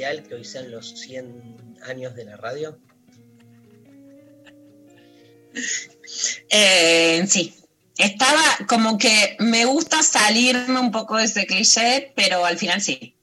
[0.00, 2.78] especial que hoy sean los 100 años de la radio?
[6.48, 7.54] Eh, sí,
[7.98, 13.14] estaba como que me gusta salirme un poco de ese cliché, pero al final sí.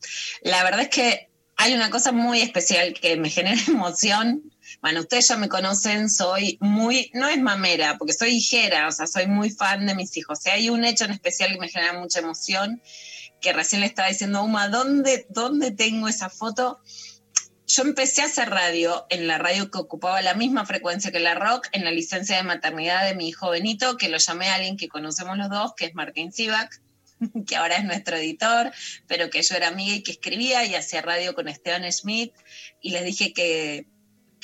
[0.41, 4.43] La verdad es que hay una cosa muy especial que me genera emoción.
[4.81, 9.07] Bueno, ustedes ya me conocen, soy muy, no es mamera, porque soy hijera, o sea,
[9.07, 10.37] soy muy fan de mis hijos.
[10.37, 12.81] O sea, hay un hecho en especial que me genera mucha emoción,
[13.41, 16.79] que recién le estaba diciendo a Uma, ¿dónde, ¿dónde tengo esa foto?
[17.67, 21.35] yo empecé a hacer radio en la radio que ocupaba la misma frecuencia que la
[21.35, 24.77] rock, en la licencia de maternidad de mi hijo Benito, que lo llamé a alguien
[24.77, 26.81] que conocemos los dos, que es Martín Sivak,
[27.45, 28.71] que ahora es nuestro editor,
[29.05, 32.33] pero que yo era amiga y que escribía y hacía radio con Esteban Schmidt,
[32.81, 33.85] y les dije que,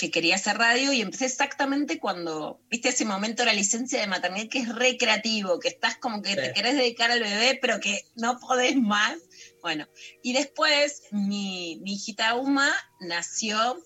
[0.04, 4.08] que quería hacer radio y empecé exactamente cuando, viste ese momento de la licencia de
[4.08, 6.36] maternidad que es recreativo, que estás como que Sí.
[6.36, 9.18] te querés dedicar al bebé, pero que no podés más.
[9.62, 9.88] Bueno,
[10.22, 13.82] y después mi, mi hijita Uma nació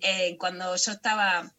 [0.00, 1.54] eh, cuando yo estaba,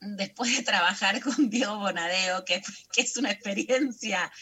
[0.00, 2.60] después de trabajar con Diego Bonadeo, que,
[2.92, 4.32] que es una experiencia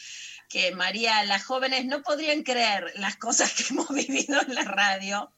[0.48, 5.30] que María, las jóvenes no podrían creer las cosas que hemos vivido en la radio.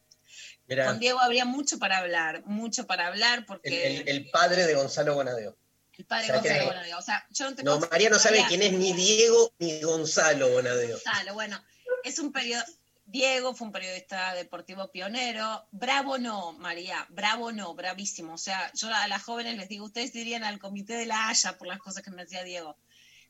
[0.76, 5.14] Con Diego habría mucho para hablar, mucho para hablar, porque el- el padre de Gonzalo
[5.14, 5.56] Bonadeo.
[5.98, 8.08] el padre o sea, Gonzalo que- Bonadeo, o sea, yo no te No, puedo- María
[8.08, 10.92] no sabe quién es ni Diego ni Gonzalo Bonadeo.
[10.96, 11.62] Gonzalo, bueno,
[12.04, 12.64] es un periodo.
[13.04, 15.66] Diego fue un periodista deportivo pionero.
[15.72, 18.34] Bravo no, María, bravo no, bravísimo.
[18.34, 21.58] O sea, yo a las jóvenes les digo, ustedes dirían al comité de la Haya
[21.58, 22.78] por las cosas que me decía Diego.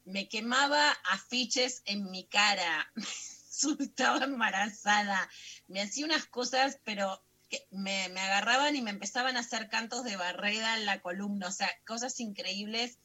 [0.05, 3.05] Me quemaba afiches en mi cara, me
[3.49, 5.29] insultaba embarazada,
[5.67, 10.17] me hacía unas cosas, pero que me, agarraban y me empezaban a hacer cantos de
[10.17, 12.99] barreda en la columna, o sea, cosas increíbles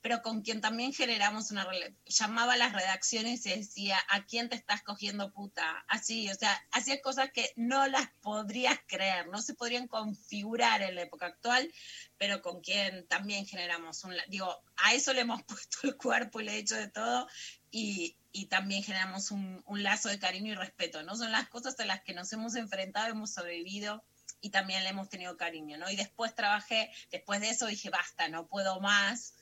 [0.00, 1.66] pero con quien también generamos una
[2.06, 5.84] llamaba a las redacciones y decía, ¿a quién te estás cogiendo puta?
[5.88, 10.94] Así, o sea, hacía cosas que no las podrías creer, no se podrían configurar en
[10.94, 11.72] la época actual,
[12.16, 16.44] pero con quien también generamos un, digo, a eso le hemos puesto el cuerpo y
[16.44, 17.26] le he hecho de todo
[17.70, 21.16] y, y también generamos un, un lazo de cariño y respeto, ¿no?
[21.16, 24.04] Son las cosas a las que nos hemos enfrentado, hemos sobrevivido
[24.40, 25.90] y también le hemos tenido cariño, ¿no?
[25.90, 29.34] Y después trabajé, después de eso dije, basta, no puedo más,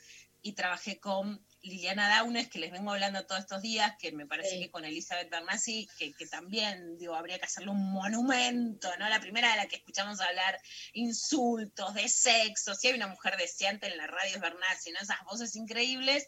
[0.43, 4.51] y trabajé con Liliana Daunes, que les vengo hablando todos estos días, que me parece
[4.51, 4.61] Sí.
[4.61, 9.09] que con Elizabeth Bernassi, que, que también digo, habría que hacerle un monumento, ¿no?
[9.09, 10.61] La primera de la que escuchamos hablar
[10.93, 15.01] insultos, de sexo, si hay una mujer deseante en la radio es Bernassi, ¿no?
[15.01, 16.27] Esas voces increíbles.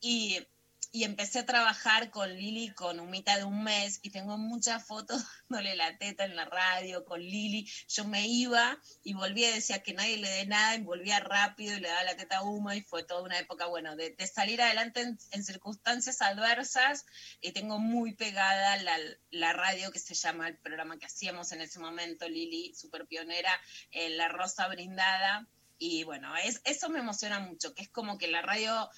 [0.00, 0.38] Y,
[0.90, 5.22] y empecé a trabajar con Lili con Humita de un mes y tengo muchas fotos
[5.48, 7.70] dándole la teta en la radio con Lili.
[7.88, 11.80] Yo me iba y volvía decía que nadie le dé nada y volvía rápido y
[11.80, 15.02] le daba la teta a Uma y fue toda una época, bueno, de, salir adelante
[15.30, 17.06] en, circunstancias adversas
[17.40, 18.98] y tengo muy pegada la,
[19.30, 23.52] la radio que se llama el programa que hacíamos en ese momento, Lili, super pionera,
[23.92, 25.48] La Rosa Brindada.
[25.80, 28.90] Y bueno, es, eso me emociona mucho, que es como que la radio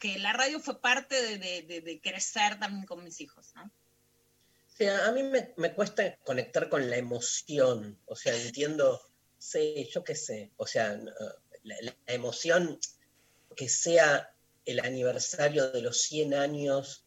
[0.00, 3.70] que la radio fue parte de, de, de, crecer también con mis hijos, ¿no?
[4.66, 8.00] Sí, a mí me, me cuesta conectar con la emoción.
[8.06, 9.00] O sea, entiendo,
[9.38, 10.50] sí, yo qué sé.
[10.56, 11.12] O sea, no,
[11.64, 12.80] la, la emoción
[13.54, 17.04] que sea el aniversario de los 100 años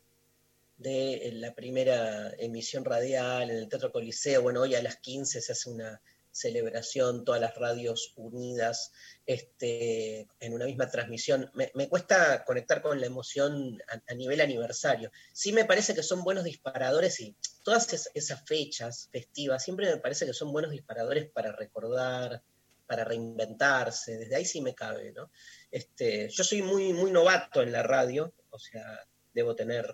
[0.78, 4.44] de la primera emisión radial en el Teatro Coliseo.
[4.44, 6.02] Bueno, hoy a las 15 se hace una
[6.34, 8.92] celebración, todas las radios unidas
[9.26, 11.50] este, en una misma transmisión.
[11.54, 15.12] Me, cuesta conectar con la emoción a, nivel aniversario.
[15.32, 19.98] Sí me parece que son buenos disparadores y todas es, esas fechas festivas siempre me
[19.98, 22.42] parece que son buenos disparadores para recordar,
[22.88, 24.18] para reinventarse.
[24.18, 25.32] Desde ahí sí me cabe, ¿no?
[25.70, 29.00] Este, yo soy muy, muy novato en la radio, o sea,
[29.34, 29.86] debo tener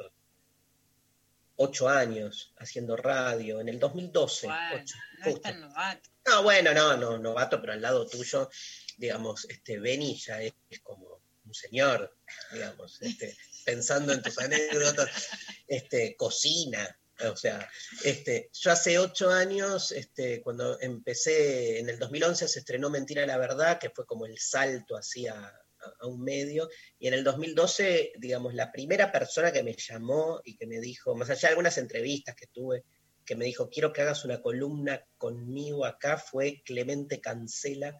[1.61, 4.47] ocho años haciendo radio, en el 2012.
[4.47, 6.09] Bueno, ocho, no es tan novato.
[6.25, 8.49] no, bueno, no, no, novato, pero al lado tuyo.
[8.97, 12.15] digamos, este, Beni ya es, como un señor,
[12.53, 15.29] digamos, este, pensando en tus anécdotas,
[15.67, 16.97] este, cocina,
[17.27, 17.69] o sea,
[18.05, 23.37] este, yo hace ocho años, este, cuando empecé, en el 2011 se estrenó Mentira la
[23.37, 25.53] Verdad, que fue como el salto hacia
[25.99, 30.55] a, un medio, y en el 2012, digamos, la primera persona que me llamó y
[30.55, 32.83] que me dijo, más allá de algunas entrevistas que tuve,
[33.25, 37.95] que me dijo, quiero que hagas una columna conmigo acá, fue Clemente Cancela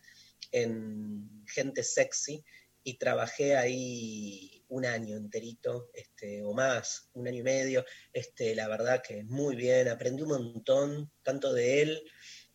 [0.52, 2.44] en Gente Sexy,
[2.84, 7.86] y trabajé ahí un año enterito, este, o más, un año y medio.
[8.14, 12.04] Este, la verdad que muy bien, aprendí un montón, tanto de él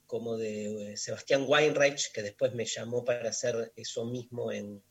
[0.06, 4.82] como de eh, Sebastián Weinreich, que después me llamó para hacer eso mismo en,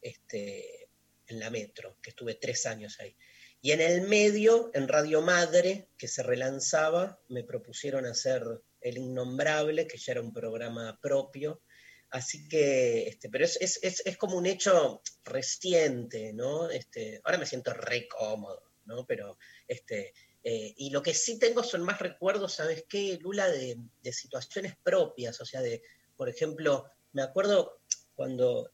[0.00, 0.88] este,
[1.26, 3.16] en la Metro, que estuve tres años ahí.
[3.62, 8.42] Y en el medio, en Radio Madre, que se relanzaba, me propusieron hacer
[8.80, 11.62] El Innombrable, que ya era un programa propio,
[12.10, 16.68] Así que, este, pero es, es, es, como un hecho reciente, ¿no?
[16.68, 19.06] Este, ahora me siento re cómodo, ¿no?
[19.06, 19.38] Pero,
[19.68, 20.12] este,
[20.42, 23.48] eh, y lo que sí tengo son más recuerdos, ¿sabes qué, Lula?
[23.48, 25.82] De, de, situaciones propias, o sea, de,
[26.16, 27.80] por ejemplo, me acuerdo
[28.16, 28.72] cuando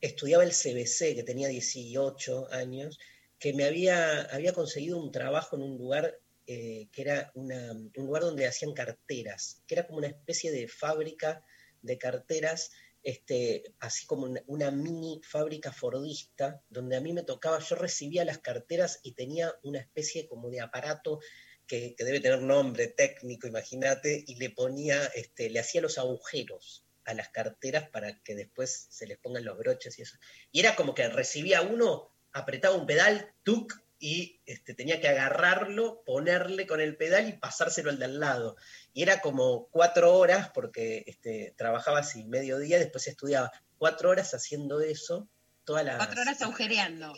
[0.00, 2.98] estudiaba el CBC, que tenía 18 años,
[3.38, 8.22] que me había, había conseguido un trabajo en un lugar eh, que era un lugar
[8.22, 11.44] donde hacían carteras, que era como una especie de fábrica
[11.80, 17.76] de carteras, este, así como una, mini fábrica fordista, donde a mí me tocaba, yo
[17.76, 21.20] recibía las carteras y tenía una especie como de aparato
[21.66, 27.14] que, debe tener nombre técnico, imagínate, y le ponía, este, le hacía los agujeros a
[27.14, 30.16] las carteras para que después se les pongan los broches y eso.
[30.52, 36.02] Y era como que recibía uno, apretaba un pedal, tuk, y este, tenía que agarrarlo,
[36.06, 38.56] ponerle con el pedal y pasárselo al de al lado.
[38.94, 44.80] Y era como cuatro horas, porque este, trabajaba así mediodía, después estudiaba cuatro horas haciendo
[44.80, 45.28] eso,
[45.64, 45.98] todas las...
[45.98, 47.12] Cuatro horas agujereando.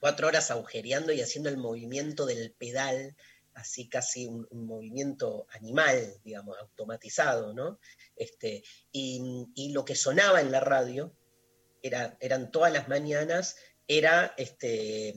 [0.00, 3.14] Cuatro horas agujereando y haciendo el movimiento del pedal,
[3.60, 7.78] así casi un, movimiento animal, digamos, automatizado, ¿no?
[8.16, 8.62] Este,
[8.92, 11.12] y, lo que sonaba en la radio
[11.82, 15.12] era, eran todas las mañanas era este,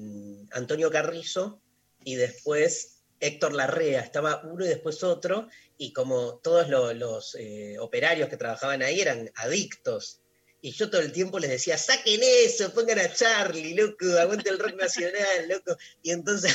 [0.51, 1.61] Antonio Carrizo
[2.03, 5.47] y después Héctor Larrea, estaba uno y después otro,
[5.77, 10.21] y como todos los, eh, operarios que trabajaban ahí eran adictos.
[10.59, 14.59] Y yo todo el tiempo les decía, saquen eso, pongan a Charlie, loco, aguante el
[14.59, 15.77] rock nacional, loco.
[16.01, 16.51] Y entonces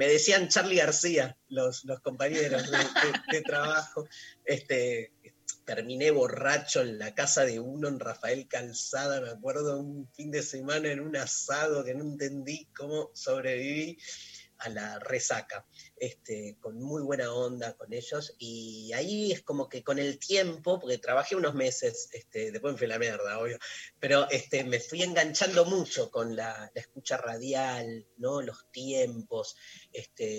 [0.00, 2.70] me decían Charlie García, los, compañeros
[3.30, 4.08] de, trabajo.
[4.46, 5.12] Este,
[5.66, 10.42] terminé borracho en la casa de uno en Rafael Calzada, me acuerdo un fin de
[10.42, 13.98] semana en un asado que no entendí cómo sobreviví
[14.56, 15.66] a la resaca,
[16.00, 20.80] este, con muy buena onda con ellos, y ahí es como que con el tiempo,
[20.80, 23.58] porque trabajé unos meses, este, después me fui a la mierda, obvio,
[24.00, 28.40] pero este, me fui enganchando mucho con la, escucha radial, ¿no?
[28.40, 29.56] los tiempos,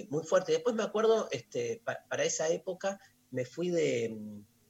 [0.10, 0.52] muy fuerte.
[0.52, 1.30] Después me acuerdo,
[2.10, 3.00] para esa época,
[3.30, 4.06] me fui de,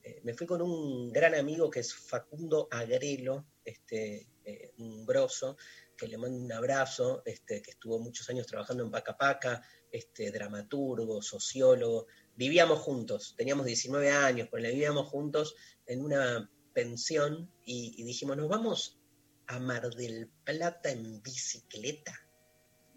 [0.03, 5.57] eh, me fui con un gran amigo que es Facundo Agrelo, este, eh, un grosso,
[5.95, 9.61] que le mando un abrazo, este, que estuvo muchos años trabajando en Paca Paca,
[9.91, 12.07] este, dramaturgo, sociólogo.
[12.35, 15.55] Vivíamos juntos, teníamos 19 años, le vivíamos juntos
[15.85, 18.99] en una pensión y, dijimos, nos vamos
[19.47, 22.13] a Mar del Plata en bicicleta.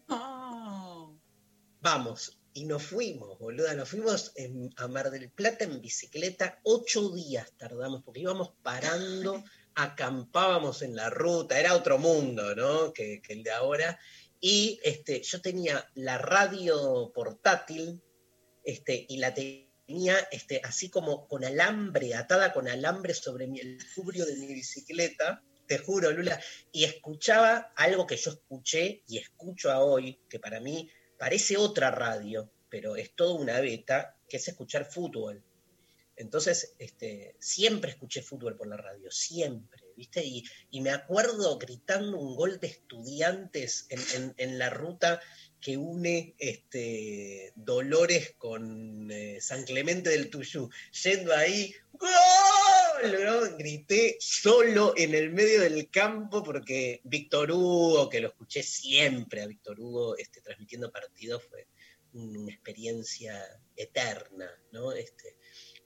[0.09, 1.19] Oh.
[1.81, 4.33] Vamos, y nos fuimos, boluda, nos fuimos
[4.77, 9.43] a Mar del Plata en bicicleta, ocho días tardamos, porque íbamos parando,
[9.75, 12.93] acampábamos en la ruta, era otro mundo, ¿no?
[12.93, 13.99] Que, el de ahora.
[14.47, 18.03] Y este, yo tenía la radio portátil
[18.63, 24.27] este, y la tenía este, así como con alambre, atada con alambre sobre el cubrio
[24.27, 26.39] de mi bicicleta, te juro, Lula,
[26.73, 31.91] y escuchaba algo que yo escuché y escucho a hoy, que para mí parece otra
[31.91, 35.43] radio, pero es toda una beta, que es escuchar fútbol.
[36.17, 40.25] Entonces, este, siempre escuché fútbol por la radio, siempre, ¿viste?
[40.25, 40.45] Y,
[40.81, 45.21] me acuerdo gritando un gol de estudiantes en, la ruta
[45.61, 50.69] que une este, Dolores con eh, San Clemente del Tuyú,
[51.03, 53.57] yendo ahí, ¡Gol!
[53.59, 59.47] Grité solo en el medio del campo porque Víctor Hugo, que lo escuché siempre a
[59.47, 61.67] Víctor Hugo este, transmitiendo partidos, fue
[62.13, 63.43] una experiencia
[63.77, 64.93] eterna, ¿no?
[64.93, 65.37] Este,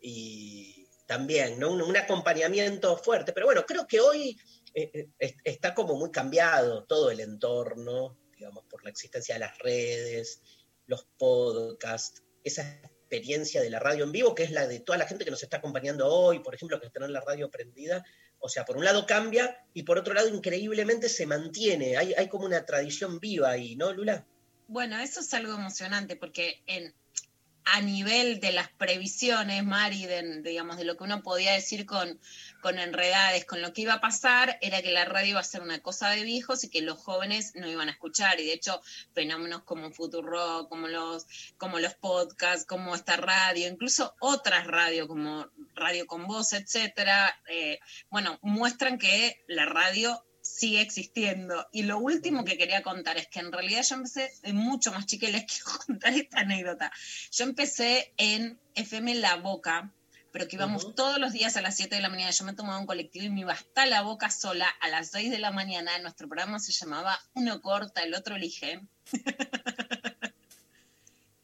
[0.00, 1.72] y también, ¿no?
[1.72, 4.38] Un, acompañamiento fuerte, pero bueno, creo que hoy
[4.74, 9.58] eh, eh, está como muy cambiado todo el entorno, digamos, por la existencia de las
[9.58, 10.42] redes,
[10.86, 15.06] los podcasts, esa experiencia de la radio en vivo, que es la de toda la
[15.06, 18.04] gente que nos está acompañando hoy, por ejemplo, que está en la radio prendida,
[18.38, 21.96] O sea, por un lado cambia y por otro lado increíblemente se mantiene.
[21.96, 24.26] Hay, hay como una tradición viva ahí, ¿no, Lula?
[24.68, 26.94] Bueno, eso es algo emocionante porque en,
[27.72, 32.18] a nivel de las previsiones, Mari, de, digamos, de lo que uno podía decir con,
[32.62, 35.60] con enredades, con lo que iba a pasar, era que la radio iba a ser
[35.60, 38.40] una cosa de viejos y que los jóvenes no iban a escuchar.
[38.40, 38.80] Y de hecho,
[39.12, 45.48] fenómenos como Futuro, como los, como los podcasts, como esta radio, incluso otras radios como
[45.74, 50.24] Radio con Voz, etcétera, eh, bueno, muestran que la radio
[50.58, 51.68] sigue existiendo.
[51.72, 55.06] Y lo último que quería contar es que en realidad yo empecé de mucho más
[55.06, 56.92] chica y les quiero contar esta anécdota.
[57.30, 59.92] Yo empecé en FM La Boca,
[60.32, 62.30] pero que íbamos todos los días a las 7 de la mañana.
[62.30, 65.30] Yo me tomaba un colectivo y me iba hasta La Boca sola a las 6
[65.30, 65.98] de la mañana.
[66.00, 68.80] Nuestro programa se llamaba Uno corta, el otro elige.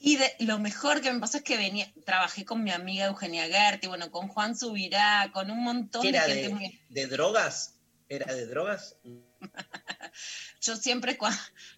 [0.07, 3.87] Y lo mejor que me pasó es que venía, trabajé con mi amiga Eugenia Gerti,
[3.87, 7.77] bueno, con Juan Subirá, con un montón de gente ¿De drogas?
[8.09, 8.97] ¿Era de drogas?
[10.61, 11.19] Yo siempre,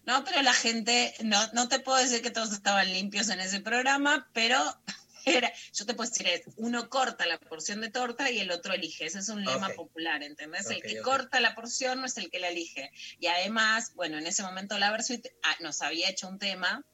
[0.05, 3.59] no, pero la gente, no, no te puedo decir que todos estaban limpios en ese
[3.59, 4.57] programa, pero
[5.25, 9.05] era, yo te puedo decir, uno corta la porción de torta y el otro elige.
[9.05, 10.69] Ese es un lema popular, ¿entendés?
[10.69, 12.91] el que corta la porción no es el que la elige.
[13.19, 16.85] Y además, bueno, en ese momento la Versuit ah, nos había hecho un tema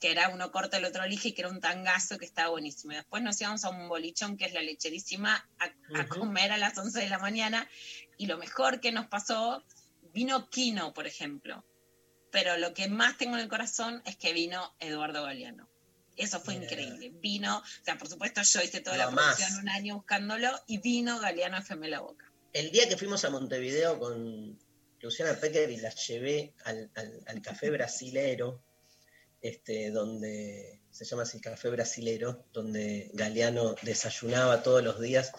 [0.00, 2.94] que era uno corta, el otro elige, que era un tangazo que estaba buenísimo.
[2.94, 6.76] Y después nos íbamos a un bolichón, que es la lecherísima, a, comer a las
[6.78, 7.68] 11 de la mañana.
[8.20, 9.64] Y lo mejor que nos pasó,
[10.12, 11.64] vino Kino, por ejemplo.
[12.30, 15.70] Pero lo que más tengo en el corazón es que vino Eduardo Galeano.
[16.18, 17.12] Eso fue increíble.
[17.14, 21.18] Vino, o sea, por supuesto yo hice toda la producción un año buscándolo y vino
[21.18, 22.30] Galeano FM La Boca.
[22.52, 24.58] El día que fuimos a Montevideo con
[25.00, 26.90] Luciana Pecker y la llevé al,
[27.26, 28.62] al café brasilero,
[29.40, 35.32] este, donde se llama así Café Brasilero, donde Galeano desayunaba todos los días.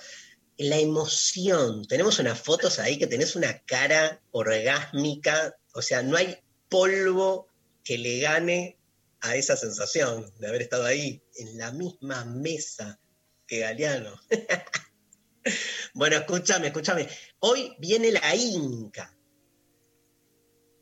[0.62, 6.38] La emoción, tenemos unas fotos ahí que tenés una cara orgásmica, o sea, no hay
[6.70, 7.48] polvo
[7.84, 8.77] que le gane
[9.22, 13.00] a esa sensación de haber estado ahí, en la misma mesa
[13.48, 14.22] que Galeano.
[15.96, 17.10] bueno, escúchame, escúchame.
[17.39, 19.18] Hoy viene la Inca.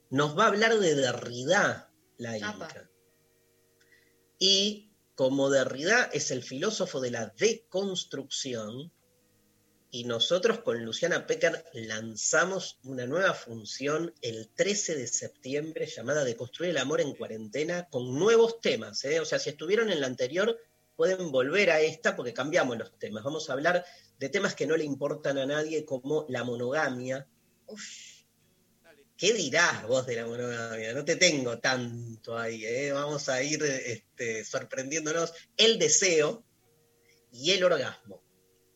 [0.10, 2.90] Nos va a hablar de Derrida, la Inca.
[4.40, 8.92] Y como Derrida es el filósofo de la deconstrucción,
[9.92, 16.36] y nosotros con Luciana Pecker lanzamos una nueva función el 13 de septiembre llamada De
[16.36, 19.04] construir el amor en cuarentena con nuevos temas.
[19.06, 19.20] ¿eh?
[19.20, 20.58] O sea, si estuvieron en la anterior,
[20.96, 23.24] pueden volver a esta porque cambiamos los temas.
[23.24, 23.84] Vamos a hablar
[24.20, 27.28] de temas que no le importan a nadie como la monogamia.
[27.66, 28.20] Uf
[29.20, 30.94] ¿Qué dirás vos de la monogamia?
[30.94, 32.94] No te tengo tanto ahí, ¿eh?
[32.94, 35.34] vamos a ir este, sorprendiéndonos.
[35.58, 36.46] El deseo
[37.30, 38.24] y el orgasmo.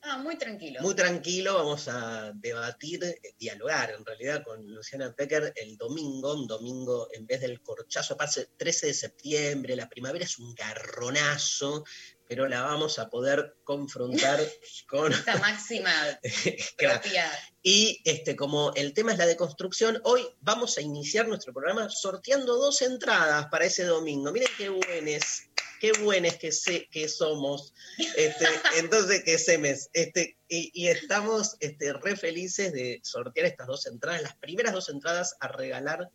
[0.06, 0.82] Ah, muy tranquilo.
[0.82, 6.46] Muy tranquilo, vamos a debatir, eh, dialogar en realidad con Luciana Pecker el domingo, un
[6.46, 11.86] domingo en vez del corchazo, pase 13 de septiembre, la primavera es un garronazo,
[12.28, 14.40] pero la vamos a poder confrontar
[14.90, 15.14] con...
[15.14, 15.92] Esta máxima
[17.64, 22.58] Y este, como el tema es la deconstrucción, hoy vamos a iniciar nuestro programa sorteando
[22.58, 24.34] dos entradas para ese domingo.
[24.34, 25.44] Miren qué buenos,
[25.84, 26.50] qué buenos que,
[26.90, 27.74] que somos.
[28.16, 28.46] Este,
[28.80, 29.90] entonces, que semes.
[29.92, 34.88] Este, y, y, estamos este, re felices de sortear estas dos entradas, las primeras dos
[34.88, 36.10] entradas a regalar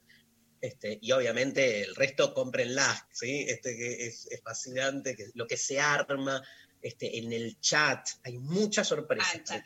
[0.63, 3.45] este, y obviamente el resto cómprenlas, ¿sí?
[3.47, 6.43] Este, que es, fascinante, que lo que se arma
[6.81, 9.43] este, en el chat, hay muchas sorpresas.
[9.51, 9.63] Ah,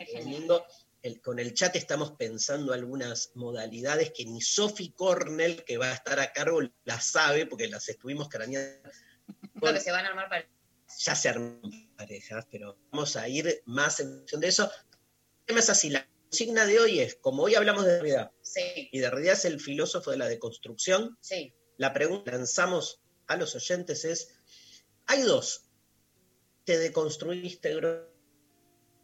[1.23, 6.18] con el chat estamos pensando algunas modalidades que ni Sophie Cornell, que va a estar
[6.18, 8.90] a cargo, las sabe, porque las estuvimos craneando.
[9.62, 10.52] Bueno, se van a armar parejas.
[10.99, 11.61] Ya se arman
[11.97, 14.71] parejas, pero vamos a ir más en función de eso.
[15.47, 18.88] es así, la consigna de hoy es, como hoy hablamos de Derrida, sí.
[18.90, 21.54] y Derrida es el filósofo de la deconstrucción, sí.
[21.76, 24.35] la pregunta que lanzamos a los oyentes es,
[25.07, 25.71] hay dos,
[26.64, 27.71] ¿te deconstruiste,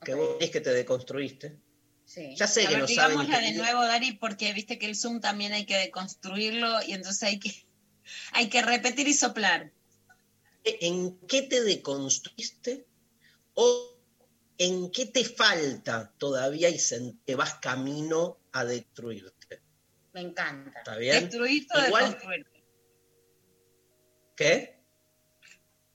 [0.05, 1.57] que vos vos que te deconstruiste?
[2.05, 2.35] Sí.
[2.37, 3.31] Ya sé que no saben.
[3.31, 7.39] de nuevo, Dari, porque viste que el Zoom también hay que deconstruirlo y entonces hay
[7.39, 7.53] que,
[8.33, 9.73] hay que repetir y soplar.
[10.65, 12.87] ¿En qué te deconstruiste?
[13.55, 13.99] O
[14.59, 16.79] ¿en qué te falta todavía y
[17.25, 19.63] te vas camino a destruirte?
[20.13, 20.81] Me encanta.
[20.81, 21.25] ¿Está bien?
[21.25, 22.65] Destruirte o deconstruirte.
[24.37, 24.79] ¿Qué?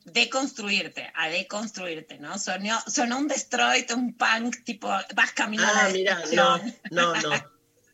[0.06, 2.38] Deconstruirte, a deconstruirte, ¿no?
[2.38, 6.58] Sonó, sonó un destroy, un punk, tipo, vas camino ah, a la mira, no,
[6.92, 7.32] no, no,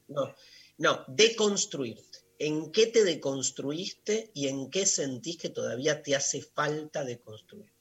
[0.08, 0.36] no,
[0.80, 2.09] no, deconstruirte.
[2.40, 7.72] ¿En qué te deconstruiste y en qué sentís que todavía te hace falta deconstruir?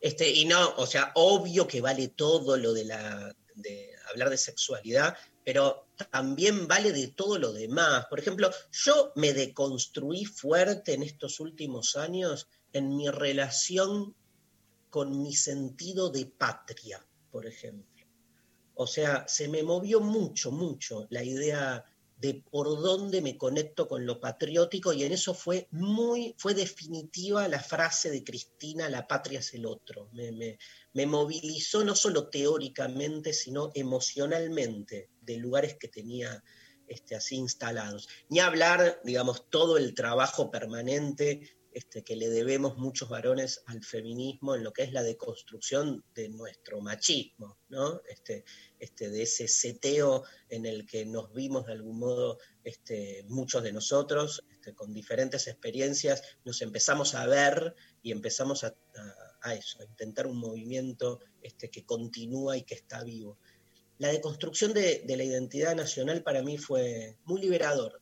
[0.00, 4.36] Este, y no, o sea, obvio que vale todo lo de, la, de hablar de
[4.36, 8.06] sexualidad, pero también vale de todo lo demás.
[8.06, 14.16] Por ejemplo, yo me deconstruí fuerte en estos últimos años en mi relación
[14.90, 18.04] con mi sentido de patria, por ejemplo.
[18.74, 21.84] O sea, se me movió mucho, mucho la idea
[22.22, 27.48] de por dónde me conecto con lo patriótico y en eso fue muy, fue definitiva
[27.48, 30.08] la frase de Cristina, la patria es el otro.
[30.12, 30.56] Me,
[30.92, 36.44] me movilizó no solo teóricamente, sino emocionalmente de lugares que tenía
[36.86, 38.08] este, así instalados.
[38.28, 44.54] Ni hablar, digamos, todo el trabajo permanente este, que le debemos muchos varones al feminismo
[44.54, 48.02] en lo que es la deconstrucción de nuestro machismo, ¿no?
[48.08, 48.44] Este,
[48.78, 53.72] este, de ese seteo en el que nos vimos de algún modo este, muchos de
[53.72, 58.74] nosotros, este, con diferentes experiencias, nos empezamos a ver y empezamos a,
[59.54, 63.38] eso, a intentar un movimiento este, que continúa y que está vivo.
[63.98, 68.01] La deconstrucción de la identidad nacional para mí fue muy liberador,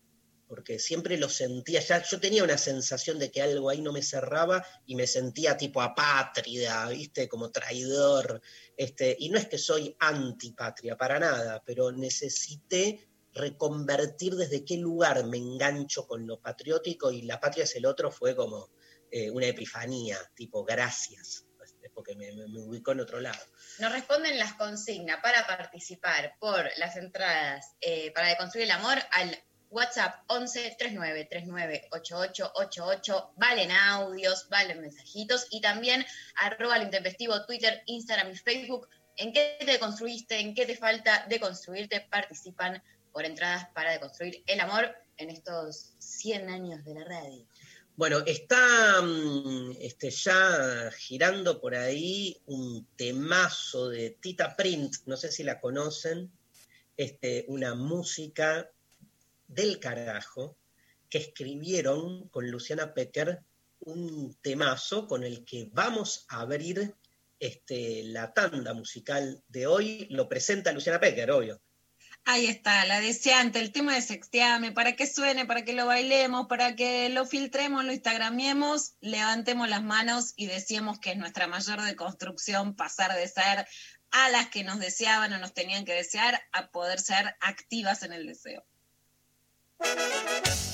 [0.50, 4.02] porque siempre lo sentía, ya yo tenía una sensación de que algo ahí no me
[4.02, 7.28] cerraba y me sentía tipo apátrida, ¿viste?
[7.28, 8.42] Como traidor,
[8.76, 15.24] este, y no es que soy antipatria, para nada, pero necesité reconvertir desde qué lugar
[15.24, 18.70] me engancho con lo patriótico y la patria es el otro fue como
[19.12, 22.28] eh, una epifanía, tipo gracias, este, porque me,
[22.58, 23.38] ubicó en otro lado.
[23.78, 29.40] Nos responden las consignas para participar por las entradas eh, para deconstruir el amor al
[29.70, 33.32] WhatsApp 11 39 39 88 88.
[33.36, 36.04] Valen audios, valen mensajitos y también
[36.36, 38.88] arroba lo intempestivo Twitter, Instagram y Facebook.
[39.16, 40.38] ¿En qué te construiste?
[40.40, 42.00] ¿En qué te falta de construirte?
[42.10, 47.46] Participan por entradas para deconstruir el amor en estos 100 años de la radio.
[47.96, 55.30] Bueno, está mm, este, ya girando por ahí un temazo de Tita Print, no sé
[55.30, 56.30] si la conocen,
[56.96, 58.70] este, una música
[59.50, 60.56] del carajo
[61.08, 63.40] que escribieron con Luciana Pecker
[63.80, 66.94] un temazo con el que vamos a abrir
[67.38, 70.06] este, la tanda musical de hoy.
[70.10, 71.60] Lo presenta Luciana Pecker, obvio.
[72.24, 76.46] Ahí está, la deseante, el tema de Sexteame, para que suene, para que lo bailemos,
[76.48, 81.80] para que lo filtremos, lo instagramiemos, levantemos las manos y decíamos que es nuestra mayor
[81.80, 83.66] deconstrucción pasar de ser
[84.10, 88.12] a las que nos deseaban o nos tenían que desear a poder ser activas en
[88.12, 88.66] el deseo.
[89.82, 90.69] Thank you.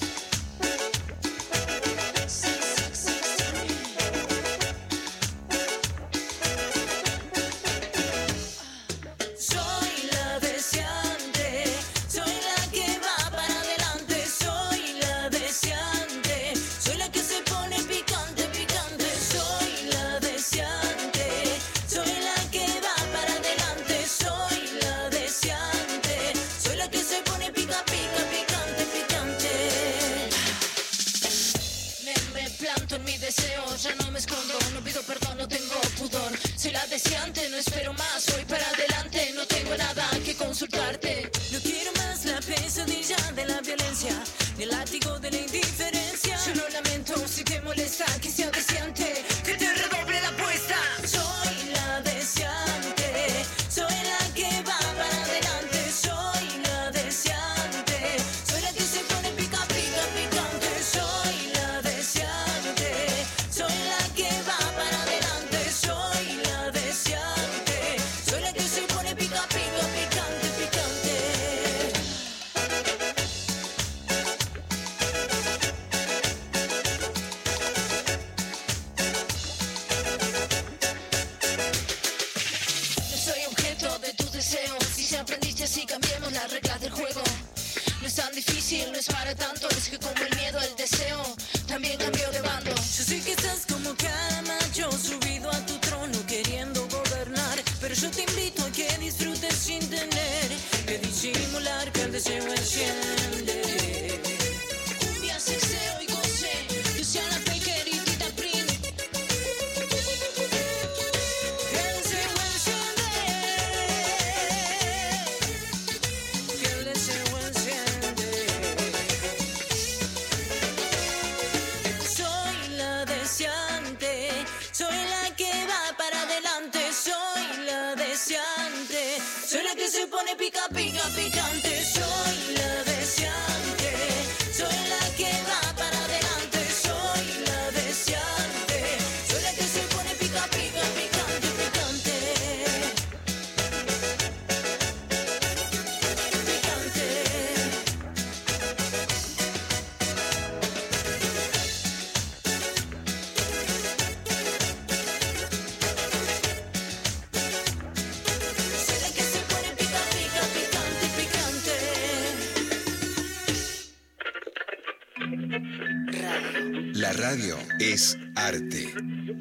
[37.58, 37.95] Espero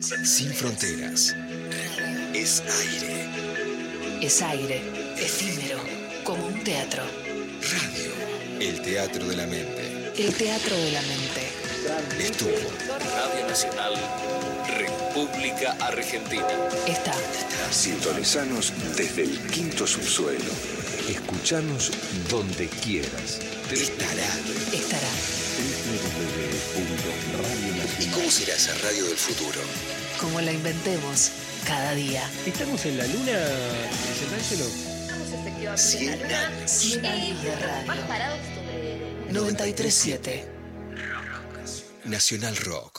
[0.06, 1.36] sin fronteras.
[2.34, 3.28] Es aire.
[4.22, 4.82] Es aire,
[5.18, 5.80] efímero,
[6.24, 7.04] como un teatro.
[7.04, 8.12] Radio,
[8.60, 10.12] el teatro de la mente.
[10.16, 11.50] El teatro de la mente.
[12.20, 12.52] Estuvo.
[12.88, 13.94] Radio Nacional,
[14.78, 16.48] República Argentina.
[16.88, 17.14] Está.
[17.72, 20.52] Sintonizanos desde el quinto subsuelo.
[21.10, 21.92] Escuchanos
[22.30, 23.40] donde quieras.
[23.72, 24.28] Estará.
[24.72, 25.10] Estará.
[28.00, 29.62] ¿Y cómo será esa radio del futuro?
[30.20, 31.32] Como la inventemos
[31.68, 32.30] cada día.
[32.46, 33.38] ¿Estamos en la luna,
[34.06, 34.66] presentárselo?
[34.66, 36.48] Estamos efectivamente en la luna.
[36.48, 36.72] años.
[36.72, 40.46] 100 años de Más parados sobre 937.
[42.06, 42.95] Nacional Rock.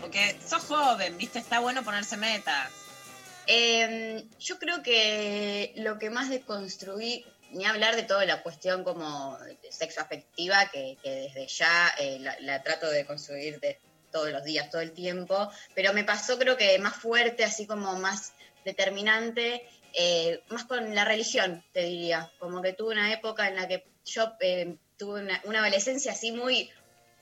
[0.00, 1.40] Porque sos joven, ¿viste?
[1.40, 2.70] Está bueno ponerse metas.
[3.46, 9.36] Eh, yo creo que lo que más deconstruí, ni hablar de toda la cuestión como
[9.70, 13.80] sexo afectiva, que, desde ya eh, la, trato de construir de
[14.12, 17.96] todos los días, todo el tiempo, pero me pasó creo que más fuerte, así como
[17.96, 23.56] más determinante, eh, más con la religión, te diría, como que tuve una época en
[23.56, 26.70] la que yo eh, tuve una adolescencia así muy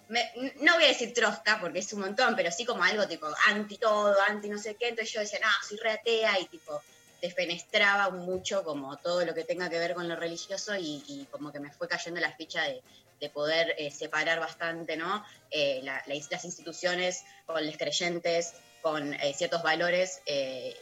[0.08, 3.76] no voy a decir trosca porque es un montón, pero sí como algo tipo anti
[3.78, 4.88] todo, anti no sé qué.
[4.88, 6.80] Entonces yo decía, no, soy re atea y tipo
[7.20, 11.60] defenestraba mucho como todo lo que tenga que ver con lo religioso y, como que
[11.60, 12.82] me fue cayendo la ficha de,
[13.20, 15.24] de poder eh, separar bastante, ¿no?
[15.50, 20.20] Eh, la- la- las instituciones con los creyentes, con eh, ciertos valores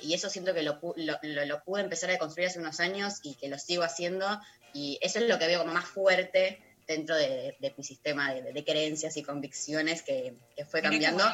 [0.02, 3.48] y eso siento que lo- lo pude empezar a construir hace unos años y que
[3.48, 4.26] lo sigo haciendo
[4.74, 8.52] y eso es lo que veo como más fuerte dentro de, de mi sistema de,
[8.52, 11.24] de creencias y convicciones que, que fue cambiando.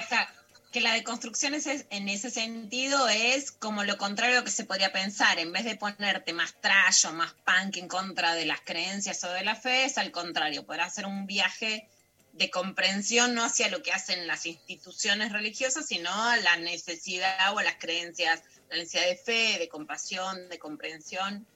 [0.71, 5.39] que la deconstrucción es, en ese sentido es como lo contrario que se podría pensar.
[5.39, 9.33] En vez de ponerte más trash o más punk en contra de las creencias o
[9.33, 11.89] de la fe, es al contrario, poder hacer un viaje
[12.33, 17.59] de comprensión no hacia lo que hacen las instituciones religiosas, sino a la necesidad o
[17.59, 21.47] a las creencias, la necesidad de fe, de compasión, de comprensión.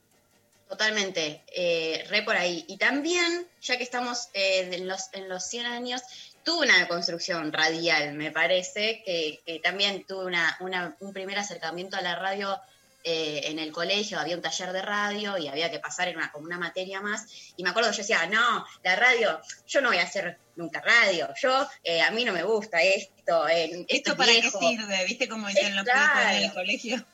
[0.69, 2.65] Totalmente, eh, re por ahí.
[2.69, 6.03] Y también, ya que estamos eh, en, los, en los 100 años,
[6.45, 11.97] tuve una construcción radial, me parece, que, que también tuve una, una- un primer acercamiento
[11.97, 12.59] a la radio
[13.07, 16.33] eh, en el colegio, había un taller de radio y había que pasar en una,
[16.33, 17.27] como una materia más.
[17.57, 20.81] Y me acuerdo que yo decía, no, la radio, yo no voy a hacer nunca
[20.81, 24.59] radio, yo, eh, a mí no me gusta esto, eh, esto, ¿Esto es para viejo".
[24.59, 25.05] qué sirve?
[25.05, 26.31] ¿Viste cómo dicen los Claro.
[26.31, 27.07] en el colegio?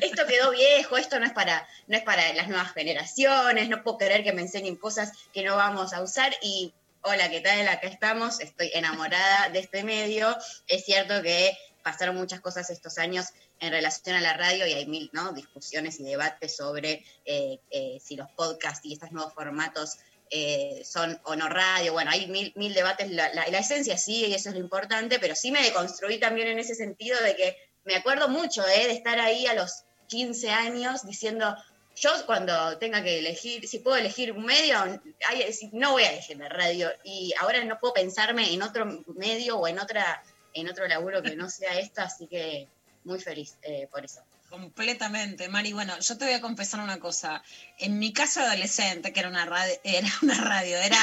[0.00, 3.98] Esto quedó viejo, esto no es para, no es para las nuevas generaciones, no puedo
[3.98, 6.72] querer que me enseñen cosas que no vamos a usar y
[7.02, 7.66] hola, ¿qué tal?
[7.68, 10.36] Acá estamos, estoy enamorada de este medio.
[10.68, 13.26] Es cierto que pasaron muchas cosas estos años
[13.58, 15.32] en relación a la radio y hay mil ¿no?
[15.32, 19.96] discusiones y debates sobre eh, eh, si los podcasts y estos nuevos formatos
[20.30, 21.92] eh, son o no radio.
[21.92, 23.10] Bueno, hay mil, mil debates.
[23.10, 26.58] La- la esencia sí, y eso es lo importante, pero sí me deconstruí también en
[26.58, 27.56] ese sentido de que
[27.90, 31.56] me acuerdo mucho eh, de estar ahí a los 15 años diciendo,
[31.96, 34.78] yo cuando tenga que elegir, si puedo elegir un medio,
[35.72, 36.88] no voy a elegir la radio.
[37.02, 40.22] Y ahora no puedo pensarme en otro medio o en otra
[40.54, 42.68] en otro laburo que no sea esto, así que
[43.04, 44.20] muy feliz eh, por eso.
[44.48, 45.72] Completamente, Mari.
[45.72, 47.42] Bueno, yo te voy a confesar una cosa.
[47.78, 50.98] En mi casa adolescente, que era una radio, era una radio, era,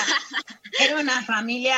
[0.79, 1.77] era una familia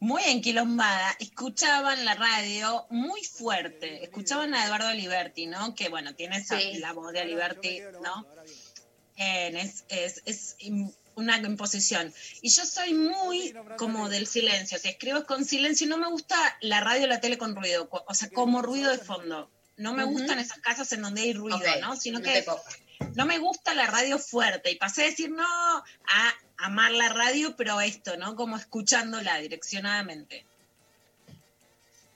[0.00, 5.74] muy enquilombada, escuchaban la radio muy fuerte, escuchaban a Eduardo Aliberti, ¿no?
[5.74, 6.78] Que bueno, tiene esa, Sí.
[6.78, 8.26] la voz de Aliberti, ¿no?
[9.16, 10.56] Es, es, es
[11.16, 12.14] una imposición.
[12.40, 14.78] Y yo soy muy como del silencio.
[14.78, 18.14] Si escribo con silencio, no me gusta la radio o la tele con ruido, o
[18.14, 19.50] sea, como ruido de fondo.
[19.76, 21.96] No me gustan esas casas en donde hay ruido, ¿no?
[21.96, 22.44] Sino que
[23.14, 24.70] no me gusta la radio fuerte.
[24.70, 28.36] Y pasé a decir no a amar la radio, pero esto, ¿no?
[28.36, 30.44] Como escuchándola direccionadamente.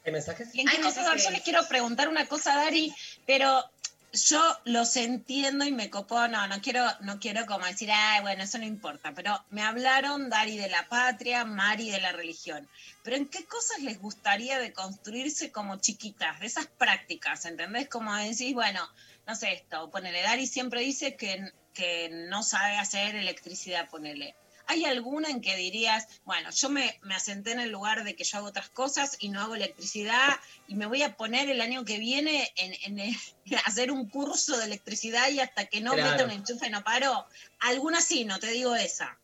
[0.05, 0.55] ¿Hay mensajes?
[0.55, 1.25] ¿Y en qué cosas?
[1.25, 2.93] Yo les quiero preguntar una cosa, Dari,
[3.25, 3.65] pero
[4.13, 8.43] yo los entiendo y me copó, no, no quiero, no quiero como decir, ay, bueno,
[8.43, 12.69] eso no importa, pero me hablaron Dari de la patria, Mari de la religión.
[13.05, 17.89] Pero ¿en qué cosas les gustaría de construirse como chiquitas, de esas prácticas, ¿entendés?
[17.89, 18.87] Como decís, bueno,
[19.27, 24.35] no sé esto, ponele, Dari siempre dice que, que no sabe hacer electricidad, ponele.
[24.67, 28.25] ¿Hay alguna en que dirías, bueno, yo me, me, asenté en el lugar de que
[28.25, 30.37] yo hago otras cosas y no hago electricidad
[30.69, 33.17] y me voy a poner el año que viene en, en,
[33.67, 37.27] hacer un curso de electricidad y hasta que no meta un enchufe no paro?
[37.61, 39.19] Alguna sí, no te digo esa.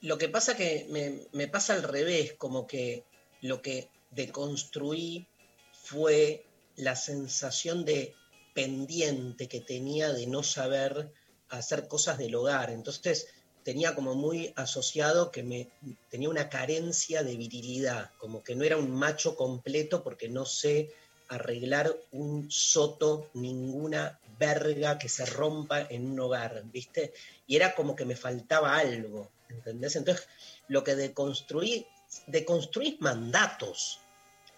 [0.00, 3.04] Lo que pasa que me, me pasa al revés, como que
[3.42, 5.28] lo que deconstruí
[5.72, 8.14] fue la sensación de
[8.54, 11.12] pendiente que tenía de no saber
[11.48, 12.70] hacer cosas del hogar.
[12.70, 13.28] Entonces,
[13.62, 15.68] tenía como muy asociado que me
[16.08, 20.92] tenía una carencia de virilidad, como que no era un macho completo porque no sé
[21.28, 27.12] arreglar un soto, ninguna verga que se rompa en un hogar, ¿viste?
[27.46, 29.96] Y era como que me faltaba algo, ¿entendés?
[29.96, 30.28] Entonces,
[30.68, 31.86] lo que deconstruí,
[32.28, 33.98] deconstruís mandatos,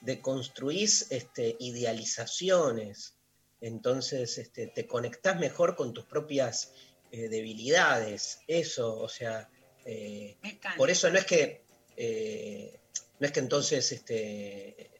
[0.01, 3.15] deconstruís este, idealizaciones,
[3.61, 6.73] entonces este, te conectás mejor con tus propias
[7.11, 9.49] eh, debilidades, eso, o sea,
[9.85, 10.37] eh,
[10.77, 11.63] por eso no es que,
[11.97, 12.79] eh,
[13.19, 14.91] no es que entonces, este,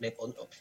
[0.00, 0.08] me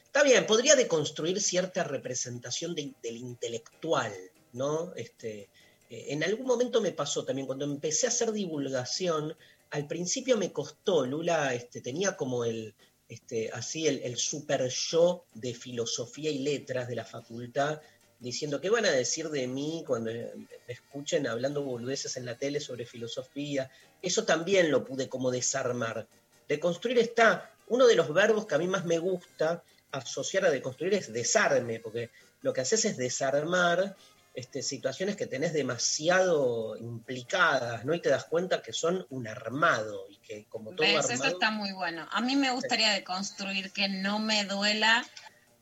[0.04, 4.14] está bien, podría deconstruir cierta representación del intelectual,
[4.54, 4.94] ¿no?
[4.96, 5.50] Este,
[5.90, 9.36] en algún momento me pasó también, cuando empecé a hacer divulgación,
[9.72, 12.76] al principio me costó, Lula este, tenía como el,
[13.10, 17.82] este, así el, el super yo de filosofía y letras de la facultad,
[18.20, 20.32] diciendo qué van a decir de mí cuando me
[20.68, 23.70] escuchen hablando boludeces en la tele sobre filosofía.
[24.02, 26.08] Eso también lo pude como desarmar.
[26.48, 30.94] Deconstruir está, uno de los verbos que a mí más me gusta asociar a deconstruir
[30.96, 32.10] es desarme, porque
[32.42, 33.96] lo que haces es desarmar
[34.38, 37.96] este, situaciones que tenés demasiado implicadas, ¿no?
[37.96, 41.10] Y te das cuenta que son un armado y que como todo armado...
[41.10, 42.08] Eso está muy bueno.
[42.12, 45.04] A mí me gustaría deconstruir que no me duela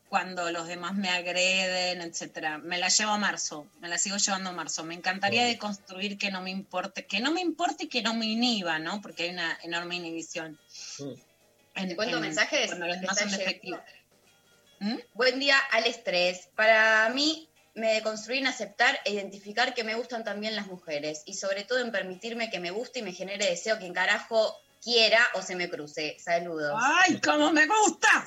[0.10, 2.58] cuando los demás me agreden, etcétera.
[2.58, 4.84] Me la llevo a marzo, me la sigo llevando a marzo.
[4.84, 8.14] Me encantaría de construir que no me importe, que no me importe y que no
[8.14, 9.02] me inhiba, ¿no?
[9.02, 10.60] Porque hay una enorme inhibición.
[11.76, 12.68] En, cuento mensajes?
[12.68, 13.80] Cuando los demás son defectivos.
[14.82, 14.98] ¿Mm?
[15.14, 16.50] Buen día al estrés.
[16.58, 21.36] Para mí, me deconstruí en aceptar e identificar que me gustan también las mujeres y
[21.36, 25.42] sobre todo en permitirme que me guste y me genere deseo quien carajo quiera o
[25.42, 26.18] se me cruce.
[26.20, 26.80] Saludos.
[26.82, 28.26] ¡Ay, cómo me gusta!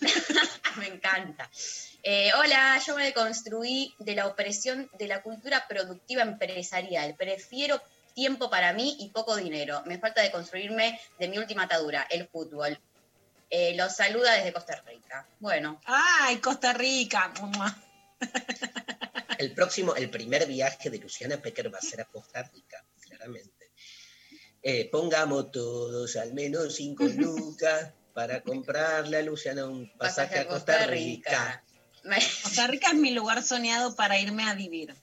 [0.78, 1.50] me encanta.
[2.02, 7.14] Eh, hola, yo me deconstruí de la opresión de la cultura productiva empresarial.
[7.16, 7.82] Prefiero
[8.14, 9.82] tiempo para mí y poco dinero.
[9.84, 12.78] Me falta deconstruirme de mi última atadura, el fútbol.
[13.50, 15.26] Eh, los saluda desde Costa Rica.
[15.38, 15.80] Bueno.
[15.84, 17.32] ¡Ay, Costa Rica!
[19.38, 23.70] El próximo, el primer viaje de Luciana Pecker va a ser a Costa Rica, claramente.
[24.62, 30.86] Eh, pongamos todos al menos cinco lucas para comprarle a Luciana un pasaje, a Costa
[30.86, 31.62] Rica.
[32.42, 34.94] Costa Rica es mi lugar soñado para irme a vivir.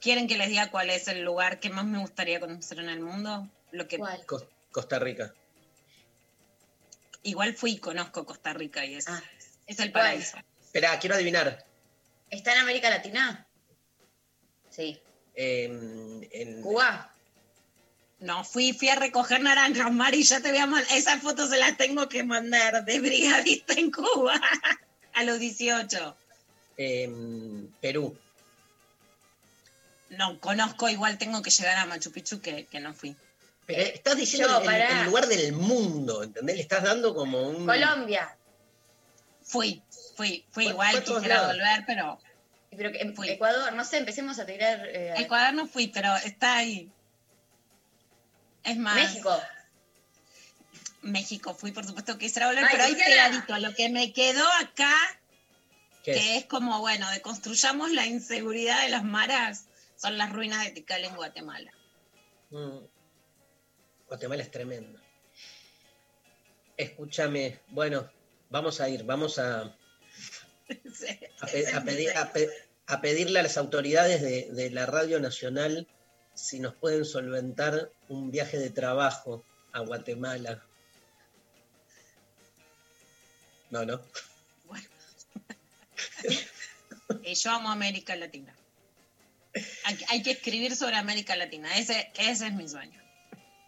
[0.00, 3.00] ¿Quieren que les diga cuál es el lugar que más me gustaría conocer en el
[3.00, 3.48] mundo?
[3.72, 4.00] Lo que...
[4.72, 5.34] Costa Rica.
[7.22, 9.22] Igual fui y conozco Costa Rica y es, ah.
[9.66, 10.38] es el paraíso.
[10.62, 11.69] Espera, quiero adivinar.
[12.30, 13.46] ¿Está en América Latina?
[14.70, 15.00] Sí.
[15.34, 16.62] en...
[16.62, 17.12] Cuba.
[18.20, 21.58] No, fui, fui a recoger naranjas, Mari, ya te voy a mandar, esas fotos se
[21.58, 24.34] las tengo que mandar de brigadista en Cuba
[25.14, 26.16] a los 18.
[27.80, 28.16] Perú.
[30.10, 33.16] No, conozco, igual tengo que llegar a Machu Picchu que, no fui.
[33.66, 36.56] Pero estás diciendo el, lugar del mundo, ¿entendés?
[36.56, 37.66] Le estás dando como un...
[37.66, 38.36] Colombia.
[39.42, 39.82] Fui,
[40.16, 42.18] fui, fui igual, quisiera volver, pero...
[42.70, 44.86] Pero en Ecuador, no sé, empecemos a tirar...
[44.86, 46.90] Eh, Ecuador no fui, pero está ahí.
[48.62, 48.94] Es más.
[48.94, 49.40] México.
[51.02, 53.58] México, fui por supuesto que quisiera volver, pero ahí pegadito.
[53.58, 54.94] Lo que me quedó acá,
[56.04, 61.04] que es como, bueno, deconstruyamos la inseguridad de las maras, son las ruinas de Tikal
[61.04, 61.72] en Guatemala.
[62.50, 62.78] Mm.
[64.06, 65.00] Guatemala es tremendo.
[66.76, 68.10] Escúchame, bueno,
[68.48, 69.74] vamos a ir, vamos a,
[71.40, 72.10] a, pedir,
[72.86, 75.86] a, pedirle a las autoridades de, de la Radio Nacional
[76.34, 80.62] si nos pueden solventar un viaje de trabajo a Guatemala.
[83.70, 84.00] No, no.
[84.64, 84.88] Bueno.
[87.24, 88.54] Eh, yo amo América Latina.
[89.84, 91.76] Hay, hay que escribir sobre América Latina.
[91.76, 93.00] Ese, ese es mi sueño.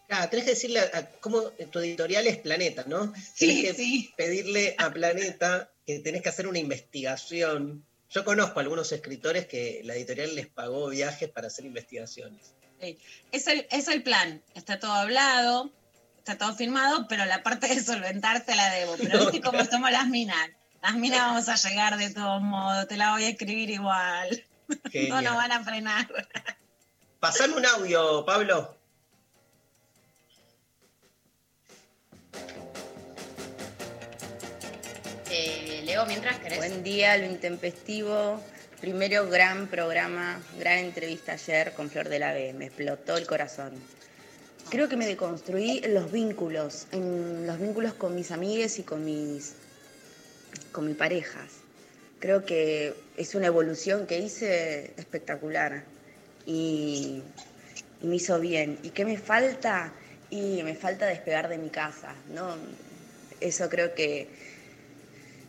[0.08, 3.12] Ah, tenés que decirle a, a- cómo tu editorial es Planeta, ¿no?
[3.34, 4.14] Sí, Tenés que sí.
[4.16, 7.84] pedirle a Planeta que tenés que hacer una investigación.
[8.10, 12.54] Yo conozco a algunos escritores que la editorial les pagó viajes para hacer investigaciones.
[12.80, 12.98] Sí.
[13.30, 14.42] Es, el, es el plan.
[14.54, 15.72] Está todo hablado,
[16.18, 18.96] está todo filmado, pero la parte de solventar te la debo.
[18.96, 20.50] Pero No, viste cómo somos las minas.
[20.82, 22.88] Las minas vamos a llegar de todos modos.
[22.88, 24.44] Te la voy a escribir igual.
[25.08, 26.08] No nos van a frenar.
[27.20, 28.76] Pasame un audio, Pablo.
[35.30, 35.61] Eh,
[36.56, 38.40] Buen día, lo intempestivo.
[38.80, 42.54] Primero, gran programa, gran entrevista ayer con Flor de la B.
[42.54, 43.72] Me explotó el corazón.
[44.70, 49.52] Creo que me deconstruí los vínculos, en los vínculos con mis amigues y con mis,
[50.72, 51.50] con mis parejas.
[52.20, 55.84] Creo que es una evolución que hice espectacular
[56.46, 57.22] y,
[58.00, 58.78] y me hizo bien.
[58.82, 59.92] ¿Y qué me falta?
[60.30, 62.56] Y me falta despegar de mi casa, ¿no?
[63.40, 64.28] Eso creo que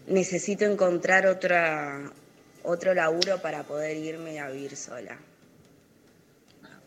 [0.07, 2.11] necesito encontrar otra,
[2.63, 5.17] otro laburo para poder irme a vivir sola.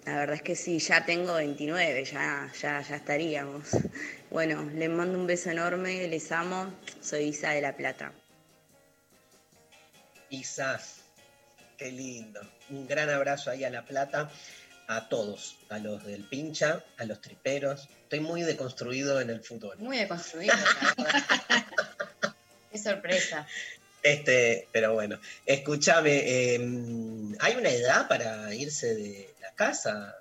[0.05, 3.68] La verdad es que sí, ya tengo 29, ya, ya, ya estaríamos.
[4.29, 8.12] Bueno, les mando un beso enorme, les amo, soy Isa de La Plata.
[10.29, 10.81] Isa,
[11.79, 12.40] qué lindo.
[12.68, 14.31] Un gran abrazo ahí a La Plata,
[14.88, 17.88] a todos, a los del pincha, a los triperos.
[18.02, 19.79] Estoy muy deconstruido en el fútbol.
[19.79, 21.66] Muy deconstruido, la verdad.
[22.77, 23.47] Qué sorpresa.
[24.03, 26.57] Este, pero bueno, escúchame, eh,
[27.41, 30.15] ¿hay una edad para irse de la casa?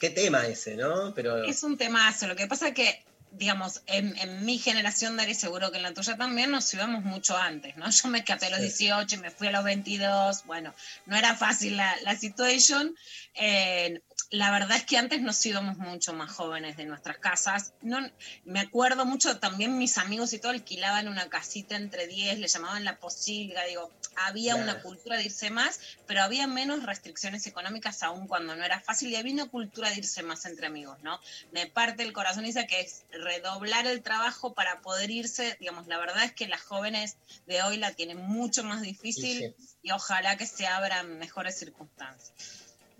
[0.00, 1.14] Qué tema ese, ¿no?
[1.14, 2.26] Pero Es un temazo.
[2.26, 5.94] Lo que pasa es que, digamos, en, en mi generación, Dari, seguro que en la
[5.94, 7.88] tuya también, nos íbamos mucho antes, ¿no?
[7.88, 8.86] Yo me escapé a los Sí.
[8.86, 10.44] 18 y me fui a los 22.
[10.46, 10.74] Bueno,
[11.06, 12.96] no era fácil la, la situación.
[13.34, 14.00] Eh,
[14.32, 17.74] la verdad es que antes nos íbamos mucho más jóvenes de nuestras casas.
[17.82, 17.98] No,
[18.44, 22.82] me acuerdo mucho también mis amigos y todo alquilaban una casita entre 10, le llamaban
[22.82, 24.70] la posilga, digo, había Claro.
[24.72, 29.10] una cultura de irse más, pero había menos restricciones económicas aún cuando no era fácil
[29.10, 31.20] y había una cultura de irse más entre amigos, ¿no?
[31.50, 35.98] Me parte el corazón dice que es redoblar el trabajo para poder irse, digamos, la
[35.98, 37.16] verdad es que las jóvenes
[37.46, 42.32] de hoy la tienen mucho más difícil Sí, y ojalá que se abran mejores circunstancias.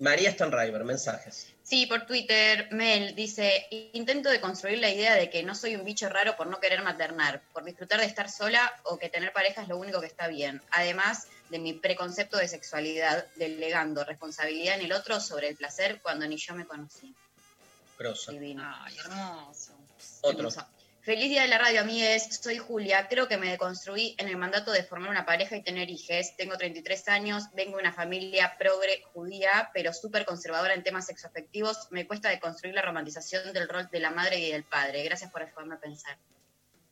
[0.02, 1.46] María Stonriver, mensajes.
[1.62, 5.84] Sí, por Twitter, Mel dice, intento de construir la idea de que no soy un
[5.84, 9.62] bicho raro por no querer maternar, por disfrutar de estar sola o que tener pareja
[9.62, 10.60] es lo único que está bien.
[10.72, 16.26] Además de mi preconcepto de sexualidad, delegando responsabilidad en el otro sobre el placer cuando
[16.26, 17.14] ni yo me conocí.
[17.96, 18.32] Grosso.
[18.32, 18.64] Divino.
[18.82, 19.72] Ay, hermoso.
[20.22, 20.48] Otro.
[20.48, 20.66] Hermoso.
[21.02, 22.38] Feliz día de la radio, amigues.
[22.40, 23.08] Soy Julia.
[23.08, 26.36] Creo que me deconstruí en el mandato de formar una pareja y tener hijes.
[26.36, 31.88] Tengo 33 años, vengo de una familia progre judía, pero súper conservadora en temas sexoafectivos.
[31.90, 35.02] Me cuesta deconstruir la romantización del rol de la madre y del padre.
[35.02, 36.16] Gracias por ayudarme a pensar.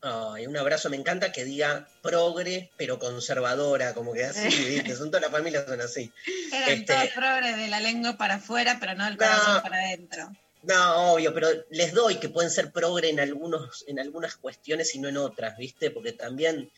[0.02, 4.48] Ay, un abrazo, me encanta que diga progre, pero conservadora, como que así,
[4.82, 4.96] ¿viste?
[4.96, 6.10] Son todas las familias son así.
[6.52, 9.62] Eran Este- todos progres de la lengua para afuera, pero no del corazón No.
[9.62, 10.32] para adentro.
[10.62, 14.98] No, obvio, pero les doy que pueden ser progre en algunos, en algunas cuestiones y
[14.98, 15.90] no en otras, ¿viste?
[15.90, 16.70] Porque también,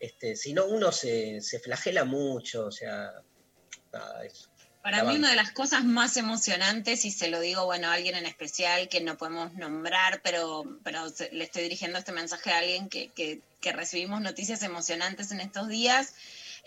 [0.00, 3.12] este, si no, uno se, se flagela mucho, o sea,
[3.92, 4.48] nada, eso.
[4.82, 8.14] Para mí una de las cosas más emocionantes, y se lo digo, bueno, a alguien
[8.14, 11.00] en especial que no podemos nombrar, pero, pero
[11.32, 15.66] le estoy dirigiendo este mensaje a alguien que, que- que recibimos noticias emocionantes en estos
[15.66, 16.14] días,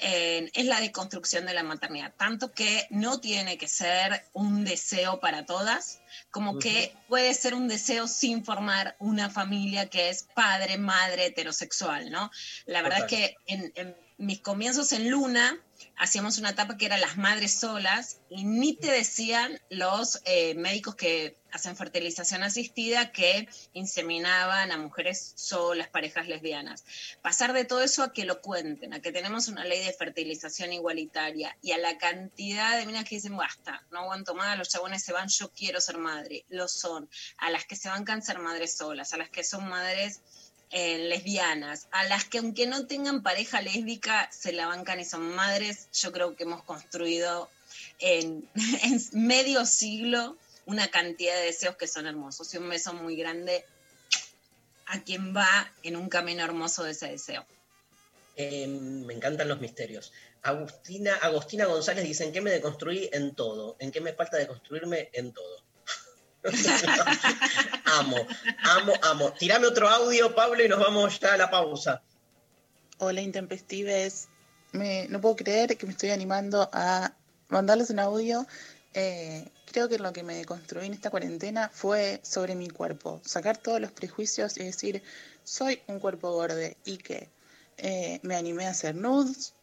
[0.01, 2.13] eh, es la deconstrucción de la maternidad.
[2.15, 6.01] Tanto que no tiene que ser un deseo para todas,
[6.31, 12.09] como que puede ser un deseo sin formar una familia que es padre, madre, heterosexual,
[12.11, 12.31] ¿no?
[12.65, 13.19] La verdad Total.
[13.21, 15.57] es que en, en mis comienzos en Luna
[15.95, 20.95] hacíamos una etapa que era las madres solas y ni te decían los eh, médicos
[20.95, 26.83] que hacen fertilización asistida que inseminaban a mujeres solas, parejas lesbianas.
[27.21, 30.73] Pasar de todo eso a que lo cuenten, a que tenemos una ley de fertilización
[30.73, 35.01] igualitaria y a la cantidad de minas que dicen, basta, no aguanto más, los chabones
[35.01, 38.39] se van, yo quiero ser madre, lo son, a las que se van a ser
[38.39, 40.21] madres solas, a las que son madres
[40.71, 45.33] eh, lesbianas, a las que aunque no tengan pareja lésbica, se la bancan y son
[45.35, 47.49] madres, yo creo que hemos construido
[47.99, 48.47] en,
[49.13, 52.53] medio siglo una cantidad de deseos que son hermosos.
[52.53, 53.65] Y un beso muy grande
[54.85, 57.45] a quien va en un camino hermoso de ese deseo.
[58.35, 60.13] Eh, me encantan los misterios.
[60.43, 63.09] Agustina, Agostina González dice, ¿en qué me deconstruí?
[63.11, 63.75] En todo.
[63.79, 65.09] ¿En qué me falta deconstruirme?
[65.13, 65.63] En todo.
[67.85, 68.17] amo,
[68.63, 69.33] amo, amo.
[69.33, 72.01] Tirame otro audio, Pablo, y nos vamos ya a la pausa.
[72.97, 74.29] Hola, intempestives.
[74.71, 77.13] Me, no puedo creer que me estoy animando a
[77.49, 78.45] mandarles un audio.
[78.93, 83.21] Eh, creo que lo que me construí en esta cuarentena fue sobre mi cuerpo.
[83.25, 85.03] Sacar todos los prejuicios y decir,
[85.43, 87.29] soy un cuerpo gordo y que
[87.77, 89.53] eh, me animé a hacer nudes,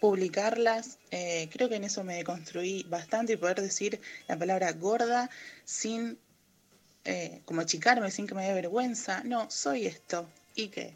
[0.00, 0.98] publicarlas.
[1.10, 5.30] eh, creo que en eso me construí bastante y poder decir la palabra gorda
[5.64, 6.18] sin
[7.04, 9.22] eh, como achicarme, sin que me dé vergüenza.
[9.24, 10.28] No, soy esto.
[10.54, 10.94] Y que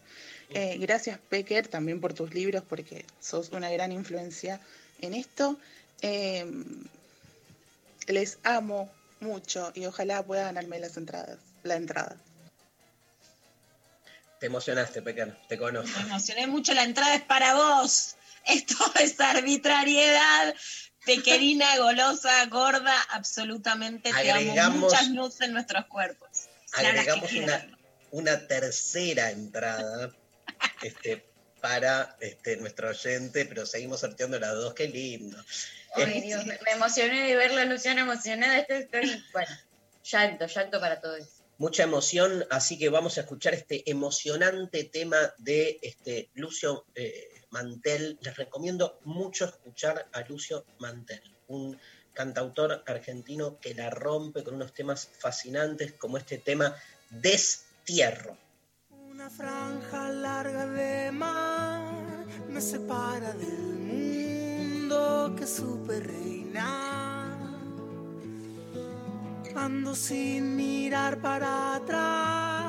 [0.51, 4.61] eh, gracias Pecker también por tus libros porque sos una gran influencia
[5.01, 5.57] en esto.
[6.03, 6.45] Eh,
[8.09, 8.91] les amo
[9.21, 12.17] mucho y ojalá pueda ganarme las entradas, la entrada.
[14.41, 15.99] Te emocionaste, Pecan, te conozco.
[16.01, 18.17] Me emocioné mucho, la entrada es para vos.
[18.47, 20.55] Esto es arbitrariedad.
[21.05, 24.41] Pequerina, golosa, gorda, absolutamente te amo.
[24.41, 26.29] Agregamos- Muchas nudes en nuestros cuerpos.
[26.73, 27.79] Agregamos una,
[28.13, 30.11] una tercera entrada
[30.83, 31.29] este,
[31.61, 35.43] para este, nuestro oyente, pero seguimos sorteando las dos, qué lindo.
[35.95, 38.59] Ay, Dios, me, me emocioné de verlo, Luciana, emocionada.
[38.59, 39.51] Estoy, estoy- bueno,
[40.05, 41.29] llanto, llanto para todos.
[41.59, 48.19] Mucha emoción, así que vamos a escuchar este emocionante tema de este, Lucio eh, Mantel.
[48.21, 51.79] Les recomiendo mucho escuchar a Lucio Mantel, un
[52.13, 56.75] cantautor argentino que la rompe con unos temas fascinantes como este tema
[57.11, 58.37] Destierro.
[58.91, 67.39] Una franja larga de mar me separa del mundo que supe reinar.
[69.55, 72.62] Ando sin mirar para atrás,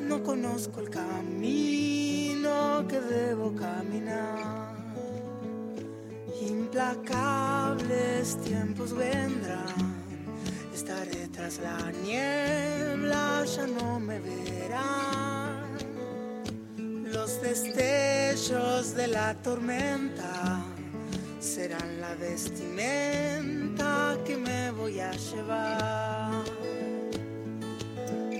[0.00, 4.74] no conozco el camino que debo caminar.
[6.40, 9.94] Implacables tiempos vendrán,
[10.74, 15.78] estaré tras la niebla, ya no me verán.
[17.12, 20.64] Los destellos de la tormenta
[21.38, 26.57] serán la vestimenta que me voy a llevar.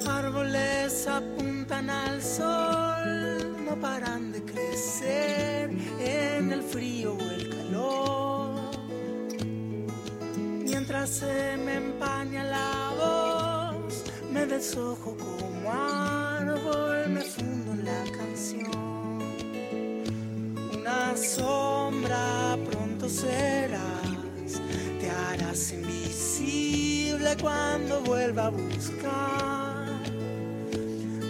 [0.08, 8.70] Árboles apuntan al sol, no paran de crecer en el frío o el calor.
[10.64, 19.18] Mientras se me empaña la voz, me deshojo como árbol, me fundo en la canción.
[20.74, 24.60] Una sombra pronto serás,
[25.00, 29.67] te harás invisible cuando vuelva a buscar.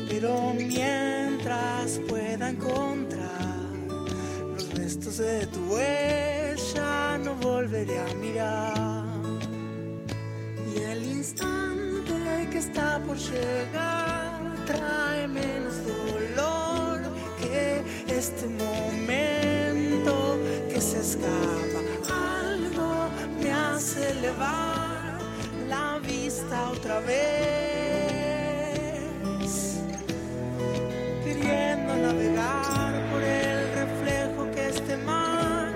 [0.09, 3.57] Pero mientras pueda encontrar
[4.55, 9.05] los restos de tu huella, no volveré a mirar.
[10.75, 17.01] Y el instante que está por llegar trae menos dolor
[17.41, 20.39] que este momento
[20.73, 21.81] que se escapa.
[22.43, 23.09] Algo
[23.41, 25.19] me hace elevar
[25.69, 27.98] la vista otra vez,
[31.49, 35.73] queriendo navegar por el reflejo que este mar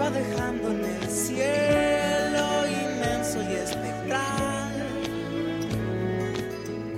[0.00, 4.72] va dejando en el cielo inmenso y espectral.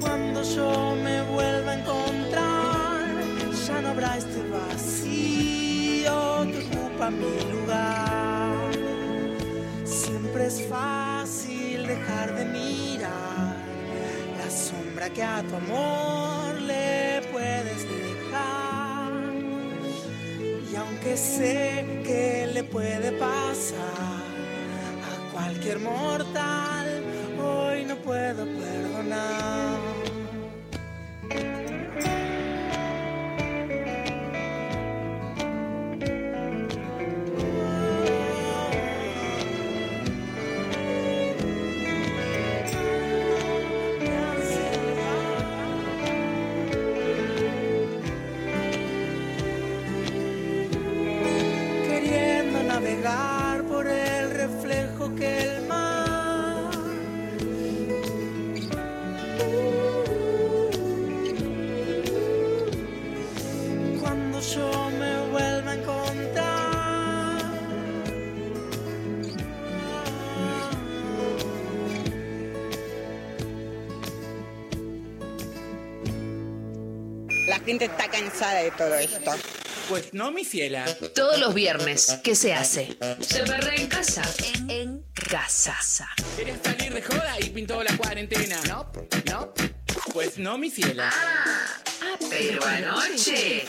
[0.00, 3.00] Cuando yo me vuelva a encontrar,
[3.66, 6.12] ya no habrá este vacío
[6.50, 8.72] que ocupa mi lugar.
[9.84, 13.56] Siempre es fácil dejar de mirar
[14.38, 18.01] la sombra que a tu amor le puedes dejar.
[21.04, 24.22] Aunque sé que le puede pasar
[25.02, 27.02] a cualquier mortal,
[27.42, 29.91] hoy no puedo perdonar.
[77.64, 79.32] Gente está cansada de todo esto.
[79.88, 80.84] Pues no, mi fiela.
[81.14, 82.96] Todos los viernes, ¿qué se hace?
[83.20, 84.22] Se perrea en casa.
[84.68, 85.76] En, casa.
[86.36, 88.56] Quería salir de joda y pintó la cuarentena.
[88.68, 88.90] No,
[89.30, 89.52] no.
[90.12, 91.10] Pues no, mi fiela.
[91.12, 93.64] Ah, pero anoche.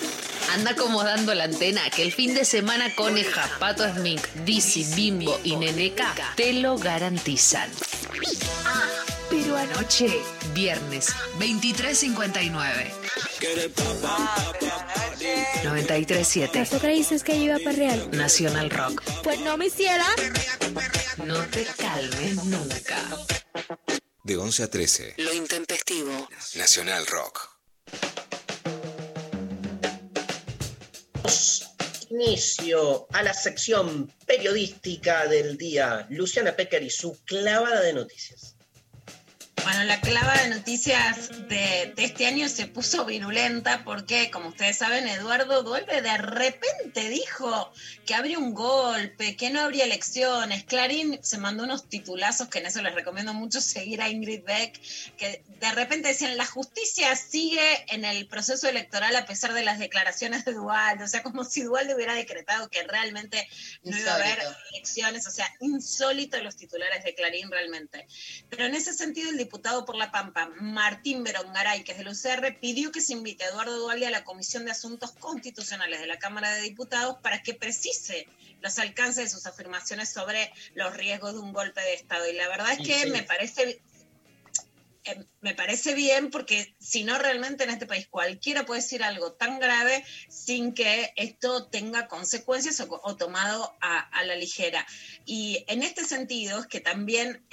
[0.53, 5.55] Anda acomodando la antena que el fin de semana Coneja, Pato Smink, Dizzy, Bimbo y
[5.55, 7.69] Neneca te lo garantizan.
[8.65, 8.83] Ah,
[9.29, 10.09] pero anoche,
[10.53, 13.02] viernes, 23.59.
[15.63, 16.79] 93.7.
[16.79, 18.09] ¿Tú dices que iba para real?
[18.11, 19.03] Nacional Rock.
[19.21, 20.05] Pues no me hiciera.
[21.25, 22.97] No te calmes nunca.
[24.23, 25.15] De 11 a 13.
[25.17, 26.29] Lo intempestivo.
[26.55, 27.49] Nacional Rock.
[32.09, 36.07] Inicio a la sección periodística del día.
[36.09, 38.52] Luciana Pecker y su clavada de noticias.
[39.63, 45.07] Bueno, la clava de noticias de, este año se puso virulenta porque, como ustedes saben,
[45.07, 47.71] Eduardo Duelve de repente dijo
[48.05, 50.65] que habría un golpe, que no habría elecciones.
[50.65, 54.81] Clarín se mandó unos titulazos que en eso les recomiendo mucho seguir a Ingrid Beck,
[55.15, 59.79] que de repente decían, la justicia sigue en el proceso electoral a pesar de las
[59.79, 63.47] declaraciones de Dualde, o sea, como si Dualde hubiera decretado que realmente
[63.83, 64.39] no iba a haber
[64.73, 68.07] elecciones, o sea, insólito los titulares de Clarín realmente.
[68.49, 72.59] Pero en ese sentido, el diputado por La Pampa, Martín Berongaray, que es del UCR,
[72.59, 76.17] pidió que se invite a Eduardo Dualde a la Comisión de Asuntos Constitucionales de la
[76.17, 78.27] Cámara de Diputados para que precise
[78.61, 82.27] los alcances de sus afirmaciones sobre los riesgos de un golpe de Estado.
[82.27, 83.79] Y la verdad es que me parece
[85.05, 89.33] eh, me parece bien porque si no realmente en este país cualquiera puede decir algo
[89.33, 94.85] tan grave sin que esto tenga consecuencias o, tomado a, la ligera.
[95.25, 97.45] Y en este sentido es que también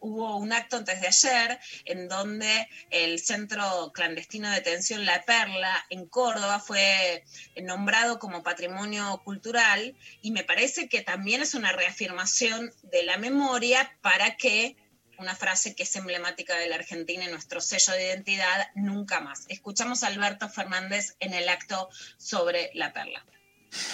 [0.00, 5.86] hubo un acto antes de ayer en donde el centro clandestino de detención La Perla
[5.90, 7.24] en Córdoba fue
[7.62, 13.96] nombrado como patrimonio cultural y me parece que también es una reafirmación de la memoria
[14.02, 14.76] para que
[15.18, 19.44] una frase que es emblemática de la Argentina y nuestro sello de identidad, nunca más.
[19.48, 21.88] Escuchamos a Alberto Fernández en el acto
[22.18, 23.24] sobre la perla.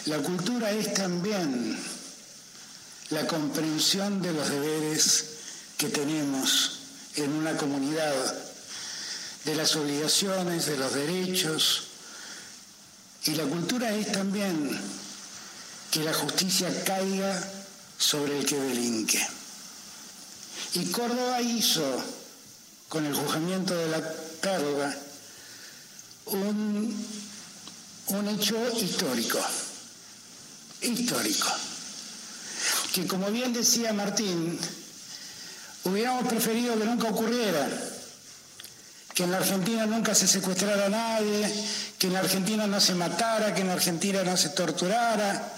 [0.06, 1.78] La cultura es también
[3.10, 5.38] la comprensión de los deberes
[5.76, 6.80] que tenemos
[7.16, 8.14] en una comunidad,
[9.44, 11.88] de las obligaciones, de los derechos.
[13.24, 14.80] Y la cultura es también
[15.90, 17.42] que la justicia caiga
[17.98, 19.24] sobre el que delinque.
[20.74, 21.84] Y Córdoba hizo,
[22.88, 24.02] con el juzgamiento de la
[24.40, 24.96] carga,
[26.26, 27.06] un,
[28.06, 29.38] un hecho histórico,
[30.80, 31.48] histórico,
[32.94, 34.58] que como bien decía Martín,
[35.84, 37.68] hubiéramos preferido que nunca ocurriera,
[39.14, 41.52] que en la Argentina nunca se secuestrara a nadie,
[41.98, 45.52] que en la Argentina no se matara, que en la Argentina no se torturara,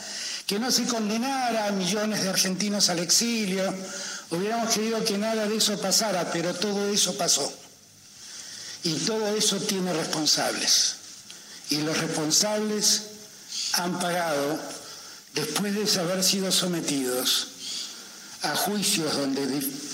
[0.46, 3.72] que no se condenara a millones de argentinos al exilio,
[4.30, 7.52] Hubiéramos querido que nada de eso pasara, pero todo eso pasó.
[8.82, 10.96] Y todo eso tiene responsables.
[11.70, 13.02] Y los responsables
[13.74, 14.58] han pagado,
[15.34, 17.48] después de haber sido sometidos
[18.42, 19.46] a juicios donde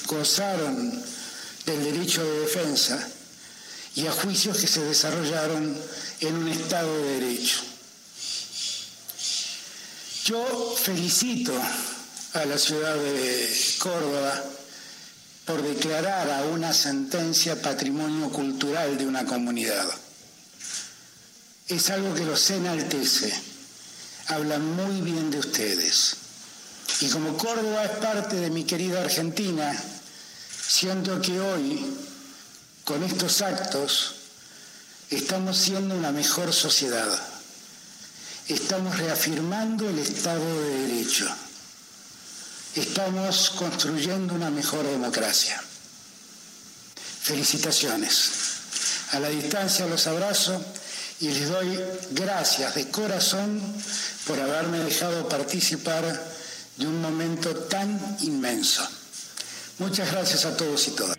[0.07, 1.05] gozaron
[1.67, 3.09] del derecho de defensa
[3.95, 5.77] y a juicios que se desarrollaron
[6.21, 7.61] en un Estado de Derecho.
[10.25, 11.53] Yo felicito
[12.33, 14.45] a la ciudad de Córdoba
[15.45, 19.89] por declarar a una sentencia patrimonio cultural de una comunidad.
[21.67, 23.33] Es algo que los enaltece,
[24.29, 26.17] hablan muy bien de ustedes.
[27.01, 29.75] Y como Córdoba es parte de mi querida Argentina,
[30.69, 31.85] siento que hoy,
[32.85, 34.15] con estos actos,
[35.11, 37.09] estamos siendo una mejor sociedad.
[38.47, 41.29] Estamos reafirmando el Estado de Derecho
[42.75, 45.63] estamos construyendo una mejor democracia.
[47.23, 48.31] Felicitaciones.
[49.13, 50.65] A la distancia los abrazo
[51.21, 51.79] y les doy
[52.13, 53.61] gracias de corazón
[54.27, 56.05] por haberme dejado participar
[56.77, 58.89] de un momento tan inmenso.
[59.79, 61.17] Muchas gracias a todos y todas.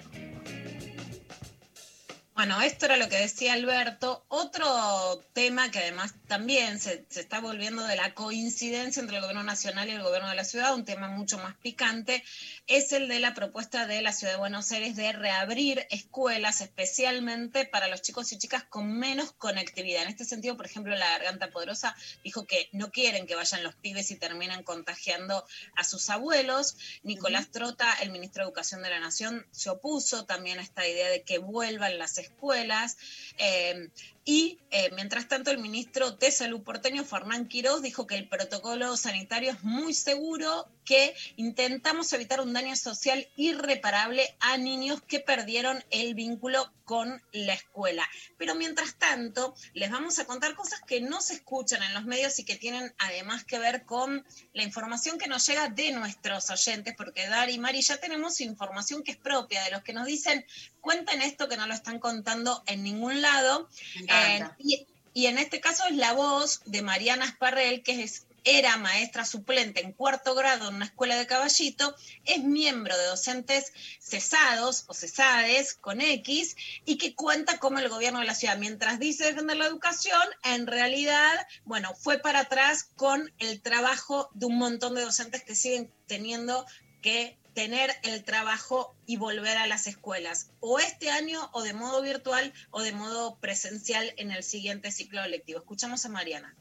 [2.33, 4.25] Bueno, esto era lo que decía Alberto.
[4.29, 9.89] Otro tema que además también se, está volviendo de la coincidencia entre el gobierno nacional
[9.89, 12.23] y el gobierno de la ciudad, un tema mucho más picante,
[12.67, 17.65] es el de la propuesta de la ciudad de Buenos Aires de reabrir escuelas especialmente
[17.65, 20.03] para los chicos y chicas con menos conectividad.
[20.03, 23.75] En este sentido, por ejemplo, la Garganta Poderosa dijo que no quieren que vayan los
[23.75, 26.77] pibes y terminen contagiando a sus abuelos.
[27.03, 31.09] Nicolás Trota, el ministro de Educación de la Nación, se opuso también a esta idea
[31.09, 32.97] de que vuelvan las escuelas escuelas.
[33.37, 33.89] Eh,
[34.33, 38.95] Y eh, mientras tanto, el ministro de Salud porteño, Fernán Quiroz, dijo que el protocolo
[38.95, 45.83] sanitario es muy seguro, que intentamos evitar un daño social irreparable a niños que perdieron
[45.89, 48.07] el vínculo con la escuela.
[48.37, 52.37] Pero mientras tanto, les vamos a contar cosas que no se escuchan en los medios
[52.39, 56.93] y que tienen además que ver con la información que nos llega de nuestros oyentes,
[56.97, 60.45] porque Dari y Mari ya tenemos información que es propia de los que nos dicen,
[60.81, 63.69] cuenten esto que no lo están contando en ningún lado.
[63.95, 68.77] Eh, y, y en este caso es la voz de Mariana Esparrel, que es era
[68.77, 74.85] maestra suplente en cuarto grado en una escuela de caballito, es miembro de docentes cesados
[74.87, 79.25] o cesades con X y que cuenta como el gobierno de la ciudad, mientras dice
[79.25, 84.95] defender la educación, en realidad, bueno, fue para atrás con el trabajo de un montón
[84.95, 86.65] de docentes que siguen teniendo
[87.01, 92.01] que tener el trabajo y volver a las escuelas, o este año o de modo
[92.01, 95.59] virtual o de modo presencial en el siguiente ciclo lectivo.
[95.59, 96.55] Escuchamos a Mariana.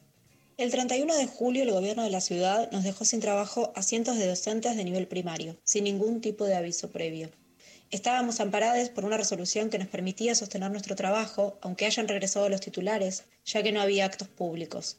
[0.61, 4.19] El 31 de julio el gobierno de la ciudad nos dejó sin trabajo a cientos
[4.19, 7.31] de docentes de nivel primario, sin ningún tipo de aviso previo.
[7.89, 12.61] Estábamos amparados por una resolución que nos permitía sostener nuestro trabajo, aunque hayan regresado los
[12.61, 14.97] titulares, ya que no había actos públicos.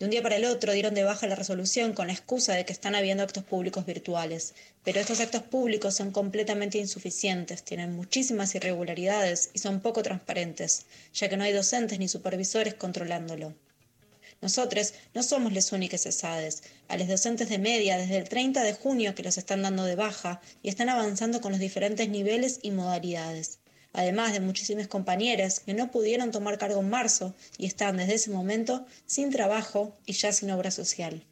[0.00, 2.64] De un día para el otro dieron de baja la resolución con la excusa de
[2.64, 8.52] que están habiendo actos públicos virtuales, pero estos actos públicos son completamente insuficientes, tienen muchísimas
[8.56, 13.54] irregularidades y son poco transparentes, ya que no hay docentes ni supervisores controlándolo.
[14.44, 16.64] Nosotros no somos los únicos cesades.
[16.88, 19.96] A los docentes de media desde el 30 de junio que los están dando de
[19.96, 23.60] baja y están avanzando con los diferentes niveles y modalidades.
[23.94, 28.32] Además de muchísimos compañeros que no pudieron tomar cargo en marzo y están desde ese
[28.32, 31.24] momento sin trabajo y ya sin obra social.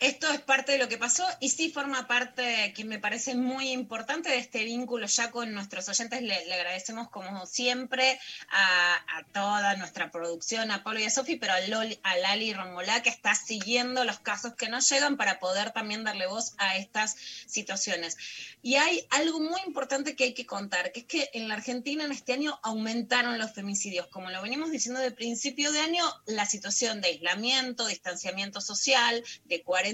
[0.00, 3.70] Esto es parte de lo que pasó y sí forma parte que me parece muy
[3.70, 6.22] importante de este vínculo ya con nuestros oyentes.
[6.22, 8.18] Le, agradecemos como siempre
[8.50, 8.96] a,
[9.34, 14.04] toda nuestra producción, a Pablo y a Sofi, pero a, Lali Romolá que está siguiendo
[14.04, 18.16] los casos que nos llegan para poder también darle voz a estas situaciones.
[18.62, 22.04] Y hay algo muy importante que hay que contar, que es que en la Argentina
[22.04, 24.06] en este año aumentaron los femicidios.
[24.06, 29.62] Como lo venimos diciendo de principio de año, la situación de aislamiento, distanciamiento social, de
[29.62, 29.89] cuarentena,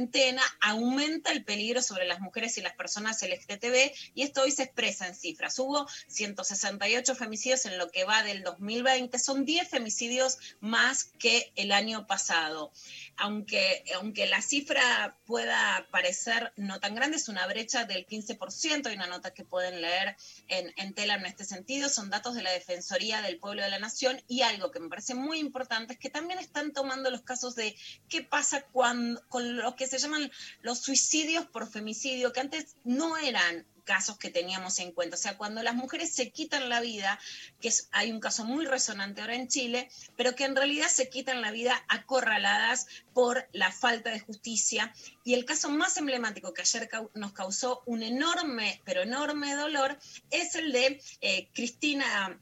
[0.61, 5.07] aumenta el peligro sobre las mujeres y las personas LGTB y esto hoy se expresa
[5.07, 5.59] en cifras.
[5.59, 11.73] Hubo 168 femicidios en lo que va del 2020, son 10 femicidios más que el
[11.73, 12.73] año pasado.
[13.17, 18.95] Aunque, aunque la cifra pueda parecer no tan grande, es una brecha del 15%, hay
[18.95, 20.17] una nota que pueden leer
[20.49, 23.79] en, en Tela en este sentido, son datos de la Defensoría del Pueblo de la
[23.79, 27.55] Nación y algo que me parece muy importante es que también están tomando los casos
[27.55, 27.77] de
[28.09, 30.31] qué pasa cuando, con lo que se llaman
[30.63, 35.17] los suicidios por femicidio, que antes no eran casos que teníamos en cuenta.
[35.17, 37.19] O sea, cuando las mujeres se quitan la vida,
[37.61, 41.41] que hay un caso muy resonante ahora en Chile, pero que en realidad se quitan
[41.41, 44.93] la vida acorraladas por la falta de justicia.
[45.25, 49.97] Y el caso más emblemático que ayer nos causó un enorme, pero enorme dolor,
[50.31, 52.39] es el de eh, Cristina.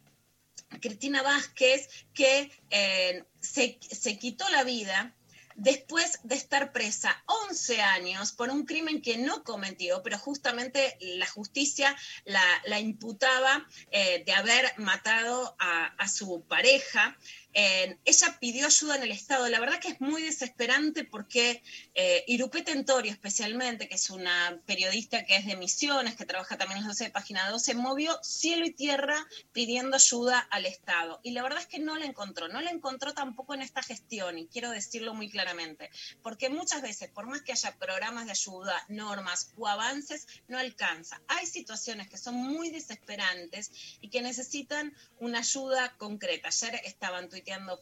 [0.80, 5.14] Cristina Vázquez, que eh, se, se quitó la vida
[5.56, 11.26] después de estar presa 11 años por un crimen que no cometió, pero justamente la
[11.26, 17.16] justicia la, imputaba eh, de haber matado a, a su pareja
[17.54, 19.48] ella pidió ayuda en el Estado.
[19.48, 21.62] La verdad que es muy desesperante porque
[21.94, 26.78] eh, Irupé Tentorio, especialmente, que es una periodista que es de Misiones, que trabaja también
[26.78, 31.20] en los 12 de Página 12, movió cielo y tierra pidiendo ayuda al Estado.
[31.22, 32.48] Y la verdad es que no la encontró.
[32.48, 35.90] No la encontró tampoco en esta gestión, y quiero decirlo muy claramente.
[36.22, 41.20] Porque muchas veces, por más que haya programas de ayuda, normas o avances, no alcanza.
[41.28, 46.48] Hay situaciones que son muy desesperantes y que necesitan una ayuda concreta.
[46.48, 47.28] Ayer estaban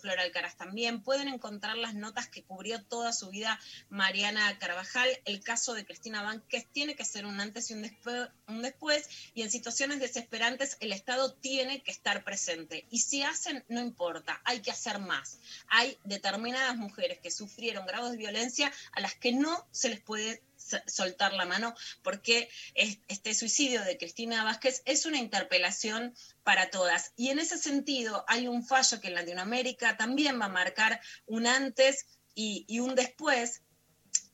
[0.00, 1.02] Flora Alcaraz también.
[1.02, 3.58] Pueden encontrar las notas que cubrió toda su vida
[3.88, 5.08] Mariana Carvajal.
[5.24, 7.90] El caso de Cristina Vázquez tiene que ser un antes y un
[8.48, 9.08] un después.
[9.34, 12.86] Y en situaciones desesperantes el Estado tiene que estar presente.
[12.90, 15.38] Y si hacen, no importa, hay que hacer más.
[15.68, 20.42] Hay determinadas mujeres que sufrieron grados de violencia a las que no se les puede
[20.86, 27.12] soltar la mano, porque este suicidio de Cristina Vázquez es una interpelación para todas.
[27.16, 31.46] Y en ese sentido hay un fallo que en Latinoamérica también va a marcar un
[31.46, 33.62] antes y, un después,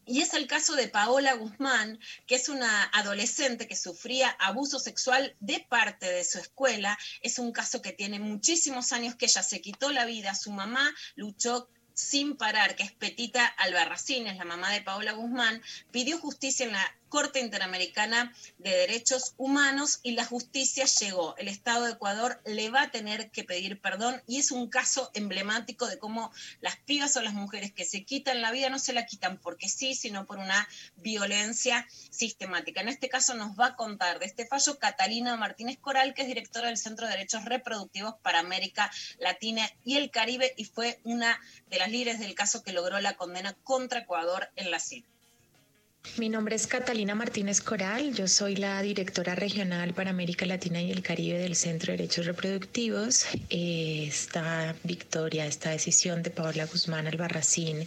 [0.07, 5.37] y es el caso de Paola Guzmán, que es una adolescente que sufría abuso sexual
[5.41, 6.99] de parte de su escuela.
[7.21, 10.35] Es un caso que tiene muchísimos años que ella se quitó la vida.
[10.35, 11.69] Su mamá luchó
[11.99, 16.73] sin parar, que es Petita Albarracín, es la mamá de Paola Guzmán, pidió justicia en
[16.73, 21.37] la Corte Interamericana de Derechos Humanos y la justicia llegó.
[21.37, 25.11] El Estado de Ecuador le va a tener que pedir perdón y es un caso
[25.15, 26.31] emblemático de cómo
[26.61, 29.69] las pibas o las mujeres que se quitan la vida no se la quitan porque
[29.69, 32.81] sí, sino por una violencia sistemática.
[32.81, 36.29] En este caso nos va a contar de este fallo Catalina Martínez Coral, que es
[36.29, 41.41] directora del Centro de Derechos Reproductivos para América Latina y el Caribe y fue una
[41.69, 45.05] de las líderes del caso que logró la condena contra Ecuador en la CID.
[46.17, 50.91] Mi nombre es Catalina Martínez Coral, yo soy la directora regional para América Latina y
[50.91, 53.27] el Caribe del Centro de Derechos Reproductivos.
[53.51, 57.87] Eh, esta victoria, esta decisión de Paola Guzmán Albarracín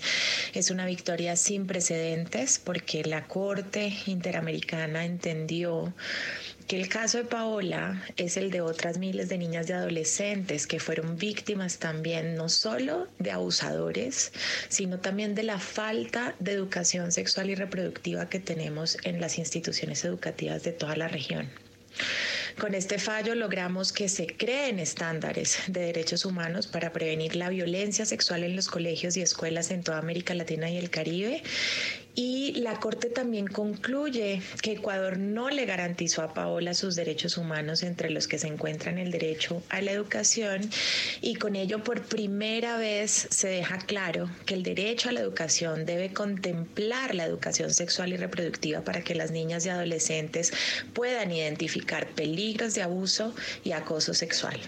[0.53, 5.93] es una victoria sin precedentes porque la Corte Interamericana entendió
[6.71, 10.79] que el caso de Paola es el de otras miles de niñas y adolescentes que
[10.79, 14.31] fueron víctimas también no solo de abusadores,
[14.69, 20.05] sino también de la falta de educación sexual y reproductiva que tenemos en las instituciones
[20.05, 21.49] educativas de toda la región.
[22.57, 28.05] Con este fallo logramos que se creen estándares de derechos humanos para prevenir la violencia
[28.05, 31.43] sexual en los colegios y escuelas en toda América Latina y el Caribe
[32.15, 37.83] y la Corte también concluye que Ecuador no le garantizó a Paola sus derechos humanos,
[37.83, 40.69] entre los que se encuentran el derecho a la educación,
[41.21, 45.85] y con ello por primera vez se deja claro que el derecho a la educación
[45.85, 50.53] debe contemplar la educación sexual y reproductiva para que las niñas y adolescentes
[50.93, 53.33] puedan identificar peligros de abuso
[53.63, 54.59] y acoso sexual.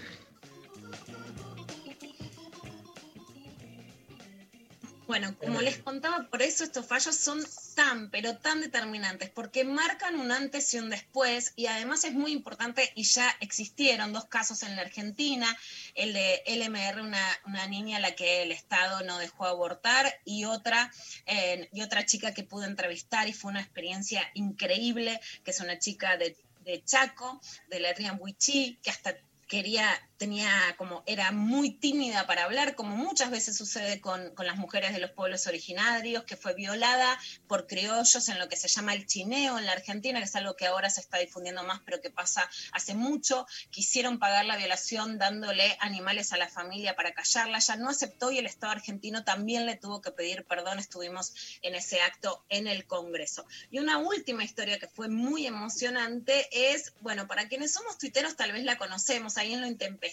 [5.06, 7.44] Bueno, como les contaba, por eso estos fallos son
[7.74, 12.32] tan, pero tan determinantes, porque marcan un antes y un después, y además es muy
[12.32, 15.54] importante, y ya existieron dos casos en la Argentina,
[15.94, 20.90] el de LMR, una, niña a la que el Estado no dejó abortar, y otra,
[21.26, 25.78] eh, y otra chica que pude entrevistar, y fue una experiencia increíble, que es una
[25.78, 26.34] chica de,
[26.64, 29.14] de Chaco, de la Adrián Buichi, que hasta
[29.46, 29.86] quería
[30.16, 35.00] tenía como, era muy tímida para hablar, como muchas veces sucede con, las mujeres de
[35.00, 39.58] los pueblos originarios, que fue violada por criollos en lo que se llama el chineo
[39.58, 42.48] en la Argentina, que es algo que ahora se está difundiendo más, pero que pasa
[42.72, 43.46] hace mucho.
[43.70, 48.38] Quisieron pagar la violación dándole animales a la familia para callarla, ya no aceptó y
[48.38, 50.78] el Estado argentino también le tuvo que pedir perdón.
[50.78, 53.46] Estuvimos en ese acto en el Congreso.
[53.70, 58.52] Y una última historia que fue muy emocionante es, bueno, para quienes somos tuiteros tal
[58.52, 60.03] vez la conocemos, ahí en lo intempestivo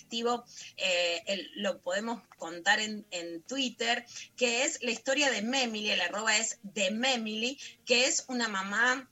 [0.78, 6.38] eh, lo podemos contar en, en, Twitter, que es la historia de Memily, el arroba
[6.38, 9.10] es de Memily, que es una mamá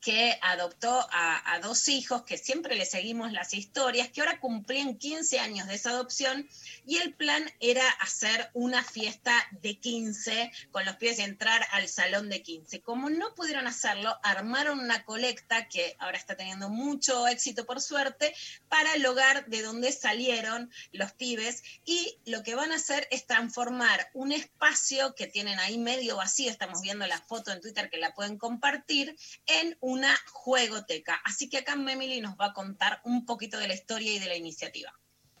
[0.00, 5.38] que adoptó a, dos hijos, que siempre le seguimos las historias, que ahora cumplían 15
[5.38, 6.48] años de esa adopción
[6.84, 9.32] y el plan era hacer una fiesta
[9.62, 12.82] de 15 con los pies y entrar al salón de 15.
[12.82, 18.34] Como no pudieron hacerlo, armaron una colecta que ahora está teniendo mucho éxito por suerte
[18.68, 23.26] para el hogar de donde salieron los pibes y lo que van a hacer es
[23.26, 27.98] transformar un espacio que tienen ahí medio vacío, estamos viendo la foto en Twitter que
[27.98, 29.16] la pueden compartir,
[29.46, 31.20] en una juegoteca.
[31.24, 34.28] Así que acá Memily nos va a contar un poquito de la historia y de
[34.28, 34.92] la iniciativa.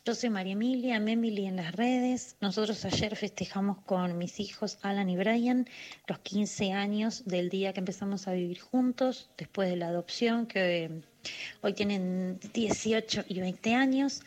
[0.06, 2.36] Yo soy María Emilia, Memily en las redes.
[2.42, 5.66] Nosotros ayer festejamos con mis hijos Alan y Brian
[6.06, 10.84] los 15 años del día que empezamos a vivir juntos, después de la adopción, que
[10.84, 10.90] eh,
[11.62, 14.20] hoy tienen 18 y 20 años.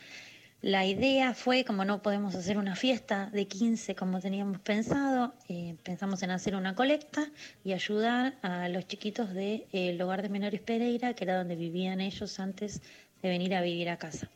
[0.63, 5.75] La idea fue, como no podemos hacer una fiesta de 15 como teníamos pensado, eh,
[5.83, 7.29] pensamos en hacer una colecta
[7.63, 12.01] y ayudar a los chiquitos del de, hogar de menores Pereira, que era donde vivían
[12.01, 12.81] ellos antes
[13.21, 14.31] de venir a vivir a casa.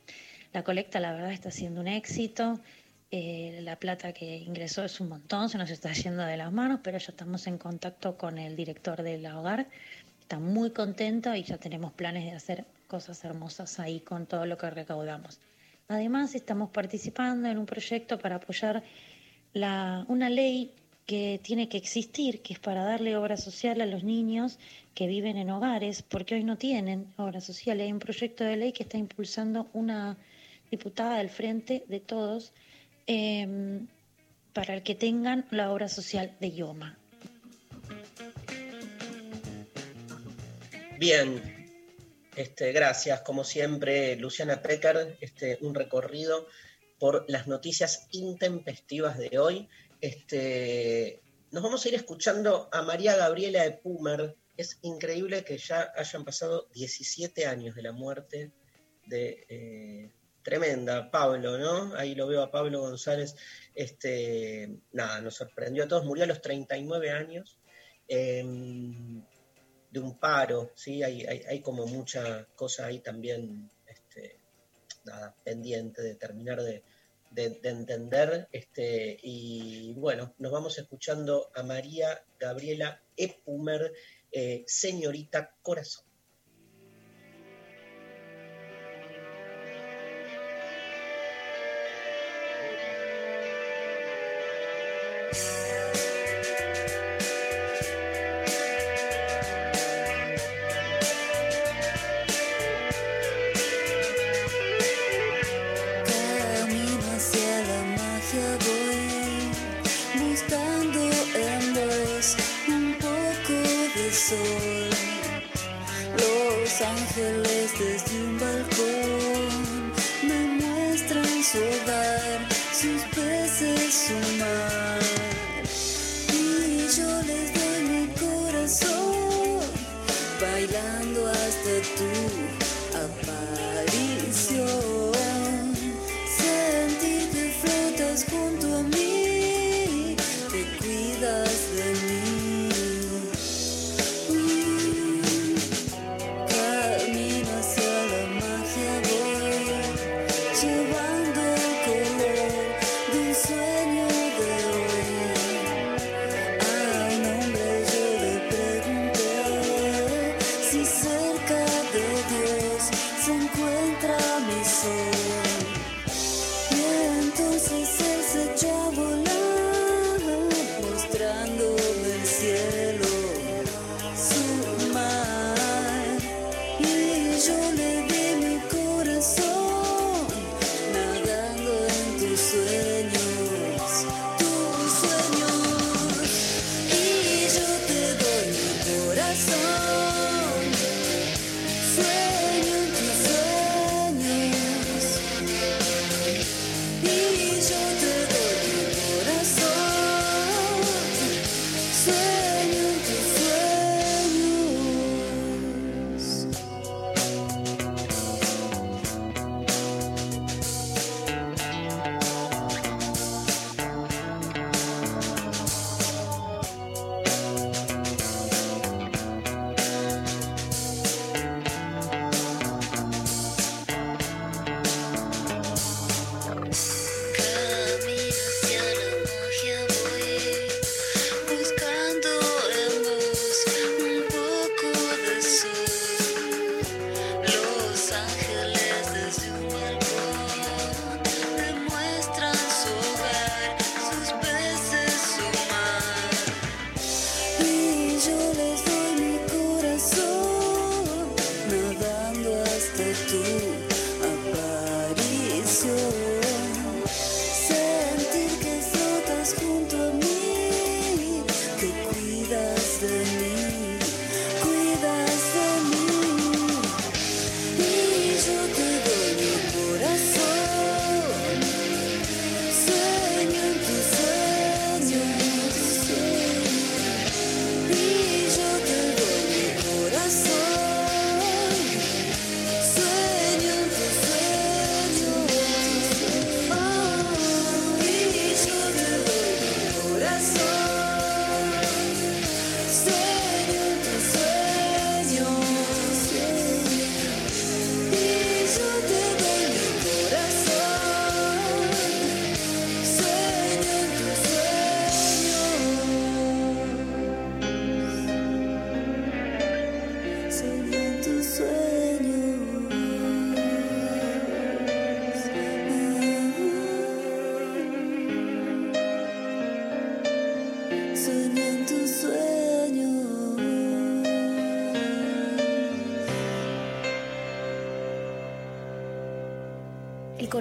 [0.54, 2.60] La colecta, la verdad, está siendo un éxito.
[3.10, 6.82] Eh, la plata que ingresó es un montón, se nos está yendo de las manos,
[6.84, 9.66] pero ya estamos en contacto con el director del hogar.
[10.22, 14.56] Está muy contento y ya tenemos planes de hacer cosas hermosas ahí con todo lo
[14.60, 15.40] que recaudamos.
[15.92, 18.82] Además, estamos participando en un proyecto para apoyar
[19.54, 20.72] una ley
[21.06, 24.58] que tiene que existir, que es para darle obra social a los niños
[24.96, 27.82] que viven en hogares, porque hoy no tienen obra social.
[27.82, 30.16] Hay un proyecto de ley que está impulsando una
[30.70, 32.54] diputada del Frente de Todos
[33.06, 33.88] em,
[34.54, 36.98] para el que tengan la obra social de IOMA.
[40.98, 41.61] Bien,
[42.36, 46.48] este, gracias, como siempre, Luciana Pecker, este, un recorrido
[47.00, 49.68] por las noticias intempestivas de hoy.
[50.00, 51.22] Este,
[51.52, 54.36] nos vamos a ir escuchando a María Gabriela de Pumer.
[54.56, 58.52] Es increíble que ya hayan pasado 17 años de la muerte
[59.06, 60.12] de eh,
[60.44, 61.96] tremenda Pablo, ¿no?
[61.96, 63.36] Ahí lo veo a Pablo González.
[64.92, 66.06] Nada, nos sorprendió a todos.
[66.06, 67.60] Murió a los 39 años.
[68.08, 69.24] Em,
[69.92, 71.04] de un paro, ¿sí?
[71.04, 74.40] Hay, hay, hay como mucha cosa ahí también este,
[75.44, 76.82] pendiente de terminar de,
[77.32, 78.48] de, entender.
[78.52, 83.94] Este, y bueno, nos vamos escuchando a María Gabriela Epumer,
[84.32, 86.11] eh, señorita Corazón.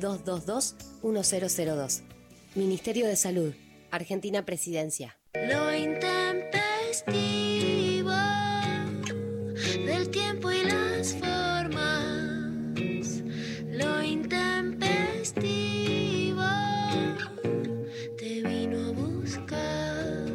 [0.00, 2.02] 222-1002.
[2.54, 3.54] Ministerio de Salud,
[3.90, 5.18] Argentina Presidencia.
[5.34, 8.12] Lo intempestivo
[9.86, 13.22] del tiempo y las formas.
[13.68, 16.44] Lo intempestivo
[18.18, 20.26] te vino a buscar.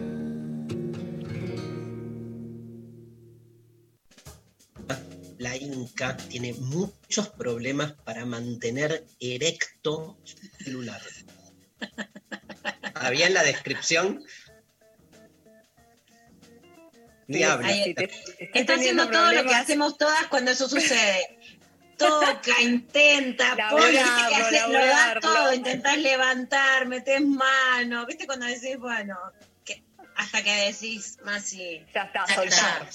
[5.37, 11.01] La Inca tiene mucho muchos problemas para mantener erecto su celular.
[12.95, 14.25] ¿Había en la descripción?
[17.27, 17.67] Ni habla.
[17.67, 17.95] Ahí-
[18.53, 21.37] Está haciendo todo lo que hacemos todas cuando eso sucede.
[21.97, 28.27] Toca, intenta, pone, viste que Laburarlo, haces- lo das todo, intentás levantar, metes mano, viste
[28.27, 29.17] cuando decís, bueno,
[29.65, 29.81] que-
[30.15, 32.89] hasta que decís, más y ya está, soltar.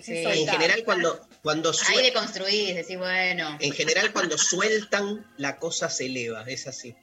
[0.00, 3.58] Sí, en general cuando, cuando Ahí deconstruís, decís, bueno.
[3.60, 6.94] en general cuando sueltan la cosa se eleva, es así.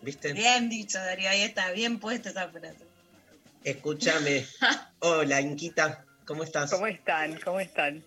[0.00, 0.32] ¿Viste?
[0.32, 2.84] Bien dicho, Darío, ahí está, bien puesta esa frase.
[3.62, 4.44] Escúchame.
[4.98, 6.70] Hola, Inquita, ¿cómo estás?
[6.72, 7.38] ¿Cómo están?
[7.44, 8.04] ¿Cómo están?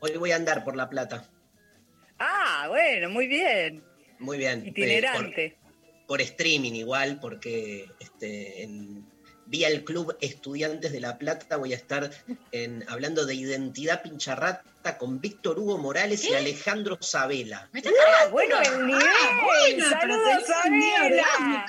[0.00, 1.24] Hoy voy a andar por La Plata.
[2.18, 3.84] Ah, bueno, muy bien.
[4.18, 4.64] Muy bien.
[4.64, 5.56] eh, Itinerante.
[5.60, 9.06] por, por streaming igual, porque este, en,
[9.48, 12.10] vía el Club Estudiantes de La Plata voy a estar
[12.52, 17.68] en, hablando de identidad pincharrata con Víctor Hugo Morales y Alejandro Sabela.
[17.74, 19.02] Ah, bueno, el nivel.
[19.02, 21.22] bueno, pero Saludos tenés a un día Vela.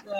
[0.04, 0.14] orgánico.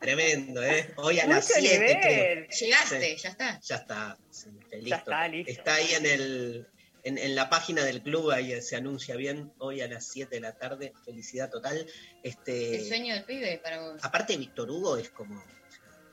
[0.00, 0.92] Tremendo, ¿eh?
[0.96, 2.00] Hoy a las Mucho 7 nivel.
[2.00, 2.46] creo.
[2.58, 3.22] Llegaste, Sí.
[3.22, 3.60] ya está.
[3.60, 4.86] Ya está, sí, listo.
[4.88, 5.52] Ya está, listo.
[5.52, 6.66] Está ahí en el
[7.04, 10.40] en, en la página del club, ahí se anuncia bien, hoy a las 7 de
[10.40, 11.86] la tarde, felicidad total.
[12.22, 14.00] Este, El sueño del pibe para vos.
[14.04, 15.42] Aparte Víctor Hugo es como,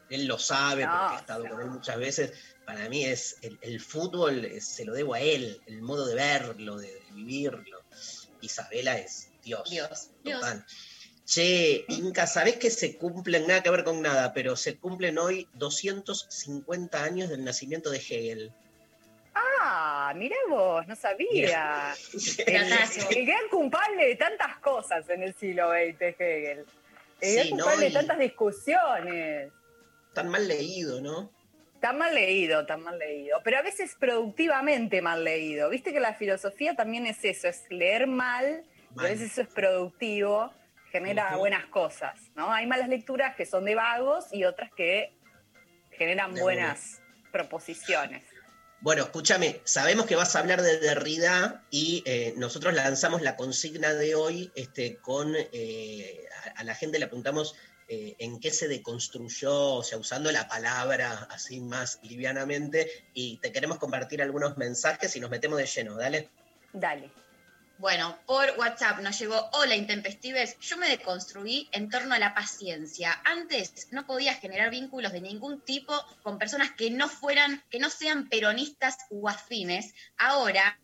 [0.10, 2.34] él lo sabe No, porque he estado con él muchas veces,
[2.66, 6.16] para mí es el, el fútbol, es- se lo debo a él, el modo de
[6.16, 7.82] verlo, de, de vivirlo.
[8.42, 9.70] Isabela es Dios.
[9.70, 10.40] Dios, Dios.
[10.42, 10.66] total.
[11.26, 15.48] Che, Inca, ¿sabés que se cumplen, nada que ver con nada, pero se cumplen hoy
[15.54, 18.54] 250 años del nacimiento de Hegel?
[19.34, 21.96] Ah, mirá vos, no sabía.
[22.46, 22.72] El,
[23.18, 26.66] el gran culpable de tantas cosas en el siglo XX, Hegel.
[27.22, 27.56] El Sí, gran ¿no?
[27.58, 29.52] culpable Y- de tantas discusiones.
[30.16, 31.32] Tan mal leído, ¿no?
[31.80, 33.40] Tan mal leído, tan mal leído.
[33.44, 35.70] Pero a veces productivamente mal leído.
[35.70, 39.12] Viste que la filosofía también es eso, es leer mal, y a Mal.
[39.12, 40.52] veces eso es productivo,
[40.92, 42.52] genera buenas cosas, ¿no?
[42.52, 45.14] Hay malas lecturas que son de vagos y otras que
[45.92, 47.02] generan De buenas
[47.32, 48.24] proposiciones.
[48.82, 53.94] Bueno, escúchame, sabemos que vas a hablar de Derrida y eh, nosotros lanzamos la consigna
[53.94, 57.56] de hoy este, con, eh, a, a la gente le preguntamos
[57.88, 63.52] eh, en qué se deconstruyó, o sea, usando la palabra así más livianamente, y te
[63.52, 66.30] queremos compartir algunos mensajes y nos metemos de lleno, dale.
[66.74, 67.25] Dale.
[67.78, 73.22] Bueno, por WhatsApp nos llegó, hola intempestives, yo me deconstruí en torno a la paciencia.
[73.26, 77.90] Antes no podía generar vínculos de ningún tipo con personas que no fueran, que no
[77.90, 79.94] sean peronistas u afines.
[80.18, 80.80] Ahora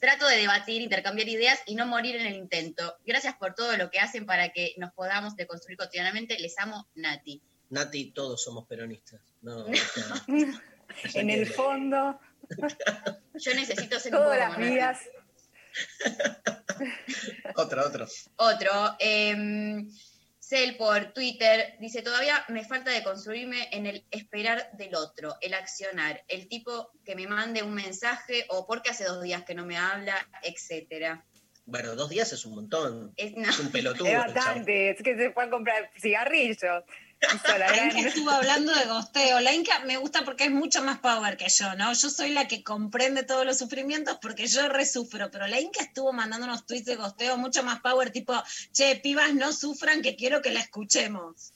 [0.00, 2.96] trato de debatir, intercambiar ideas y no morir en el intento.
[3.06, 6.40] Gracias por todo lo que hacen para que nos podamos deconstruir cotidianamente.
[6.40, 7.40] Les amo, Nati.
[7.70, 9.20] Nati, todos somos peronistas.
[9.42, 9.64] No,
[11.14, 12.20] En el fondo,
[13.34, 15.21] Yo necesito ser un poco todas las como Nati.
[17.56, 18.06] otro, otro.
[18.36, 19.84] Otro, eh,
[20.52, 25.54] Cel por Twitter, dice, todavía me falta de construirme en el esperar del otro, el
[25.54, 29.64] accionar, el tipo que me mande un mensaje o porque hace dos días que no
[29.64, 31.24] me habla, etcétera.
[31.64, 33.14] Bueno, dos días es un montón.
[33.16, 33.48] Es, no.
[33.48, 34.08] Es un pelotudo.
[34.08, 36.84] Es bastante, es que se pueden comprar cigarrillos.
[37.58, 39.40] La Inca estuvo hablando de gosteo.
[39.40, 41.92] La Inca me gusta porque es mucho más power que yo, ¿no?
[41.92, 46.12] Yo soy la que comprende todos los sufrimientos porque yo resufro, pero la Inca estuvo
[46.12, 48.34] mandando unos tweets de gosteo mucho más power, tipo,
[48.72, 51.52] che, pibas no sufran que quiero que la escuchemos.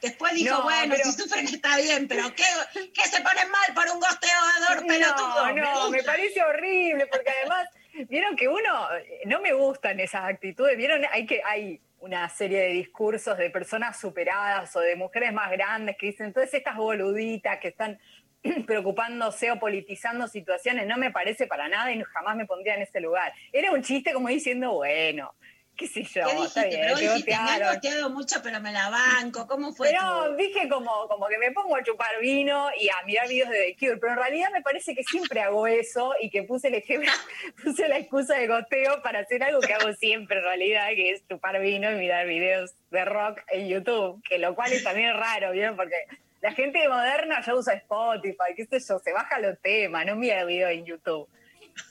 [0.00, 2.44] Después dijo, No, bueno, pero- si sufren está bien, pero ¿qué,
[2.92, 5.46] qué se ponen mal por un gosteador pelotudo?
[5.46, 6.12] No, no, me gusta.
[6.12, 7.68] parece horrible porque además,
[8.08, 8.88] vieron que uno,
[9.26, 13.98] no me gustan esas actitudes, vieron, hay que, hay una serie de discursos de personas
[13.98, 17.98] superadas o de mujeres más grandes que dicen, todas estas boluditas que están
[18.66, 23.00] preocupándose o politizando situaciones, no me parece para nada y jamás me pondría en ese
[23.00, 23.32] lugar.
[23.52, 25.32] Era un chiste como diciendo, bueno,
[25.76, 26.68] qué sé yo, ¿Qué está dijiste?
[26.68, 29.46] bien, Pero te dijiste, me han gosteado mucho, pero me la banco.
[29.46, 33.28] ¿Cómo fue Pero dije como, como que me pongo a chupar vino y a mirar
[33.28, 36.42] videos de The Cure, pero en realidad me parece que siempre hago eso y que
[36.42, 37.10] puse el ejemplo,
[37.64, 41.26] puse la excusa de goteo para hacer algo que hago siempre en realidad, que es
[41.28, 45.52] chupar vino y mirar videos de rock en YouTube, que lo cual es también raro,
[45.52, 45.76] ¿vieron?
[45.76, 46.06] Porque
[46.42, 50.40] la gente moderna ya usa Spotify, qué sé yo, se baja los temas, no mira
[50.40, 51.28] el video en YouTube.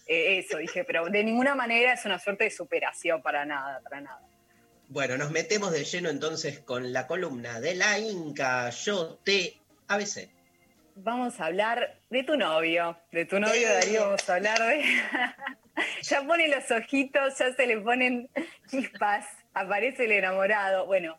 [0.07, 4.01] Eh, eso dije, pero de ninguna manera es una suerte de superación para nada, para
[4.01, 4.21] nada.
[4.87, 9.57] Bueno, nos metemos de lleno entonces con la columna de la Inca, yo te
[9.87, 10.29] ABC.
[10.95, 13.69] Vamos a hablar de tu novio, de tu novio.
[13.69, 14.83] Darío, vamos a hablar de...
[16.01, 18.29] ya pone los ojitos, ya se le ponen
[18.69, 20.85] chispas, aparece el enamorado.
[20.85, 21.17] Bueno,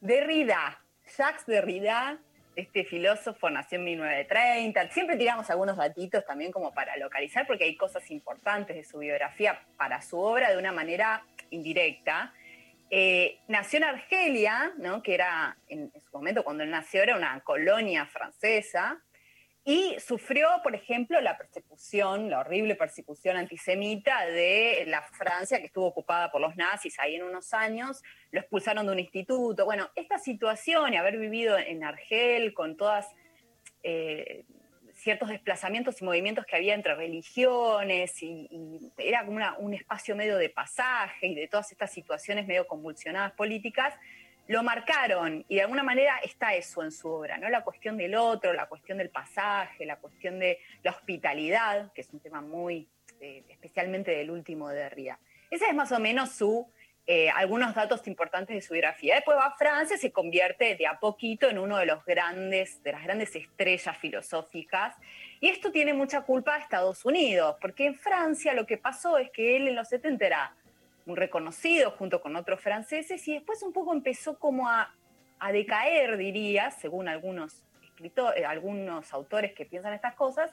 [0.00, 0.78] Derrida,
[1.16, 2.18] Jacques Derrida
[2.56, 4.90] Este filósofo nació en 1930.
[4.90, 9.60] Siempre tiramos algunos datitos también como para localizar, porque hay cosas importantes de su biografía
[9.76, 12.32] para su obra de una manera indirecta.
[12.90, 15.02] Eh, nació en Argelia, ¿no?
[15.02, 19.00] que era en, en, su momento cuando él nació era una colonia francesa,
[19.64, 25.86] y sufrió, por ejemplo, la persecución, la horrible persecución antisemita de la Francia que estuvo
[25.86, 29.64] ocupada por los nazis ahí en unos años, lo expulsaron de un instituto.
[29.64, 33.08] Bueno, esta situación y haber vivido en Argel con todas
[33.82, 34.44] eh,
[34.92, 40.50] ciertos desplazamientos y movimientos que había entre religiones y, era como un espacio medio de
[40.50, 43.94] pasaje y de todas estas situaciones medio convulsionadas políticas,
[44.46, 47.48] lo marcaron y de alguna manera está eso en su obra, ¿no?
[47.48, 52.12] La cuestión del otro, la cuestión del pasaje, la cuestión de la hospitalidad, que es
[52.12, 52.88] un tema muy,
[53.20, 55.18] eh, especialmente del último de Derrida.
[55.50, 56.68] Ese es más o menos su,
[57.06, 59.16] eh, algunos datos importantes de su biografía.
[59.16, 62.92] Después va a Francia, se convierte de a poquito en uno de los grandes, de
[62.92, 64.94] las grandes estrellas filosóficas.
[65.40, 69.30] Y esto tiene mucha culpa a Estados Unidos, porque en Francia lo que pasó es
[69.30, 70.56] que él en los 70 era
[71.06, 74.94] muy reconocido junto con otros franceses y después un poco empezó como a,
[75.38, 80.52] a decaer, diría, según algunos escritores, algunos autores que piensan estas cosas,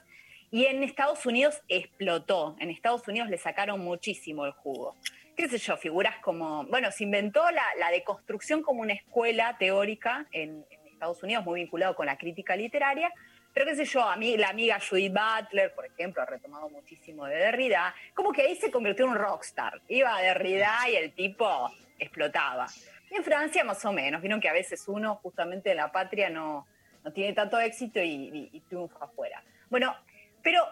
[0.50, 2.56] y en Estados Unidos explotó.
[2.58, 4.96] En Estados Unidos le sacaron muchísimo el jugo.
[5.34, 5.78] ¿Qué sé yo?
[5.78, 11.44] Figuras como, bueno, se inventó la, la deconstrucción como una escuela teórica en Estados Unidos,
[11.44, 13.10] muy vinculado con la crítica literaria,
[13.52, 17.26] pero qué sé yo, a mí, la amiga Judith Butler, por ejemplo, ha retomado muchísimo
[17.26, 19.80] de Derrida, como que ahí se convirtió en un rockstar.
[19.88, 22.66] Iba a Derrida y el tipo explotaba.
[23.10, 26.30] Y en Francia más o menos, vieron que a veces uno justamente en la patria
[26.30, 26.66] no,
[27.04, 29.42] no tiene tanto éxito y, triunfa afuera.
[29.68, 29.94] Bueno,
[30.42, 30.66] pero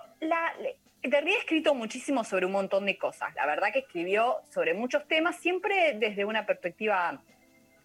[1.03, 3.35] Derrida ha escrito muchísimo sobre un montón de cosas.
[3.35, 7.23] La verdad que escribió sobre muchos temas, siempre desde una perspectiva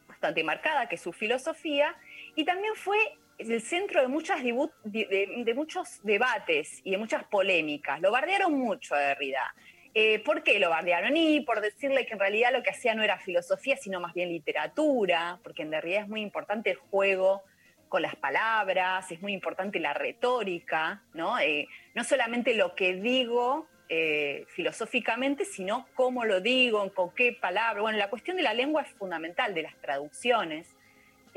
[0.08, 1.96] bastante marcada, que es su filosofía,
[2.36, 2.98] y también fue
[3.38, 8.00] el centro de, muchas de, de, muchos debates y de muchas polémicas.
[8.02, 9.54] Lo bardearon mucho a Derrida.
[9.94, 11.16] Eh, ¿Por qué lo bardearon?
[11.16, 14.30] Y por decirle que en realidad lo que hacía no era filosofía, sino más bien
[14.30, 17.44] literatura, porque en Derrida es muy importante el juego
[17.88, 21.40] con las palabras, es muy importante la retórica, ¿no?
[21.40, 27.82] Eh, no solamente lo que digo eh, filosóficamente, sino cómo lo digo, con qué palabra.
[27.82, 30.75] Bueno, la cuestión de la lengua es fundamental, de las traducciones.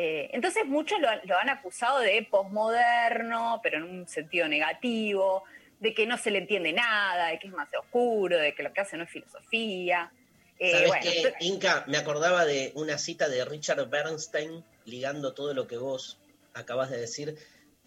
[0.01, 5.42] Eh, entonces muchos lo, lo, han acusado de posmoderno, pero en un sentido negativo,
[5.80, 8.72] de que no se le entiende nada, de que es más oscuro, de que lo
[8.72, 10.12] que hace no es filosofía.
[10.61, 11.84] Eh, ¿Sabes bueno, qué, Inca?
[11.88, 16.20] Me acordaba de una cita de Richard Bernstein, ligando todo lo que vos
[16.55, 17.36] acabas de decir,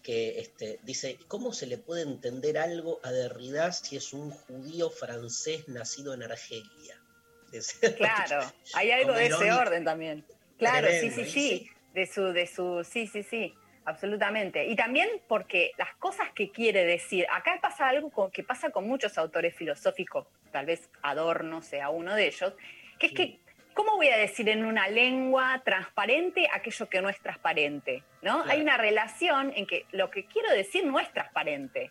[0.02, 4.90] que este, dice, ¿cómo se le puede entender algo a Derrida si es un judío
[4.90, 6.98] francés nacido en Argelia?
[7.96, 10.24] Claro, hay algo de ese orden también.
[10.58, 14.66] Claro, Tremendo, sí, sí, sí de su, de su, sí, sí, sí, absolutamente.
[14.66, 18.86] Y también porque las cosas que quiere decir, acá pasa algo con, que pasa con
[18.86, 22.54] muchos autores filosóficos, tal vez Adorno sea uno de ellos,
[22.98, 23.38] que es que,
[23.74, 28.02] ¿cómo voy a decir en una lengua transparente aquello que no es transparente?
[28.22, 28.42] ¿no?
[28.42, 28.50] Claro.
[28.50, 31.90] Hay una relación en que lo que quiero decir no es transparente,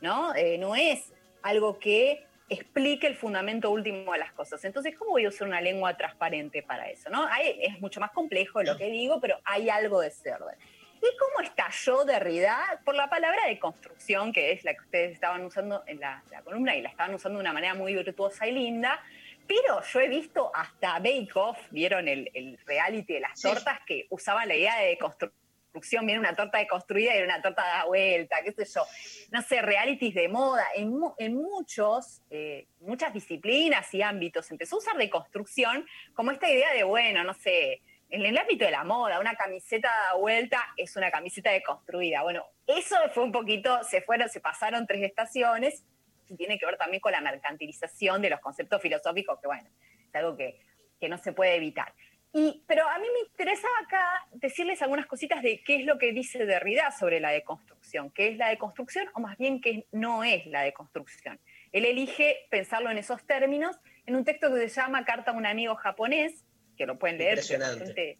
[0.00, 0.34] ¿no?
[0.34, 1.12] Eh, no es
[1.42, 4.62] algo que explique el fundamento último de las cosas.
[4.64, 7.08] Entonces, ¿cómo voy a usar una lengua transparente para eso?
[7.08, 7.24] ¿no?
[7.26, 10.58] Hay, es mucho más complejo lo que digo, pero hay algo de orden.
[11.02, 12.80] ¿Y cómo estalló Derrida?
[12.84, 16.42] Por la palabra de construcción, que es la que ustedes estaban usando en la, la
[16.42, 19.00] columna y la estaban usando de una manera muy virtuosa y linda,
[19.46, 23.84] pero yo he visto hasta Bake Off, vieron el, el reality de las tortas, sí.
[23.86, 25.39] que usaban la idea de construcción
[25.70, 28.84] construcción, viene una torta deconstruida y una torta da vuelta, qué sé yo.
[29.30, 34.78] No sé, realities de moda, en, en muchos, eh, muchas disciplinas y ámbitos empezó a
[34.80, 39.20] usar deconstrucción como esta idea de, bueno, no sé, en el ámbito de la moda,
[39.20, 42.22] una camiseta da vuelta es una camiseta deconstruida.
[42.22, 45.84] Bueno, eso fue un poquito, se fueron, se pasaron tres estaciones
[46.28, 49.70] y tiene que ver también con la mercantilización de los conceptos filosóficos, que bueno,
[50.08, 50.58] es algo que,
[51.00, 51.94] que no se puede evitar.
[52.32, 56.12] Y, pero a mí me interesaba acá decirles algunas cositas de qué es lo que
[56.12, 60.46] dice Derrida sobre la deconstrucción, qué es la deconstrucción o más bien qué no es
[60.46, 61.40] la deconstrucción.
[61.72, 63.76] Él elige pensarlo en esos términos
[64.06, 66.44] en un texto que se llama Carta a un amigo japonés,
[66.76, 68.18] que lo pueden leer, Impresionante.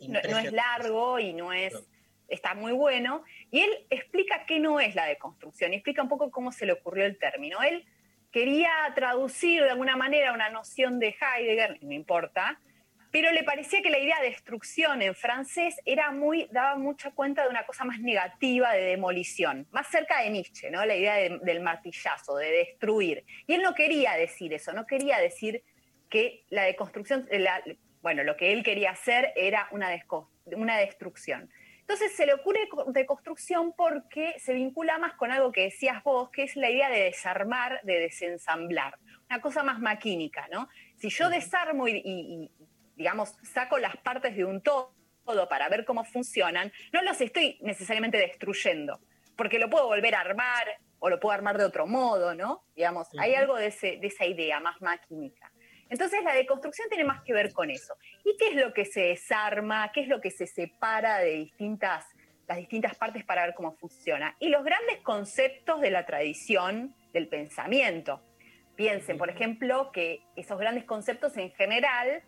[0.00, 1.74] No, no, es largo y no es,
[2.28, 6.30] está muy bueno, y él explica qué no es la deconstrucción y explica un poco
[6.30, 7.62] cómo se le ocurrió el término.
[7.62, 7.86] Él
[8.30, 12.60] quería traducir de alguna manera una noción de Heidegger, no importa,
[13.14, 17.44] pero le parecía que la idea de destrucción en francés era muy, daba mucha cuenta
[17.44, 20.84] de una cosa más negativa de demolición, más cerca de Nietzsche, ¿no?
[20.84, 23.24] la idea de, del martillazo, de destruir.
[23.46, 25.62] Y él no quería decir eso, no quería decir
[26.10, 27.62] que la deconstrucción, la,
[28.02, 29.88] bueno, lo que él quería hacer era una,
[30.46, 31.48] una destrucción.
[31.82, 36.30] Entonces se le ocurre co- deconstrucción porque se vincula más con algo que decías vos,
[36.30, 38.98] que es la idea de desarmar, de desensamblar,
[39.30, 40.68] una cosa más maquínica, ¿no?
[40.96, 42.50] Si yo desarmo y, y- y,
[42.96, 44.92] digamos, saco las partes de un todo
[45.48, 49.00] para ver cómo funcionan, no los estoy necesariamente destruyendo,
[49.36, 50.66] porque lo puedo volver a armar
[50.98, 52.64] o lo puedo armar de otro modo, ¿no?
[52.76, 55.50] Digamos, hay algo de, ese- de esa idea más maquínica.
[55.90, 57.94] Entonces la deconstrucción tiene más que ver con eso.
[58.24, 59.92] ¿Y qué es lo que se desarma?
[59.92, 62.06] ¿Qué es lo que se separa de distintas,
[62.48, 64.34] las distintas partes para ver cómo funciona?
[64.40, 68.22] Y los grandes conceptos de la tradición del pensamiento.
[68.76, 72.22] Piensen, por ejemplo, que esos grandes conceptos en general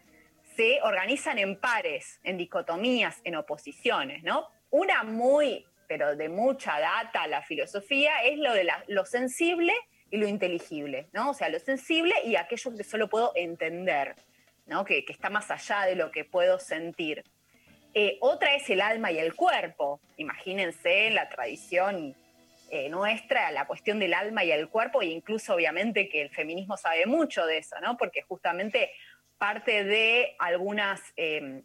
[0.56, 4.48] se organizan en pares, en dicotomías, en oposiciones, ¿no?
[4.70, 9.72] Una muy, pero de mucha data, la filosofía, es lo de la- lo sensible
[10.10, 11.30] y lo inteligible, ¿no?
[11.30, 14.14] O sea, lo sensible y aquello que solo puedo entender,
[14.66, 14.84] ¿no?
[14.84, 17.22] Que, que está más allá de lo que puedo sentir.
[17.94, 20.00] Eh, otra es el alma y el cuerpo.
[20.16, 22.14] Imagínense la tradición
[22.68, 26.76] eh, nuestra, la cuestión del alma y el cuerpo, e incluso obviamente que el feminismo
[26.76, 27.96] sabe mucho de eso, ¿no?
[27.96, 28.90] Porque justamente
[29.38, 31.62] parte de algunas eh,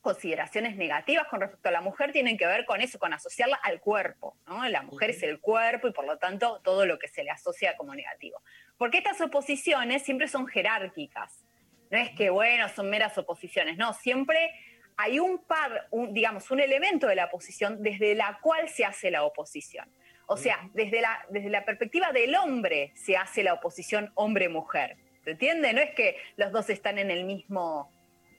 [0.00, 3.80] consideraciones negativas con respecto a la mujer tienen que ver con eso, con asociarla al
[3.80, 4.68] cuerpo, ¿no?
[4.68, 7.76] La mujer es el cuerpo y por lo tanto todo lo que se le asocia
[7.76, 8.42] como negativo.
[8.76, 11.44] Porque estas oposiciones siempre son jerárquicas.
[11.90, 14.50] No es que, bueno, son meras oposiciones, no, siempre
[14.96, 19.10] hay un par, un- digamos, un elemento de la oposición desde la cual se hace
[19.10, 19.88] la oposición.
[20.26, 24.96] O sea, desde la, desde la perspectiva del hombre se hace la oposición hombre-mujer.
[25.24, 25.72] ¿Se entiende?
[25.72, 27.92] No es que los dos están en el mismo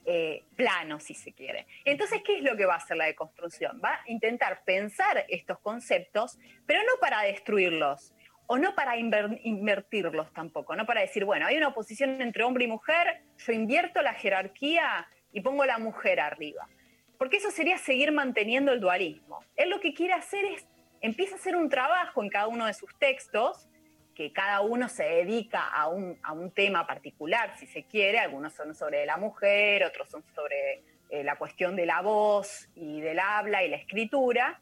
[0.04, 1.66] eh, plano, si se quiere.
[1.84, 3.80] Entonces, ¿qué es lo que va a hacer la deconstrucción?
[3.82, 8.14] Va a intentar pensar estos conceptos, pero no para destruirlos,
[8.46, 12.64] o no para inver- invertirlos tampoco, no para decir, bueno, hay una oposición entre hombre
[12.64, 16.68] y mujer, yo invierto la jerarquía y pongo la mujer arriba.
[17.16, 19.42] Porque eso sería seguir manteniendo el dualismo.
[19.56, 20.66] Él lo que quiere hacer es,
[21.00, 23.66] empieza a hacer un trabajo en cada uno de sus textos,
[24.14, 28.52] que cada uno se dedica a un, a un tema particular, si se quiere, algunos
[28.52, 33.18] son sobre la mujer, otros son sobre eh, la cuestión de la voz y del
[33.18, 34.60] habla y la escritura,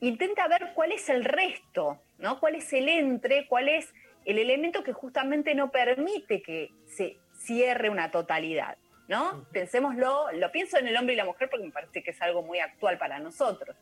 [0.00, 2.40] intenta ver cuál es el resto, ¿no?
[2.40, 3.92] cuál es el entre, cuál es
[4.24, 8.76] el elemento que justamente no permite que se cierre una totalidad.
[9.08, 9.46] ¿no?
[9.52, 12.42] Pensémoslo, lo pienso en el hombre y la mujer porque me parece que es algo
[12.42, 13.76] muy actual para nosotros.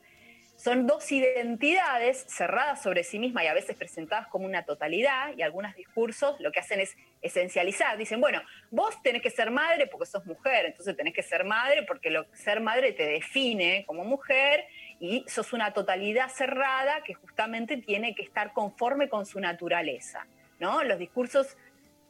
[0.63, 5.43] Son dos identidades cerradas sobre sí mismas y a veces presentadas como una totalidad y
[5.43, 7.99] algunos discursos lo que hacen es esencializar.
[7.99, 8.41] Dicen, bueno,
[8.71, 12.27] vos tenés que ser madre porque sos mujer, entonces tenés que ser madre porque lo,
[12.33, 14.65] ser madre te define como mujer
[15.01, 20.29] y sos una totalidad cerrada que justamente tiene que estar conforme con su naturaleza.
[20.61, 20.85] ¿no?
[20.85, 21.57] Los discursos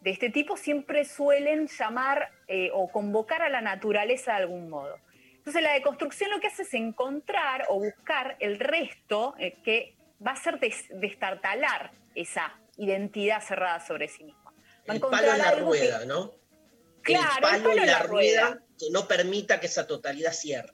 [0.03, 4.99] de este tipo siempre suelen llamar eh, o convocar a la naturaleza de algún modo.
[5.43, 10.33] Entonces la deconstrucción lo que hace es encontrar o buscar el resto eh, que va
[10.33, 14.53] a ser des- destartalar esa identidad cerrada sobre sí misma.
[14.89, 16.33] Va El palo en la que- rueda, ¿no?
[17.03, 18.63] Claro, el palo, el palo en en la la rueda, rueda.
[18.79, 20.73] que no permita que esa totalidad cierre.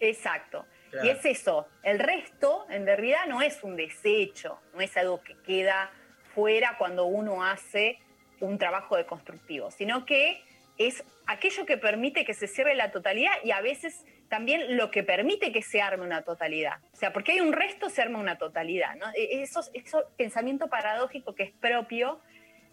[0.00, 0.64] Exacto.
[0.90, 1.06] Claro.
[1.08, 5.36] Y es eso, el resto en realidad no es un desecho, no es algo que
[5.42, 5.90] queda
[6.36, 7.98] fuera cuando uno hace
[8.40, 10.40] un trabajo deconstructivo, sino que
[10.78, 15.02] es aquello que permite que se cierre la totalidad y a veces también lo que
[15.02, 16.78] permite que se arme una totalidad.
[16.92, 18.96] O sea, porque hay un resto, se arma una totalidad.
[18.96, 19.06] ¿no?
[19.14, 22.20] E- Eso, eso pensamiento paradójico que es propio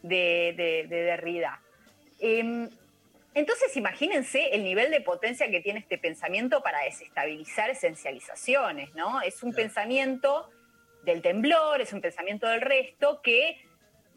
[0.01, 1.61] de, de- de Derrida.
[2.19, 2.69] Em,
[3.33, 9.21] entonces, imagínense el nivel de potencia que tiene este pensamiento para desestabilizar esencializaciones, ¿no?
[9.21, 10.49] Es un pensamiento
[11.03, 13.57] del temblor, es un pensamiento del resto que,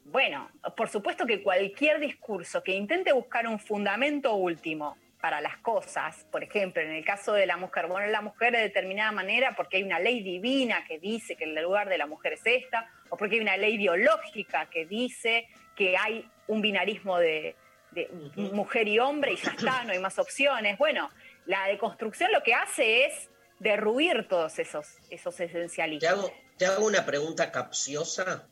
[0.05, 6.27] bueno, por supuesto que cualquier discurso que intente buscar un fundamento último para las cosas,
[6.31, 9.79] por ejemplo, en el caso de la mujer, bueno, la mujer de determinada manera porque
[9.79, 13.17] hay una ley divina que dice que el lugar de la mujer es esta, o
[13.17, 17.57] porque hay una ley biológica que dice que hay un binarismo de,
[17.93, 20.77] de mujer y hombre y ya está, no hay más opciones.
[20.77, 21.09] Bueno,
[21.47, 26.13] la deconstrucción lo que hace es derruir todos esos, esos Te esencialismos.
[26.13, 28.47] hago, te hago una pregunta capciosa.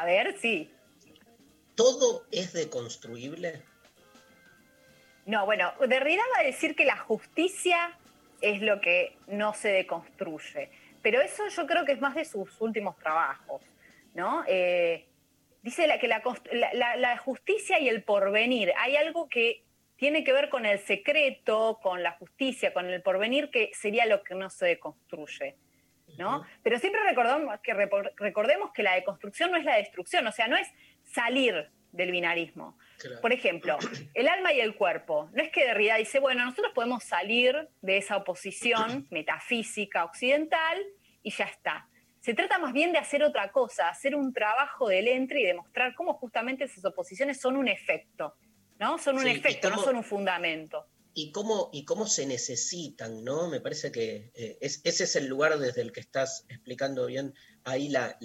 [0.00, 0.70] A ver, sí.
[1.76, 3.62] ¿Todo es deconstruible?
[5.26, 7.96] No, bueno, Derrida va a decir que la justicia
[8.40, 12.60] es lo que no se deconstruye, pero eso yo creo que es más de sus
[12.60, 13.62] últimos trabajos,
[14.14, 14.44] ¿no?
[14.48, 15.06] Eh,
[15.62, 19.62] dice la- que la- la justicia y el porvenir, hay algo que
[19.96, 24.22] tiene que ver con el secreto, con la justicia, con el porvenir, que sería lo
[24.24, 25.54] que no se deconstruye.
[26.18, 26.44] ¿No?
[26.62, 27.74] Pero siempre recordamos que,
[28.16, 30.68] recordemos que la deconstrucción no es la destrucción, o sea, no es
[31.04, 32.76] salir del binarismo.
[33.20, 33.78] Por ejemplo,
[34.14, 35.30] el alma y el cuerpo.
[35.32, 40.82] No es que Derrida dice, bueno, nosotros podemos salir de esa oposición metafísica occidental
[41.22, 41.88] y ya está.
[42.20, 45.94] Se trata más bien de hacer otra cosa, hacer un trabajo del entre y demostrar
[45.94, 48.34] cómo justamente esas oposiciones son un efecto,
[48.78, 48.96] ¿no?
[48.96, 50.83] Son un Sí, efecto, no son un fundamento.
[51.14, 53.48] Y cómo, y cómo se necesitan, ¿no?
[53.48, 57.34] Me parece que eh, es- ese es el lugar desde el que estás explicando bien
[57.64, 58.18] ahí la,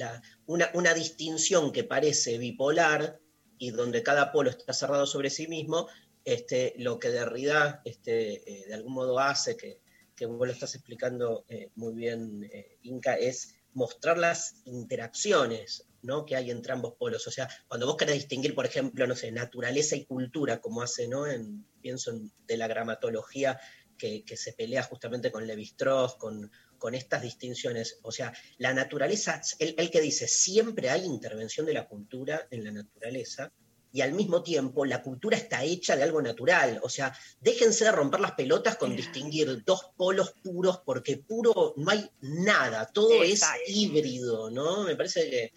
[0.48, 3.20] una, una distinción que parece bipolar
[3.57, 5.88] y donde cada polo está cerrado sobre sí mismo,
[6.26, 9.82] este, lo que Derrida este, eh, de algún modo hace, que,
[10.16, 12.49] que vos lo estás explicando eh, muy bien,
[12.82, 16.26] Inca, es mostrar las interacciones ¿no?
[16.26, 17.27] que hay entre ambos polos.
[17.27, 21.07] O sea, cuando vos querés distinguir, por ejemplo, no sé, naturaleza y cultura, como hace,
[21.07, 21.27] ¿no?
[21.27, 23.59] En, pienso en, de la gramatología
[23.97, 27.99] que, que se pelea justamente con Levi-Strauss, con, con estas distinciones.
[28.01, 32.63] O sea, la naturaleza, el, el que dice, siempre hay intervención de la cultura en
[32.63, 33.51] la naturaleza,
[33.91, 36.80] y al mismo tiempo la cultura está hecha de algo natural.
[36.84, 41.89] O sea, déjense de romper las pelotas con distinguir dos polos puros, porque puro no
[41.91, 43.61] hay nada, todo Exacto.
[43.65, 44.84] es híbrido, ¿no?
[44.84, 45.53] Me parece que...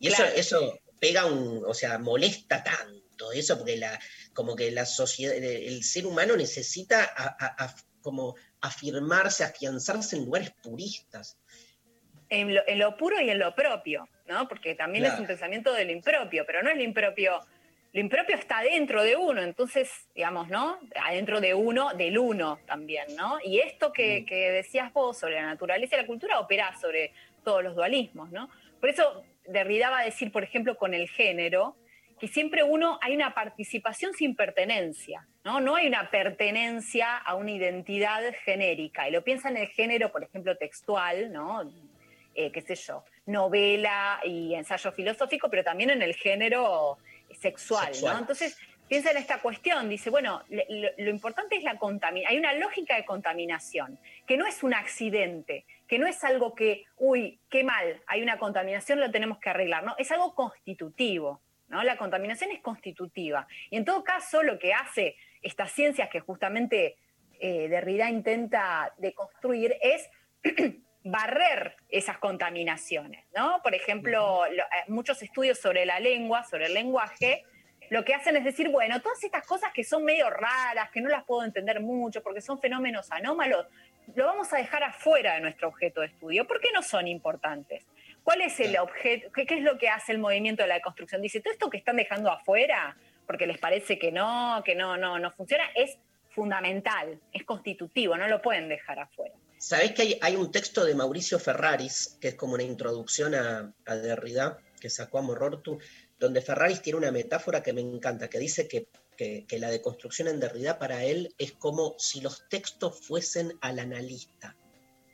[0.00, 0.32] Y eso, Claro.
[0.36, 4.00] eso pega un, o sea, molesta tanto eso, porque la,
[4.34, 10.24] como que la sociedad, el ser humano necesita a- a- a- como afirmarse, afianzarse en
[10.24, 11.36] lugares puristas.
[12.32, 14.46] en lo, en lo puro y en lo propio, ¿no?
[14.46, 15.14] Porque también Claro.
[15.16, 17.40] es un pensamiento del impropio, pero no es lo impropio.
[17.92, 20.78] Lo impropio está dentro de uno, entonces, digamos, ¿no?
[20.94, 23.38] Adentro de uno, del uno también, ¿no?
[23.44, 27.12] Y esto que, que decías vos sobre la naturaleza y la cultura opera sobre
[27.42, 28.48] todos los dualismos, ¿no?
[28.78, 31.76] Por eso Derrida va a decir, por ejemplo, con el género,
[32.18, 35.60] que siempre uno hay una participación sin pertenencia, ¿no?
[35.60, 39.08] No hay una pertenencia a una identidad genérica.
[39.08, 41.62] Y lo piensa en el género, por ejemplo, textual, ¿no?
[42.34, 46.98] Eh, qué sé yo, novela y ensayo filosófico, pero también en el género
[47.40, 48.14] sexual, Sexual.
[48.14, 48.20] ¿no?
[48.20, 48.58] Entonces,
[48.90, 52.52] piensa en esta cuestión, dice, bueno, le- lo, lo importante es la contaminación, hay una
[52.54, 57.62] lógica de contaminación, que no es un accidente, que no es algo que, uy, qué
[57.64, 59.94] mal, hay una contaminación, lo tenemos que arreglar, ¿no?
[59.96, 61.82] Es algo constitutivo, ¿no?
[61.84, 63.46] La contaminación es constitutiva.
[63.70, 66.96] Y en todo caso, lo que hace estas ciencias que justamente
[67.40, 70.10] eh, Derrida intenta deconstruir es
[71.04, 73.60] barrer esas contaminaciones, ¿no?
[73.62, 77.44] Por ejemplo, lo- eh, muchos estudios sobre la lengua, sobre el lenguaje,
[77.90, 81.08] lo que hacen es decir, bueno, todas estas cosas que son medio raras, que no
[81.08, 83.66] las puedo entender mucho porque son fenómenos anómalos,
[84.14, 86.46] lo vamos a dejar afuera de nuestro objeto de estudio.
[86.46, 87.84] ¿Por qué no son importantes?
[88.22, 89.30] ¿Cuál es el objeto?
[89.32, 91.20] ¿Qué, qué es lo que hace el movimiento de la deconstrucción?
[91.20, 92.96] Dice, todo esto que están dejando afuera,
[93.26, 95.98] porque les parece que no, que no, no, no funciona, es
[96.30, 99.34] fundamental, es constitutivo, no lo pueden dejar afuera.
[99.58, 103.72] ¿Sabés que hay, hay un texto de Mauricio Ferraris, que es como una introducción a,
[103.84, 105.78] a Derrida, que sacó a Morortu,
[106.20, 108.86] donde Ferraris tiene una metáfora que me encanta, que dice que,
[109.16, 113.78] que- que la deconstrucción en Derrida para él es como si los textos fuesen al
[113.78, 114.54] analista,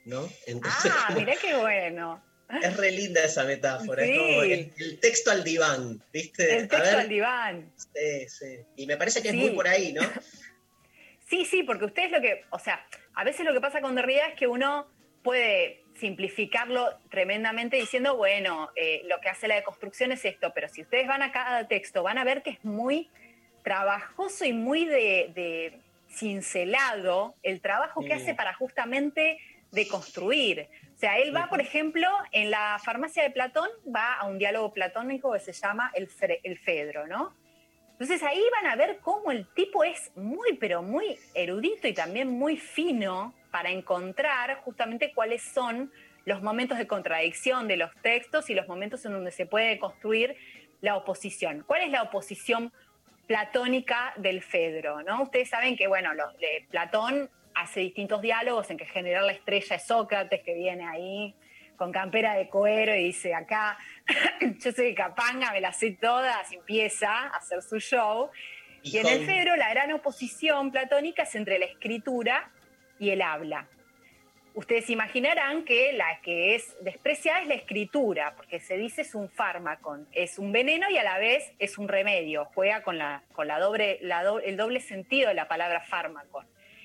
[0.05, 0.29] ¿no?
[0.47, 2.23] Entonces, Ah, mirá qué bueno.
[2.63, 4.11] es re linda esa metáfora, Sí.
[4.13, 6.57] es como el, el texto al diván, ¿viste?
[6.57, 7.73] El texto ver, al diván.
[7.77, 8.59] sí, sí.
[8.77, 9.37] Y me parece que Sí.
[9.39, 10.01] es muy por ahí, ¿no?
[11.29, 14.29] Sí, sí, porque ustedes lo que, o sea, a veces lo que pasa con Derrida
[14.29, 14.89] es que uno
[15.25, 20.83] puede simplificarlo tremendamente diciendo, bueno, eh, lo que hace la deconstrucción es esto, pero si
[20.83, 23.11] ustedes van a cada texto van a ver que es muy
[23.63, 28.19] trabajoso y muy de, de cincelado el trabajo que Mm.
[28.19, 29.39] hace para justamente
[29.73, 30.69] deconstruir.
[30.95, 34.73] O sea, él va, por ejemplo, en la farmacia de Platón, va a un diálogo
[34.73, 37.35] platónico que se llama el, Fre- el Fedro, ¿no?
[37.99, 42.29] Entonces ahí van a ver cómo el tipo es muy, pero muy erudito y también
[42.29, 45.91] muy fino para encontrar justamente cuáles son
[46.27, 50.37] los momentos de contradicción de los textos y los momentos en donde se puede construir
[50.83, 51.65] la oposición.
[51.67, 52.71] ¿Cuál es la oposición
[53.27, 55.03] platónica del Fedro?
[55.03, 55.23] ¿no?
[55.23, 59.33] Ustedes saben que, bueno, los- de Platón hace distintos diálogos en que en general la
[59.33, 61.35] estrella es Sócrates, que viene ahí
[61.77, 63.79] con campera de cuero y dice acá,
[64.41, 68.31] yo soy de Capanga, me las sé todas, y empieza a hacer su show.
[68.83, 69.27] Y en el.
[69.27, 72.51] Fedro la gran oposición platónica es entre la escritura
[72.99, 73.69] y el habla.
[74.55, 79.29] Ustedes imaginarán que la que es despreciada es la escritura, porque se dice es un
[79.29, 83.49] fármaco, es un veneno y a la vez es un remedio, juega con, la, con
[83.49, 86.43] la doble, la el doble sentido de la palabra fármaco.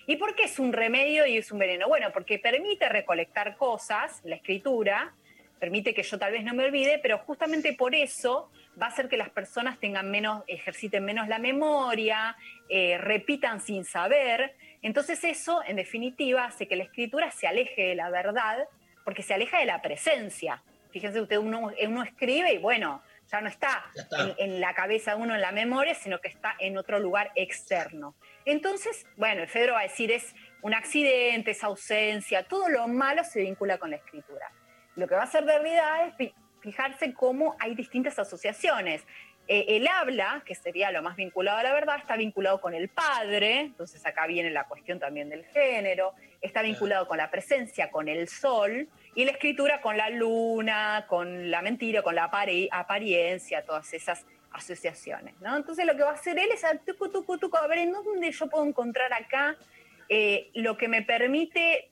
[0.08, 1.88] ¿Y por qué es un remedio y es un veneno?
[1.88, 5.14] Bueno, porque permite recolectar cosas, la escritura,
[5.60, 8.50] permite que yo tal vez no me olvide, pero justamente por eso
[8.82, 12.36] va a hacer que las personas tengan menos, ejerciten menos la memoria,
[12.68, 14.56] eh, repitan sin saber.
[14.82, 18.68] Entonces eso, en definitiva, hace que la escritura se aleje de la verdad,
[19.06, 20.64] porque se aleja de la presencia.
[20.90, 24.22] Fíjense usted, uno, uno escribe y bueno, ya no está, Ya está.
[24.24, 27.32] En, en la cabeza de uno, en la memoria, sino que está en otro lugar
[27.36, 28.16] externo.
[28.46, 33.24] Entonces, bueno, el Fedro va a decir es un accidente, es ausencia, todo lo malo
[33.24, 34.52] se vincula con la escritura.
[34.96, 39.04] Lo que va a hacer Derrida es fi- fijarse cómo hay distintas asociaciones.
[39.48, 42.90] Eh, el habla, que sería lo más vinculado a la verdad, está vinculado con el
[42.90, 48.08] padre, entonces acá viene la cuestión también del género, está vinculado con la presencia, con
[48.08, 52.26] el sol, y la escritura con la luna, con la mentira, con la
[52.72, 55.56] apariencia, todas esas asociaciones, ¿no?
[55.56, 57.92] Entonces lo que va a hacer él es a tucu, tucu, tucu, a ver en
[57.92, 59.58] dónde yo puedo encontrar acá
[60.10, 61.90] eh, lo que me permite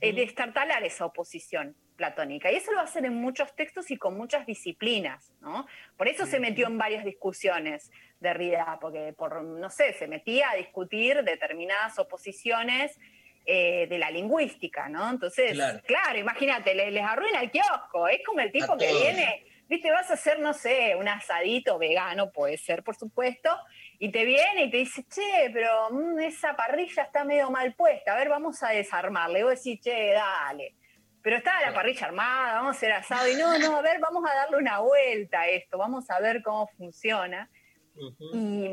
[0.00, 2.50] eh, destartalar esa oposición platónica.
[2.52, 5.66] Y eso lo va a hacer en muchos textos y con muchas disciplinas, ¿no?
[5.96, 10.56] Por eso se metió en varias discusiones Derrida, porque por, no sé, se metía a
[10.56, 12.98] discutir determinadas oposiciones
[13.46, 15.08] eh, de la lingüística, ¿no?
[15.08, 15.80] Entonces, Claro.
[15.86, 20.10] claro, imagínate, le- les, arruina el kiosco, es como el tipo que viene, viste, vas
[20.10, 23.50] a hacer, no sé, un asadito vegano, puede ser, por supuesto,
[23.98, 28.14] y te viene y te dice, che, pero mm, esa parrilla está medio mal puesta,
[28.14, 29.38] a ver, vamos a desarmarla.
[29.38, 30.74] Y vos decís, che, dale.
[31.20, 33.28] Pero está la parrilla armada, vamos a hacer asado.
[33.28, 36.42] Y no, no, a ver, vamos a darle una vuelta a esto, vamos a ver
[36.42, 37.50] cómo funciona.
[38.32, 38.66] Y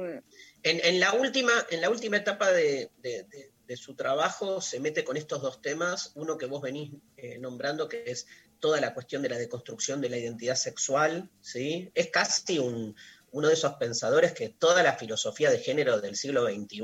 [0.64, 4.80] En, en la última, en la última etapa de, de- de- de su trabajo se
[4.80, 8.28] mete con estos dos temas, uno que vos venís eh, nombrando, que es
[8.66, 11.92] toda la cuestión de la deconstrucción de la identidad sexual, ¿sí?
[11.94, 12.96] Es casi un,
[13.30, 16.82] uno de esos pensadores que toda la filosofía de género del siglo XXI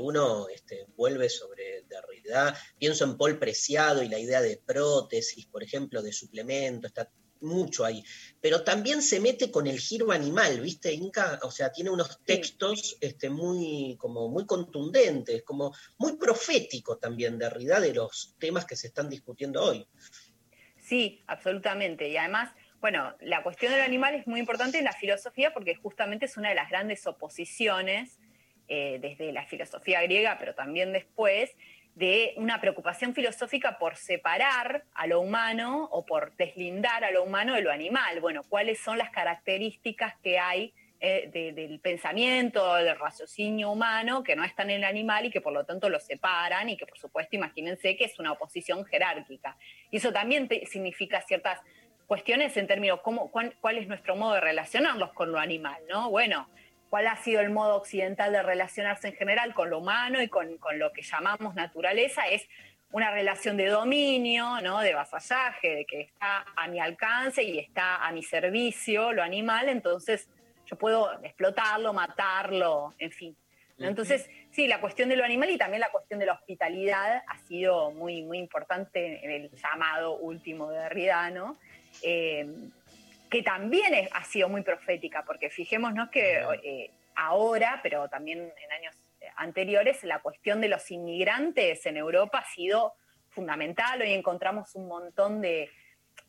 [0.54, 2.56] este, vuelve sobre Derrida.
[2.78, 7.10] Pienso en Paul Preciado y la idea de prótesis, por ejemplo, de suplemento, está
[7.40, 8.04] mucho ahí.
[8.40, 10.92] Pero también se mete con el giro animal, ¿viste?
[10.92, 17.38] Inca, o sea, tiene unos textos este, muy, como muy contundentes, como muy profético también
[17.38, 19.84] Derrida de los temas que se están discutiendo hoy.
[20.92, 22.10] Sí, absolutamente.
[22.10, 22.50] Y además,
[22.82, 26.50] bueno, la cuestión del animal es muy importante en la filosofía porque justamente es una
[26.50, 28.20] de las grandes oposiciones
[28.68, 31.56] eh, desde la filosofía griega, pero también después,
[31.94, 37.54] de una preocupación filosófica por separar a lo humano o por deslindar a lo humano
[37.54, 38.20] de lo animal.
[38.20, 44.36] Bueno, ¿cuáles son las características que hay eh, de- del pensamiento, del raciocinio humano que
[44.36, 46.96] no están en el animal y que por lo tanto lo separan y que por
[46.96, 49.56] supuesto imagínense que es una oposición jerárquica.
[49.90, 51.60] Y eso también significa ciertas
[52.06, 56.08] cuestiones en términos cómo, cuál, cuál es nuestro modo de relacionarnos con lo animal, ¿no?
[56.08, 56.48] Bueno,
[56.88, 60.56] cuál ha sido el modo occidental de relacionarse en general con lo humano y con,
[60.58, 62.46] con lo que llamamos naturaleza, es
[62.92, 64.80] una relación de dominio, ¿no?
[64.80, 69.70] de vasallaje, de que está a mi alcance y está a mi servicio lo animal,
[69.70, 70.28] entonces
[70.66, 73.36] yo puedo explotarlo, matarlo, en fin.
[73.78, 73.88] ¿no?
[73.88, 77.38] Entonces, sí, la cuestión de lo animal y también la cuestión de la hospitalidad ha
[77.46, 81.56] sido muy, muy importante en el llamado último de Derrida, ¿no?
[82.02, 82.46] Eh,
[83.30, 88.72] que también es- ha sido muy profética, porque fijémonos que eh, ahora, pero también en
[88.72, 88.94] años
[89.36, 92.94] anteriores, la cuestión de los inmigrantes en Europa ha sido
[93.30, 94.02] fundamental.
[94.02, 95.70] Hoy encontramos un montón de,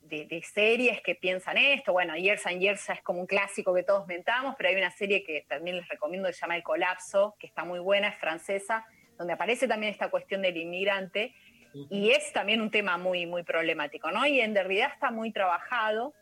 [0.03, 1.93] de- de series que piensan esto.
[1.93, 5.23] Bueno, Years and Years es como un clásico que todos mentamos, pero hay una serie
[5.23, 8.85] que también les recomiendo que se llama El Colapso, que está muy buena, es francesa,
[9.17, 11.33] donde aparece también esta cuestión del inmigrante.
[11.89, 14.25] Y es también un tema muy, muy problemático, ¿no?
[14.27, 16.13] Y en Derrida está muy trabajado.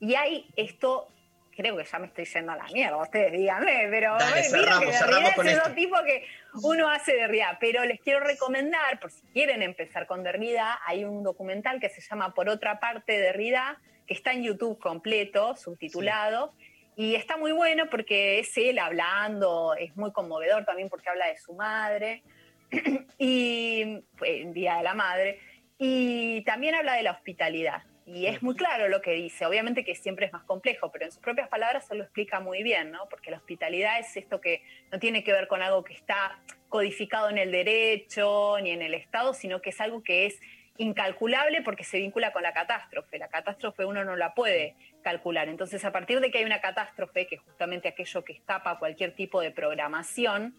[0.00, 1.08] Y hay esto,
[1.56, 4.84] creo que ya me estoy yendo a la mierda, ustedes díganme, pero Dale, eh, cerramos,
[4.84, 5.74] que cerramos Derrida con es esto.
[5.74, 6.26] tipos que
[6.62, 7.56] uno hace Derrida.
[7.60, 12.00] Pero les quiero recomendar, por si quieren empezar con Derrida, hay un documental que se
[12.00, 16.54] llama Por otra parte Derrida, que está en YouTube completo, subtitulado.
[16.94, 21.36] Y está muy bueno porque es él hablando, es muy conmovedor también porque habla de
[21.36, 22.22] su madre
[23.18, 25.38] y fue el Día de la Madre,
[25.78, 27.82] y también habla de la hospitalidad.
[28.06, 31.10] Y es muy claro lo que dice, obviamente que siempre es más complejo, pero en
[31.10, 33.08] sus propias palabras se lo explica muy bien, ¿no?
[33.08, 34.62] Porque la hospitalidad es esto que
[34.92, 36.38] no tiene que ver con algo que está
[36.68, 40.40] codificado en el derecho ni en el Estado, sino que es algo que es
[40.78, 43.18] incalculable porque se vincula con la catástrofe.
[43.18, 45.48] La catástrofe uno no la puede calcular.
[45.48, 49.16] Entonces, a partir de que hay una catástrofe, que es justamente aquello que escapa cualquier
[49.16, 50.54] tipo de programación,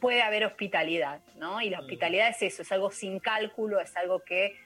[0.00, 1.60] puede haber hospitalidad, ¿no?
[1.60, 4.56] Y la hospitalidad es eso, es algo sin cálculo, es algo que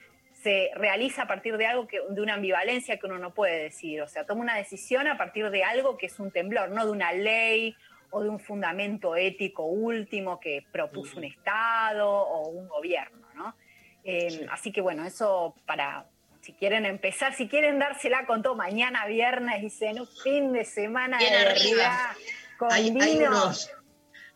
[0.46, 4.00] se realiza a partir de algo que, de una ambivalencia que uno no puede decidir.
[4.02, 6.92] O sea, toma una decisión a partir de algo que es un temblor, no de
[6.92, 7.74] una ley
[8.10, 13.56] o de un fundamento ético último que propuso un Estado o un gobierno, ¿no?
[14.04, 16.06] Eh, Así que bueno, eso para,
[16.42, 21.18] si quieren empezar, si quieren dársela con todo mañana viernes, dicen un fin de semana
[21.18, 22.16] Bien de arriba.
[22.56, 23.72] Con Hay, unos,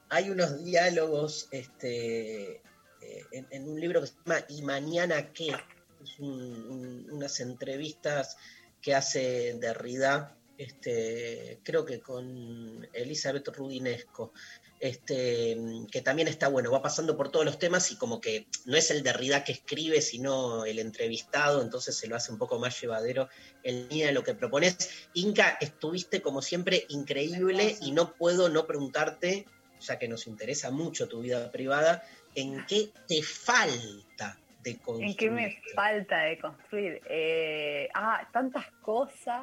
[0.09, 5.55] hay unos diálogos este, eh, en, en un libro que se llama ¿Y mañana qué?
[6.03, 8.37] Es un- un- unas entrevistas
[8.81, 14.35] que hace Derrida este, creo que con Elizabeth Rudinesco,
[14.79, 15.57] este,
[15.91, 18.91] que también está bueno, va pasando por todos los temas y como que no es
[18.91, 23.31] el Derrida que escribe, sino el entrevistado, entonces se lo hace un poco más llevadero
[23.63, 24.77] en línea de lo que propones.
[25.15, 29.47] Inca, estuviste como siempre increíble y no puedo no preguntarte,
[29.81, 32.05] ya que nos interesa mucho tu vida privada,
[32.35, 35.11] ¿en qué te falta de construir?
[35.11, 37.01] ¿En qué me falta de construir?
[37.09, 39.43] Eh, ah, tantas cosas.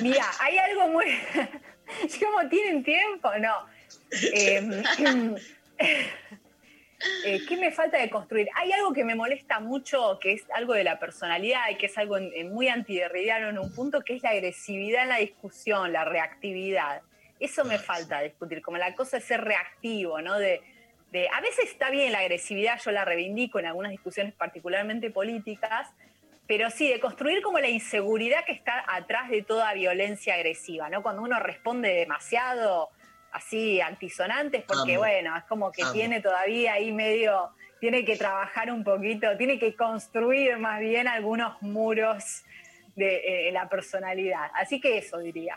[0.00, 1.06] Mira, hay algo muy...
[2.20, 3.30] ¿Cómo tienen tiempo?
[3.38, 3.66] No.
[4.34, 4.82] Eh,
[7.24, 8.48] eh, ¿Qué me falta de construir?
[8.54, 11.98] Hay algo que me molesta mucho, que es algo de la personalidad y que es
[11.98, 15.92] algo en- en muy antiderridiano en un punto, que es la agresividad en la discusión,
[15.92, 17.02] la reactividad.
[17.40, 20.38] Eso me falta discutir, como la cosa de ser reactivo, ¿no?
[20.38, 20.60] De,
[21.12, 25.88] de- a veces está bien la agresividad, yo la reivindico en algunas discusiones particularmente políticas,
[26.48, 31.02] pero sí, de construir como la inseguridad que está atrás de toda violencia agresiva, ¿no?
[31.02, 32.88] Cuando uno responde demasiado
[33.30, 35.02] así antisonantes, porque Amo.
[35.02, 35.92] bueno, es como que Amo.
[35.92, 41.60] tiene todavía ahí medio, tiene que trabajar un poquito, tiene que construir más bien algunos
[41.62, 42.42] muros
[42.96, 44.50] de eh, la personalidad.
[44.54, 45.56] Así que eso diría.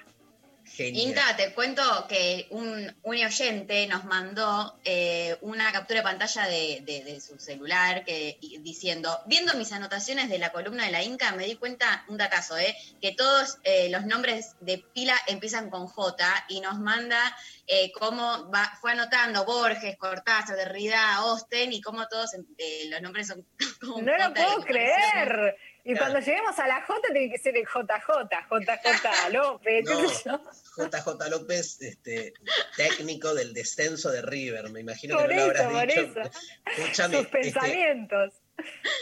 [0.68, 1.10] Genial.
[1.10, 6.82] Inca, te cuento que un, un oyente nos mandó eh, una captura de pantalla de,
[6.84, 11.04] de- de su celular que, y- diciendo, viendo mis anotaciones de la columna de la
[11.04, 15.70] Inca, me di cuenta, un datazo, eh, que todos eh, los nombres de pila empiezan
[15.70, 17.20] con J y nos manda
[17.68, 23.28] eh, cómo va- fue anotando Borges, Cortázar, Derrida, Osten y cómo todos eh, los nombres
[23.28, 23.46] son
[23.82, 25.58] con No lo J, y puedo creer.
[25.88, 26.14] Y Claro.
[26.14, 29.86] cuando lleguemos a la J tiene que ser el JJ, JJ López,
[30.26, 30.42] No.
[30.90, 32.34] JJ López, este,
[32.76, 36.22] técnico del descenso de River, me imagino Por que no lo eso, habrás por dicho.
[36.22, 36.32] eso.
[36.76, 38.34] Escúchame, Sus este, pensamientos.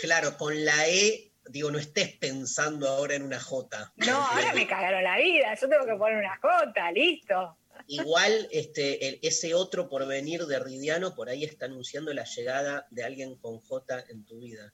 [0.01, 3.93] claro, con la E, digo, no estés pensando ahora en una J.
[3.95, 5.53] No, ahora me cagaron la vida.
[5.55, 7.57] Yo tengo que poner una J, listo.
[7.87, 13.03] Igual este, el- ese otro porvenir de Ridiano por ahí está anunciando la llegada de
[13.03, 14.71] alguien con J en tu vida.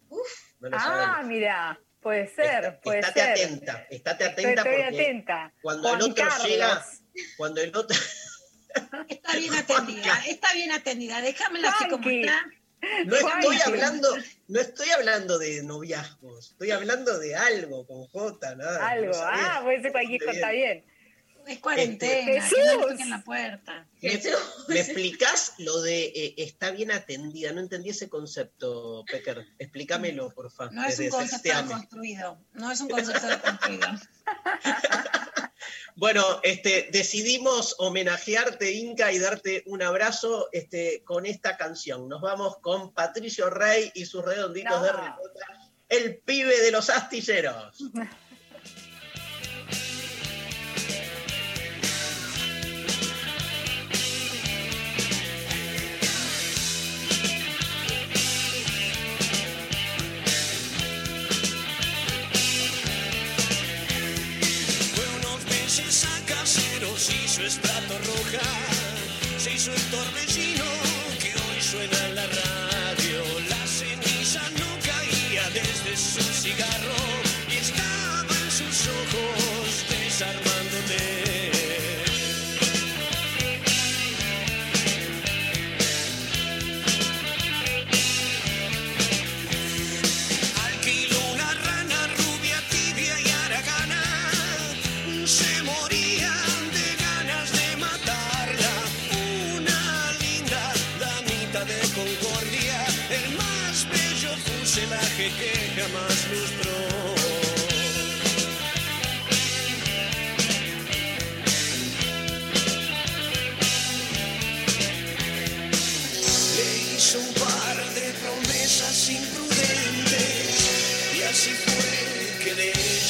[0.60, 3.46] No lo Ah, mira, puede ser, puede estate ser.
[3.46, 5.54] atenta, estate Estoy, atenta estoy porque atenta.
[5.62, 6.48] cuando el otro Carlos.
[6.48, 6.86] llega,
[7.38, 7.98] cuando el otro
[9.10, 11.22] Está bien atendida, está bien atendida.
[11.22, 12.46] Déjamela así como está.
[13.06, 14.18] No estoy hablando,
[14.48, 18.88] no estoy hablando de noviazgos, estoy hablando de algo con J, nada.
[18.88, 20.54] Algo, no ah, puede ser cualquier cosa, bien.
[20.54, 20.86] bien.
[21.48, 22.57] Es cuarentena, Jesús.
[22.57, 23.88] que no le toquen la puerta.
[24.02, 24.22] ¿Me,
[24.68, 27.52] me explicás lo de eh, está bien atendida?
[27.52, 29.45] No entendí ese concepto, Pecker.
[29.57, 30.74] Explícamelo, por favor.
[30.74, 33.88] No es un concepto construido, no es un concepto construido.
[35.95, 42.07] Bueno, este, decidimos homenajearte, Inca, y darte un abrazo este, con esta canción.
[42.07, 44.84] Nos vamos con Patricio Rey y sus redonditos No.
[44.84, 47.84] de ricota, el pibe de los astilleros.
[65.80, 68.46] unos meses a caseros, hizo estrato roja,
[69.38, 70.29] se hizo el torbellino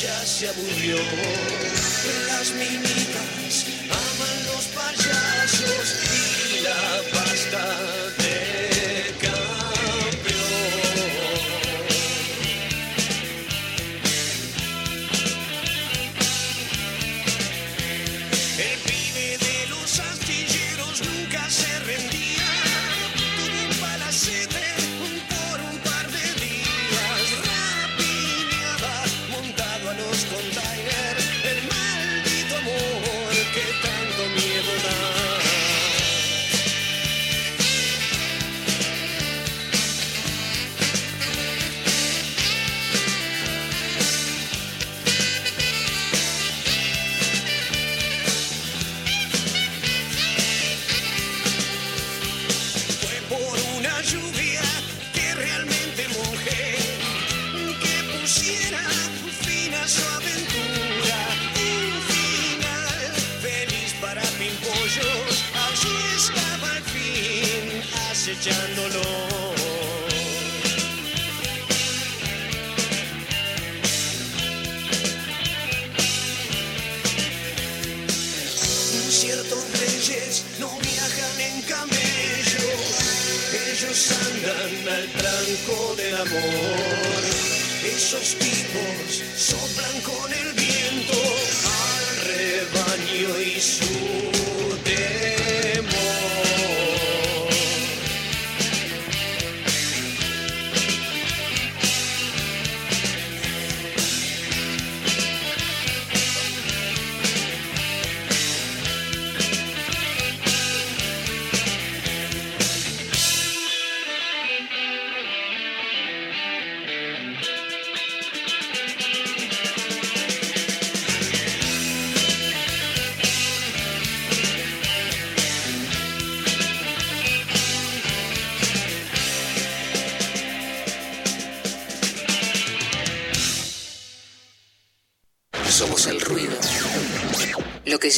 [0.01, 0.97] ella se aburrió.
[2.27, 8.08] Las minitas aman los payasos y la pasta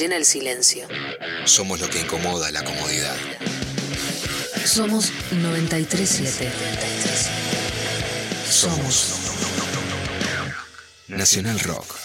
[0.01, 0.87] llena el silencio.
[1.45, 3.15] Somos lo que incomoda la comodidad.
[4.65, 6.51] Somos 937.
[8.49, 9.13] Somos
[11.07, 11.95] Nacional Rock.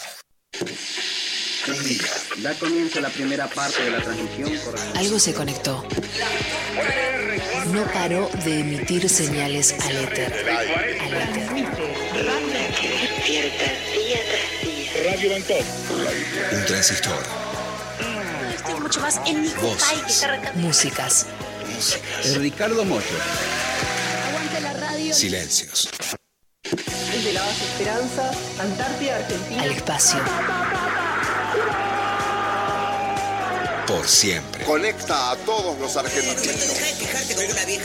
[2.43, 4.53] Da comienzo la primera parte de la transmisión
[4.97, 5.89] Algo se conectó.
[7.73, 10.35] No paró de emitir señales al éter.
[10.51, 10.67] Al
[13.47, 13.87] éter.
[15.07, 15.65] Radio Bangkok.
[16.53, 17.46] Un transistor.
[18.97, 19.89] Estoy mucho más en mi Voces.
[20.01, 20.61] que está arrancando.
[20.61, 21.27] Músicas.
[22.37, 23.05] Ricardo Moyo.
[24.29, 25.15] Aguante la radio.
[25.15, 25.89] Silencios.
[26.63, 29.63] Desde la base Esperanza, Antártida, Argentina.
[29.63, 30.19] Al espacio.
[33.87, 34.65] Por siempre.
[34.65, 36.43] Conecta a todos los argentinos.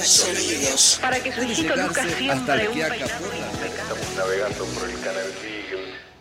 [0.03, 0.99] Sonidos.
[1.01, 5.33] Para que su hijito luzca siempre un Estamos navegando por el canal.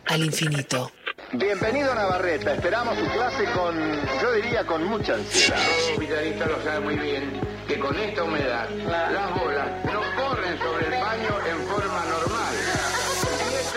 [0.06, 0.92] Al infinito.
[1.32, 2.54] Bienvenido a Navarreta.
[2.54, 3.76] Esperamos su clase con,
[4.20, 5.58] yo diría, con mucha ansiedad.
[5.86, 10.86] Todo villarista lo sabe muy bien que con esta humedad las bolas no corren sobre
[10.86, 12.54] el paño en forma normal.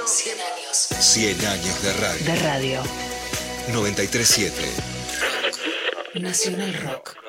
[0.06, 0.78] 100 años.
[1.00, 2.26] 100 años de radio.
[2.26, 2.82] De radio.
[3.72, 4.64] 937.
[6.16, 7.23] Nacional Rock.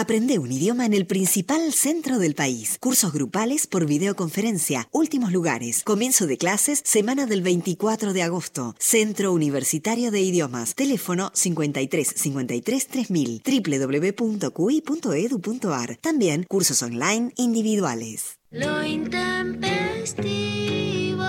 [0.00, 2.76] Aprende un idioma en el principal centro del país.
[2.78, 4.86] Cursos grupales por videoconferencia.
[4.92, 5.82] Últimos lugares.
[5.82, 8.76] Comienzo de clases semana del 24 de agosto.
[8.78, 10.76] Centro Universitario de Idiomas.
[10.76, 13.42] Teléfono 53 53 3000.
[13.44, 15.96] www.cui.edu.ar.
[15.96, 18.38] También cursos online individuales.
[18.52, 21.24] Lo intempestivo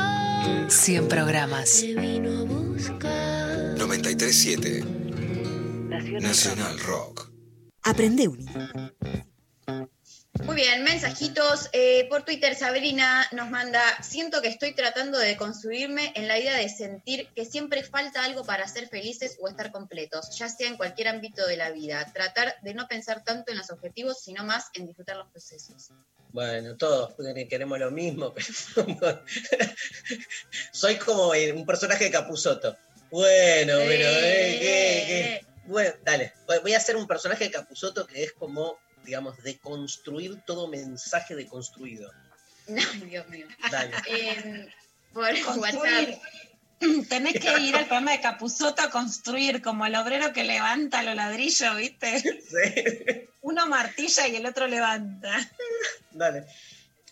[0.68, 1.82] 100 programas.
[1.82, 3.80] te vino a buscar.
[3.80, 4.84] 937.
[6.22, 7.29] Nacional Rock.
[7.84, 8.94] Aprende un idioma.
[10.46, 11.70] Muy bien, mensajitos.
[11.74, 16.56] Eh, por Twitter, Sabrina nos manda, siento que estoy tratando de construirme en la idea
[16.56, 20.78] de sentir que siempre falta algo para ser felices o estar completos, ya sea en
[20.78, 22.06] cualquier ámbito de la vida.
[22.14, 25.90] Tratar de no pensar tanto en los objetivos, sino más en disfrutar los procesos.
[26.32, 27.16] Bueno, todos
[27.50, 28.34] queremos lo mismo,
[28.76, 29.24] pero
[30.72, 32.78] soy como un personaje de Capuzoto.
[33.12, 35.06] Bueno, pero eh, ¿qué-
[35.42, 35.49] qué?
[35.70, 36.34] Bueno, dale,
[36.64, 42.12] voy- a hacer un personaje de Capuzoto que es como, digamos, deconstruir todo mensaje deconstruido.
[42.68, 42.76] Ay,
[43.10, 43.48] Dios mío.
[43.72, 43.92] Dale.
[44.08, 44.68] Eh,
[45.14, 46.10] por Construir.
[46.10, 46.22] WhatsApp.
[47.10, 51.16] Tenés que ir al programa de Capuzoto a construir como el obrero que levanta los
[51.16, 53.30] ladrillos, ¿viste?
[53.42, 55.30] Uno martilla y el otro levanta.
[56.12, 56.46] Dale.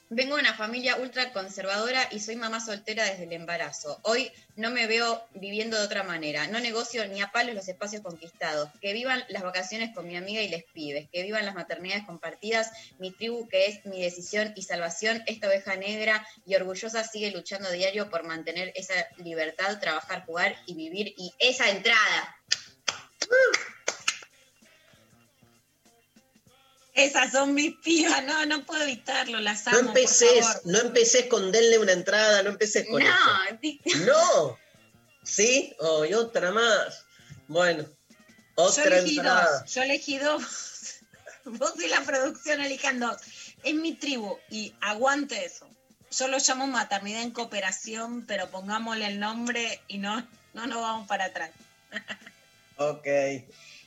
[0.10, 4.00] Vengo de una familia ultra conservadora y soy mamá soltera desde el embarazo.
[4.04, 6.48] Hoy no me veo viviendo de otra manera.
[6.48, 8.70] No negocio ni a palos los espacios conquistados.
[8.80, 11.10] Que vivan las vacaciones con mi amiga y les pibes.
[11.12, 12.72] Que vivan las maternidades compartidas.
[13.00, 15.24] Mi tribu que es mi decisión y salvación.
[15.26, 20.76] Esta oveja negra y orgullosa sigue luchando diario por mantener esa libertad, trabajar, jugar y
[20.76, 21.14] vivir.
[21.18, 22.38] Y esa entrada.
[26.98, 29.80] Esas son mis pibas, no, no puedo evitarlo, las No amo.
[29.80, 30.62] por empeces, favor.
[30.66, 30.80] no
[31.30, 33.98] con denle una entrada, no empeces con No, eso.
[34.06, 34.58] No.
[35.24, 35.76] ¿Sí?
[35.80, 37.06] Oh, y otra más.
[37.48, 37.84] Bueno,
[38.58, 39.60] Yo otra elegí entrada.
[39.62, 40.44] dos, yo elegí dos.
[41.46, 43.18] Vos y la producción elijan dos.
[43.64, 45.70] Es mi tribu y aguante eso.
[46.10, 51.08] Yo lo llamo maternidad en cooperación, pero pongámosle el nombre y no, no nos vamos
[51.08, 51.52] para atrás.
[52.80, 53.08] Ok.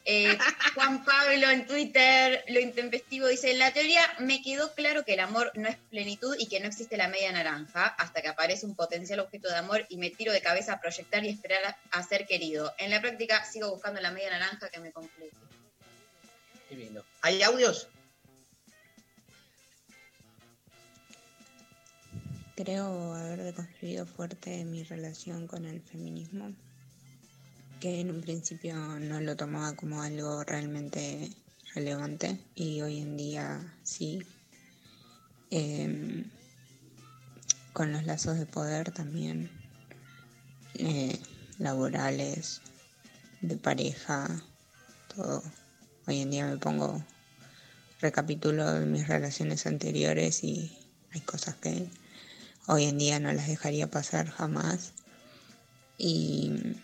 [0.06, 0.36] Eh,
[0.74, 5.20] Juan Pablo en Twitter, lo intempestivo, dice, en la teoría me quedó claro que el
[5.20, 8.74] amor no es plenitud y que no existe la media naranja hasta que aparece un
[8.74, 12.26] potencial objeto de amor y me tiro de cabeza a proyectar y esperar a, ser
[12.26, 12.72] querido.
[12.78, 15.36] En la práctica sigo buscando la media naranja que me complete.
[17.20, 17.88] ¿Hay audios?
[22.56, 26.54] Creo haber deconstruido fuerte mi relación con el feminismo
[27.80, 31.30] que en un principio no lo tomaba como algo realmente
[31.74, 34.22] relevante y hoy en día sí.
[35.50, 36.30] Em,
[37.72, 39.50] con los lazos de poder también
[40.74, 41.18] eh,
[41.58, 42.60] laborales,
[43.40, 44.28] de pareja,
[45.14, 45.42] todo.
[46.06, 47.02] Hoy en día me pongo,
[48.00, 50.76] recapitulo mis relaciones anteriores y
[51.12, 51.88] hay cosas que
[52.66, 54.92] hoy en día no las dejaría pasar jamás.
[55.96, 56.76] Y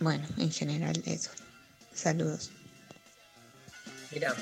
[0.00, 1.30] bueno, en general eso.
[1.94, 2.50] Saludos.
[4.10, 4.34] Mira,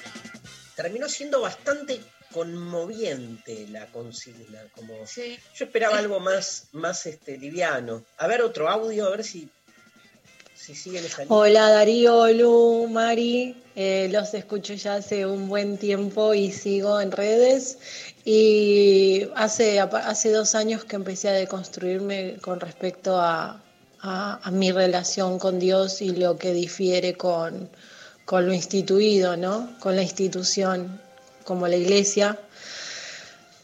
[0.77, 2.01] terminó siendo bastante
[2.33, 4.63] conmoviente la consigna.
[4.75, 8.05] Como yo esperaba algo más, más este, liviano.
[8.19, 9.49] A ver otro audio, a ver si,
[10.55, 11.37] si siguen esa línea.
[11.37, 17.11] Hola Darío, Lu, Mari, eh, los escucho ya hace un buen tiempo y sigo en
[17.11, 17.79] redes.
[18.25, 23.63] Y hace, hace dos años que empecé a deconstruirme con respecto a,
[24.01, 27.69] a, mi relación con Dios y lo que difiere con,
[28.25, 29.71] con lo instituido, ¿no?
[29.81, 31.01] Con la institución
[31.45, 32.39] como la iglesia.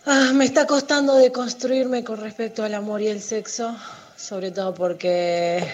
[0.06, 3.76] Ah, me está costando deconstruirme con respecto al amor y el sexo,
[4.16, 5.64] sobre todo porque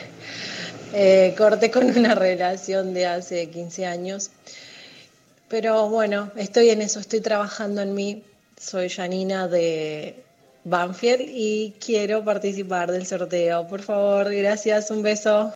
[0.92, 4.30] eh, corté con una relación de hace 15 años.
[5.48, 8.22] Pero bueno, estoy en eso, estoy trabajando en mí.
[8.60, 10.22] Soy Janina de
[10.64, 13.66] Banfield y quiero participar del sorteo.
[13.66, 15.54] Por favor, gracias, un beso.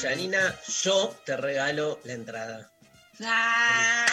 [0.00, 2.70] Janina, yo te regalo la entrada.
[3.22, 4.06] Ah.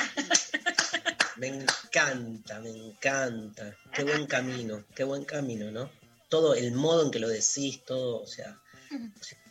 [1.38, 3.76] Me encanta, me encanta.
[3.94, 5.92] Qué buen camino, qué buen camino, ¿no?
[6.30, 8.60] Todo el modo en que lo decís, todo, o sea,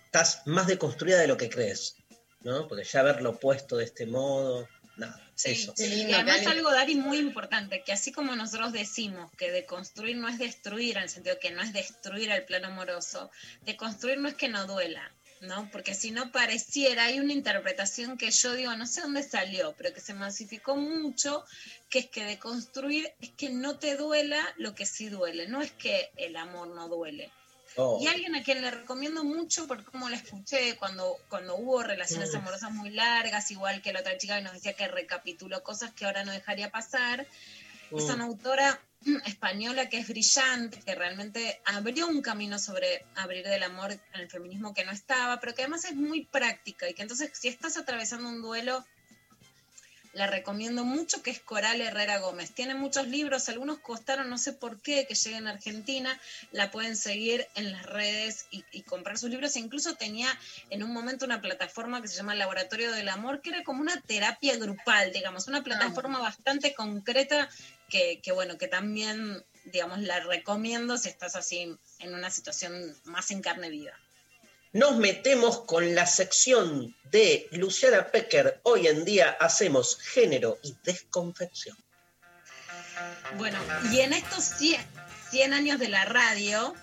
[0.04, 1.94] estás más deconstruida de lo que crees,
[2.42, 2.66] ¿no?
[2.66, 5.74] Porque ya haberlo puesto de este modo, nada, eso.
[5.76, 10.38] Y además algo, Dari, muy importante, que así como nosotros decimos que deconstruir no es
[10.38, 13.30] destruir, en el sentido que no es destruir el plano amoroso,
[13.62, 15.68] deconstruir no es que no duela, ¿no?
[15.70, 19.92] Porque si no pareciera, hay una interpretación que yo digo, no sé dónde salió, pero
[19.92, 21.44] que se masificó mucho,
[21.90, 25.60] que es que de construir es que no te duela lo que sí duele, no
[25.60, 27.30] es que el amor no duele.
[27.76, 27.98] Oh.
[28.02, 32.32] Y alguien a quien le recomiendo mucho, por cómo la escuché cuando, cuando hubo relaciones
[32.32, 32.36] Mm.
[32.36, 36.04] amorosas muy largas, igual que la otra chica que nos decía que recapituló cosas que
[36.06, 37.26] ahora no dejaría pasar,
[37.90, 38.14] es Mm.
[38.14, 38.80] una autora
[39.26, 44.28] española que es brillante, que realmente abrió un camino sobre abrir del amor en el
[44.28, 47.76] feminismo que no estaba, pero que además es muy práctica y que entonces si estás
[47.76, 48.84] atravesando un duelo,
[50.16, 52.50] la recomiendo mucho, que es Coral Herrera Gómez.
[52.50, 56.18] Tiene muchos libros, algunos costaron, no sé por qué, que lleguen a Argentina,
[56.52, 59.54] la pueden seguir en las redes y, y comprar sus libros.
[59.54, 60.26] E incluso tenía
[60.70, 64.00] en un momento una plataforma que se llama Laboratorio del Amor, que era como una
[64.00, 67.50] terapia grupal, digamos, una plataforma bastante concreta
[67.90, 73.30] que, que, bueno, que también, digamos, la recomiendo si estás así en una situación más
[73.30, 73.92] en carne viva.
[74.76, 78.60] Nos metemos con la sección de Luciana Pecker.
[78.64, 81.74] Hoy en día hacemos género y desconfección.
[83.38, 83.58] Bueno,
[83.90, 84.78] y en estos 100,
[85.30, 86.74] 100 años de la radio,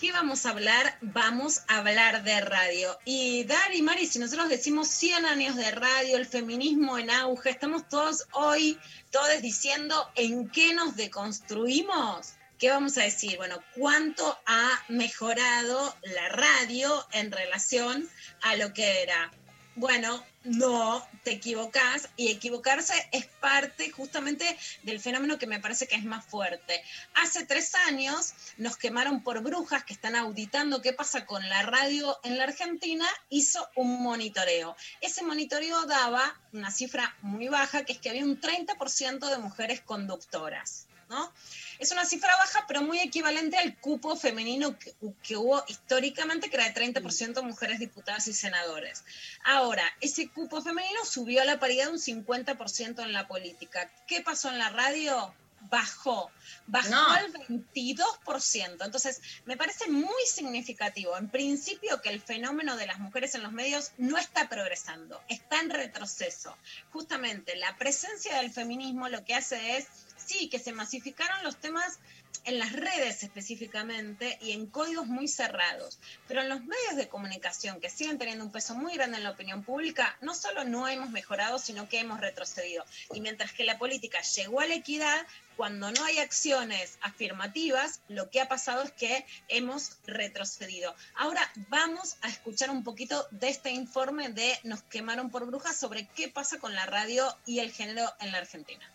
[0.00, 0.96] ¿qué vamos a hablar?
[1.02, 2.98] Vamos a hablar de radio.
[3.04, 7.86] Y Dari, Mari, si nosotros decimos 100 años de radio, el feminismo en auge, estamos
[7.90, 8.80] todos hoy,
[9.10, 12.32] todos diciendo en qué nos deconstruimos.
[12.64, 13.36] ¿Qué vamos a decir?
[13.36, 18.08] Bueno, ¿cuánto ha mejorado la radio en relación
[18.40, 19.30] a lo que era?
[19.76, 24.46] Bueno, no, te equivocás y equivocarse es parte justamente
[24.82, 26.82] del fenómeno que me parece que es más fuerte.
[27.16, 32.18] Hace tres años nos quemaron por brujas que están auditando qué pasa con la radio
[32.22, 34.74] en la Argentina, hizo un monitoreo.
[35.02, 39.82] Ese monitoreo daba una cifra muy baja, que es que había un 30% de mujeres
[39.82, 40.86] conductoras.
[41.08, 41.32] ¿No?
[41.78, 46.56] Es una cifra baja, pero muy equivalente al cupo femenino que, que hubo históricamente, que
[46.56, 49.04] era de 30% mujeres diputadas y senadores.
[49.44, 53.90] Ahora, ese cupo femenino subió a la paridad un 50% en la política.
[54.06, 55.34] ¿Qué pasó en la radio?
[55.70, 56.30] Bajó,
[56.66, 57.08] bajó No.
[57.10, 58.84] al 22%.
[58.84, 63.52] Entonces, me parece muy significativo, en principio, que el fenómeno de las mujeres en los
[63.52, 66.54] medios no está progresando, está en retroceso.
[66.92, 69.86] Justamente la presencia del feminismo lo que hace es
[70.26, 71.98] sí, que se masificaron los temas
[72.44, 75.98] en las redes específicamente y en códigos muy cerrados.
[76.28, 79.30] Pero en los medios de comunicación, que siguen teniendo un peso muy grande en la
[79.30, 82.84] opinión pública, no solo no hemos mejorado, sino que hemos retrocedido.
[83.12, 85.26] Y mientras que la política llegó a la equidad,
[85.56, 90.94] cuando no hay acciones afirmativas, lo que ha pasado es que hemos retrocedido.
[91.16, 96.08] Ahora vamos a escuchar un poquito de este informe de Nos quemaron por brujas sobre
[96.08, 98.90] qué pasa con la radio y el género en la Argentina.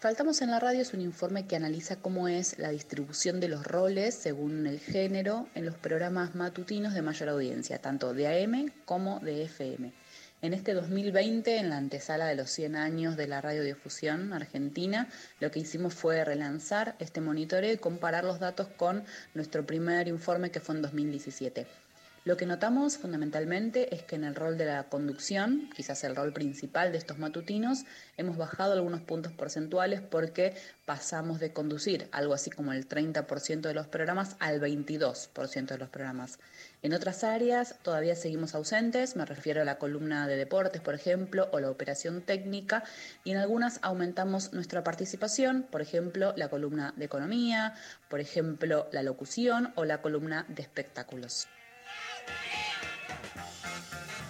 [0.00, 3.66] Faltamos en la radio es un informe que analiza cómo es la distribución de los
[3.66, 9.18] roles según el género en los programas matutinos de mayor audiencia, tanto de AM como
[9.18, 9.92] de FM.
[10.40, 15.08] En este 2020, en la antesala de los 100 años de la radiodifusión argentina,
[15.40, 19.02] lo que hicimos fue relanzar este monitoreo y comparar los datos con
[19.34, 21.66] nuestro primer informe que fue en 2017.
[22.24, 26.32] Lo que notamos fundamentalmente es que en el rol de la conducción, quizás el rol
[26.32, 27.84] principal de estos matutinos,
[28.16, 33.72] hemos bajado algunos puntos porcentuales porque pasamos de conducir algo así como el 30% de
[33.72, 36.38] los programas al 22% de los programas.
[36.82, 41.48] En otras áreas todavía seguimos ausentes, me refiero a la columna de deportes, por ejemplo,
[41.52, 42.82] o la operación técnica,
[43.22, 47.74] y en algunas aumentamos nuestra participación, por ejemplo, la columna de economía,
[48.10, 51.48] por ejemplo, la locución o la columna de espectáculos.
[53.78, 54.27] Thank you.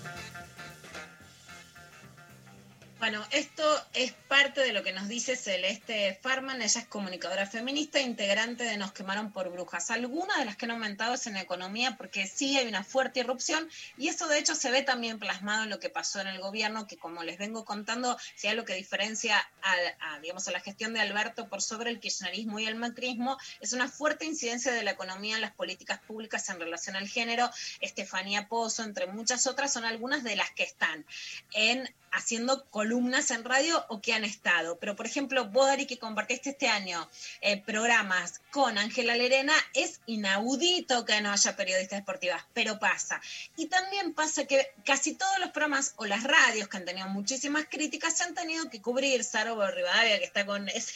[2.98, 3.64] Bueno, esto
[3.94, 6.60] es parte de lo que nos dice Celeste Farman.
[6.60, 9.92] Ella es comunicadora feminista, integrante de Nos quemaron por brujas.
[9.92, 13.70] Algunas de las que han aumentado es en economía, porque sí hay una fuerte irrupción
[13.96, 16.88] y eso de hecho se ve también plasmado en lo que pasó en el gobierno,
[16.88, 20.98] que como les vengo contando, sea lo que diferencia a, digamos, a la gestión de
[20.98, 25.36] Alberto por sobre el kirchnerismo y el macrismo, es una fuerte incidencia de la economía
[25.36, 27.48] en las políticas públicas en relación al género.
[27.80, 31.06] Estefanía Pozo, entre muchas otras, son algunas de las que están
[31.52, 34.78] en haciendo columnas en radio o que han estado.
[34.78, 37.08] Pero, por ejemplo, vos, que compartiste este año
[37.40, 43.20] eh, programas con Ángela Lerena, es inaudito que no haya periodistas deportivas, pero pasa.
[43.56, 47.66] Y también pasa que casi todos los programas o las radios que han tenido muchísimas
[47.66, 50.94] críticas se han tenido que cubrir, Saro Rivadavia, que está con ese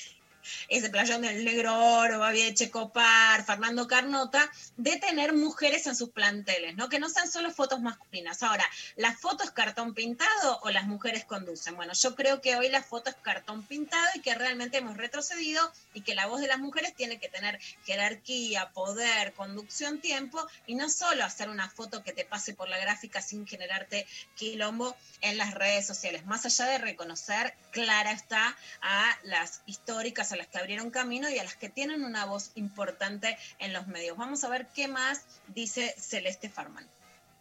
[0.68, 6.76] ese playón del Negro Oro, Babi Checopar, Fernando Carnota, de tener mujeres en sus planteles,
[6.76, 6.88] ¿no?
[6.88, 8.42] Que no sean solo fotos masculinas.
[8.42, 8.64] Ahora,
[8.96, 11.76] ¿las fotos cartón pintado o las mujeres conducen?
[11.76, 15.72] Bueno, yo creo que hoy la foto es cartón pintado y que realmente hemos retrocedido
[15.94, 20.74] y que la voz de las mujeres tiene que tener jerarquía, poder, conducción, tiempo y
[20.74, 24.06] no solo hacer una foto que te pase por la gráfica sin generarte
[24.36, 26.26] quilombo en las redes sociales.
[26.26, 31.38] Más allá de reconocer, clara está, a las históricas a las que abrieron camino y
[31.38, 34.16] a las que tienen una voz importante en los medios.
[34.16, 35.22] Vamos a ver qué más
[35.54, 36.86] dice Celeste Farman.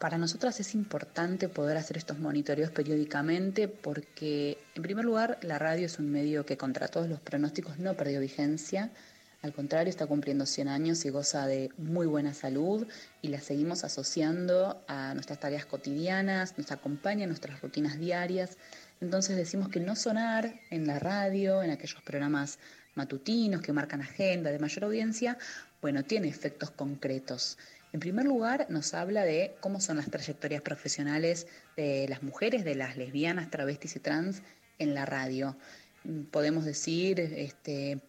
[0.02, 5.86] Para nosotras es importante poder hacer estos monitoreos periódicamente porque, en primer lugar, la radio
[5.86, 8.90] es un medio que contra todos los pronósticos no perdió vigencia.
[9.44, 12.88] Al contrario, está cumpliendo 100 años y goza de muy buena salud
[13.22, 18.58] y la seguimos asociando a nuestras tareas cotidianas, nos acompaña en nuestras rutinas diarias.
[19.02, 22.58] Entonces decimos que no sonar en la radio, en aquellos programas
[22.96, 25.38] matutinos que marcan agenda de mayor audiencia,
[25.82, 27.58] bueno, tiene efectos concretos.
[27.94, 32.76] En primer lugar, nos habla de cómo son las trayectorias profesionales de las mujeres, de
[32.76, 34.42] las lesbianas, travestis y trans
[34.80, 35.58] en la radio.
[36.32, 38.00] Podemos decir este,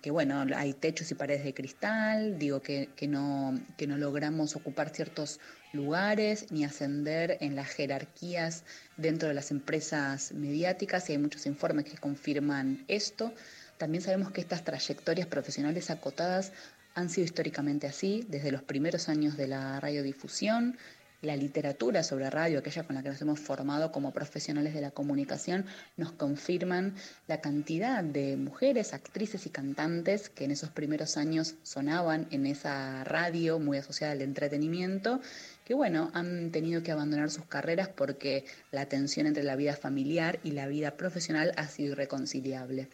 [0.00, 4.56] que bueno, hay techos y paredes de cristal, digo que, que, no, que no logramos
[4.56, 5.38] ocupar ciertos
[5.72, 8.64] lugares ni ascender en las jerarquías
[8.96, 13.32] dentro de las empresas mediáticas y hay muchos informes que confirman esto.
[13.78, 16.52] También sabemos que estas trayectorias profesionales acotadas
[16.94, 20.78] han sido históricamente así, desde los primeros años de la radiodifusión,
[21.22, 24.90] la literatura sobre radio, aquella con la que nos hemos formado como profesionales de la
[24.90, 25.66] comunicación,
[25.96, 26.94] nos confirman
[27.26, 33.04] la cantidad de mujeres, actrices y cantantes que en esos primeros años sonaban en esa
[33.04, 35.20] radio muy asociada al entretenimiento,
[35.64, 40.38] que bueno, han tenido que abandonar sus carreras porque la tensión entre la vida familiar
[40.44, 42.88] y la vida profesional ha sido irreconciliable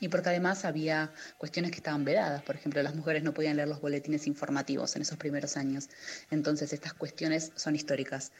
[0.00, 2.42] y porque además había cuestiones que estaban vedadas.
[2.42, 5.88] Por ejemplo, las mujeres no podían leer los boletines informativos en esos primeros años.
[6.30, 8.32] Entonces, estas cuestiones son históricas.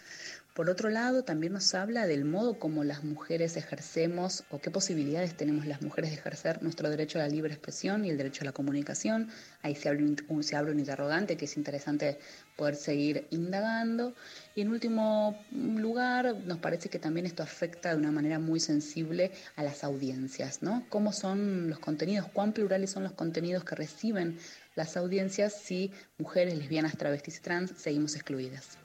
[0.54, 5.36] Por otro lado, también nos habla del modo como las mujeres ejercemos o qué posibilidades
[5.36, 8.44] tenemos las mujeres de ejercer nuestro derecho a la libre expresión y el derecho a
[8.44, 9.30] la comunicación.
[9.62, 12.18] Ahí se abre un, se abre un interrogante que es interesante
[12.56, 14.14] poder seguir indagando.
[14.56, 19.32] Y en último lugar, nos parece que también esto afecta de una manera muy sensible
[19.56, 20.86] a las audiencias, ¿no?
[20.88, 24.38] ¿Cómo son los contenidos, cuán plurales son los contenidos que reciben
[24.76, 28.78] las audiencias si mujeres, lesbianas, travestis y trans seguimos excluidas?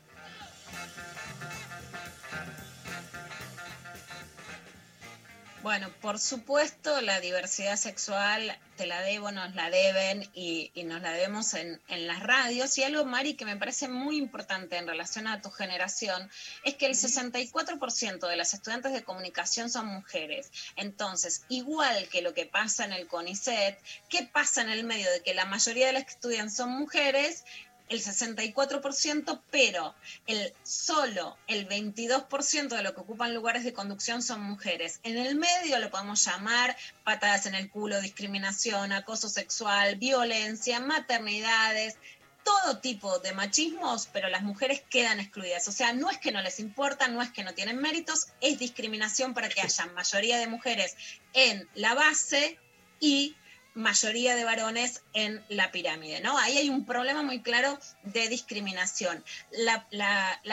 [5.62, 11.12] Bueno, por supuesto, la diversidad sexual te la debo, nos la deben y, nos la
[11.12, 12.78] debemos en, en, las radios.
[12.78, 16.32] Y algo, Mari, que me parece muy importante en relación a tu generación,
[16.64, 20.50] es que el 64% de las estudiantes de comunicación son mujeres.
[20.78, 23.78] Entonces, igual que lo que pasa en el CONICET,
[24.08, 27.44] ¿qué pasa en el medio de que la mayoría de las que estudian son mujeres?
[27.90, 29.96] El 64%, pero
[30.28, 35.00] el solo el 22% de lo que ocupan lugares de conducción son mujeres.
[35.04, 41.98] En el medio lo podemos llamar patadas en el culo, discriminación, acoso sexual, violencia, maternidades,
[42.44, 45.68] todo tipo de machismos, pero las mujeres quedan excluidas.
[45.68, 48.60] O sea, no es que no les importa, no es que no tienen méritos, es
[48.60, 50.96] discriminación para que haya mayoría de mujeres
[51.34, 52.58] en la base
[53.00, 53.36] y
[53.74, 56.38] mayoría de varones en la pirámide, ¿no?
[56.38, 59.24] Ahí hay un problema muy claro de discriminación.
[59.52, 59.88] La,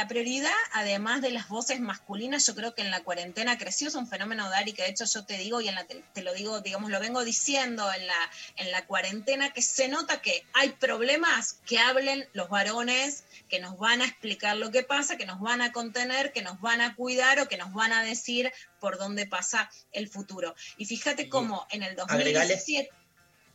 [0.09, 4.06] prioridad, además de las voces masculinas, yo creo que en la cuarentena creció, es un
[4.06, 6.60] fenómeno, Dari, que de hecho yo te digo, y en la, te, te lo digo,
[6.60, 11.60] digamos, lo vengo diciendo en la, en la cuarentena, que se nota que hay problemas
[11.66, 15.62] que hablen los varones, que nos van a explicar lo que pasa, que nos van
[15.62, 19.27] a contener, que nos van a cuidar o que nos van a decir por dónde
[19.27, 20.55] pasa el futuro.
[20.77, 22.90] Y fíjate cómo en el agregale- 2017...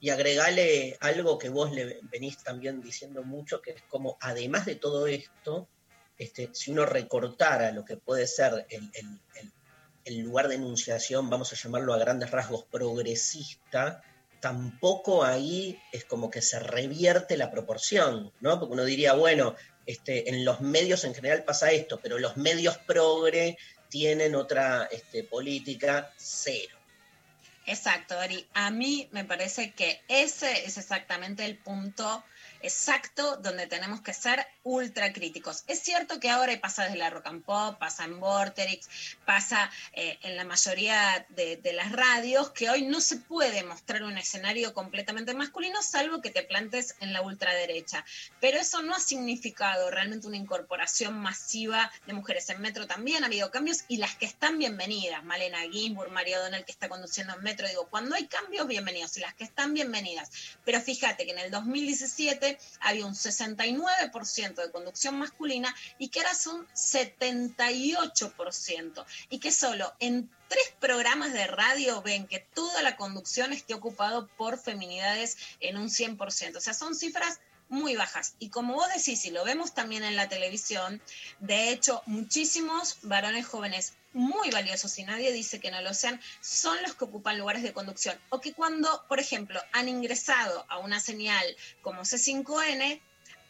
[0.04, 4.74] Y agregale algo que vos le venís también diciendo mucho, que es como, además de
[4.76, 5.68] todo esto,
[6.18, 9.52] este, si uno recortara lo que puede ser el, el- el-
[10.06, 14.02] el lugar de enunciación, vamos a llamarlo a grandes rasgos progresista,
[14.40, 18.60] tampoco ahí es como que se revierte la proporción, ¿no?
[18.60, 22.80] Porque uno diría, bueno, este, en los medios en general pasa esto, pero los medios
[22.80, 23.56] progre
[23.92, 26.76] tienen otra este, política cero.
[27.68, 28.48] Exacto, Ari.
[28.56, 32.24] A mí me parece que ese es exactamente el punto
[32.62, 35.64] exacto donde tenemos que ser ultra críticos.
[35.68, 38.88] Es cierto que ahora pasa desde la rock and pop, pasa en Vorterix,
[39.26, 44.18] pasa eh, en la mayoría de, las radios, que hoy no se puede mostrar un
[44.18, 48.04] escenario completamente masculino, salvo que te plantes en la ultraderecha.
[48.40, 52.50] Pero eso no ha significado realmente una incorporación masiva de mujeres.
[52.50, 56.66] En Metro también ha habido cambios y las que están bienvenidas, Malena Ginsburg, María Donel
[56.66, 60.30] que está conduciendo en Metro, digo, cuando hay cambios, bienvenidos, y las que están bienvenidas.
[60.66, 66.36] Pero fíjate que en el 2017 había un 69% de conducción masculina y que ahora
[66.36, 69.06] son 78%.
[69.30, 74.28] Y que solo en tres programas de radio ven que toda la conducción esté ocupado
[74.28, 76.58] por feminidades en un 100%.
[76.58, 78.36] O sea, son cifras muy bajas.
[78.38, 81.02] Y como vos decís, y lo vemos también en la televisión,
[81.40, 86.76] de hecho, muchísimos varones jóvenes muy valiosos, y nadie dice que no lo sean, son
[86.84, 88.20] los que ocupan lugares de conducción.
[88.30, 91.46] O que cuando, por ejemplo, han ingresado a una señal
[91.82, 93.00] como C5N,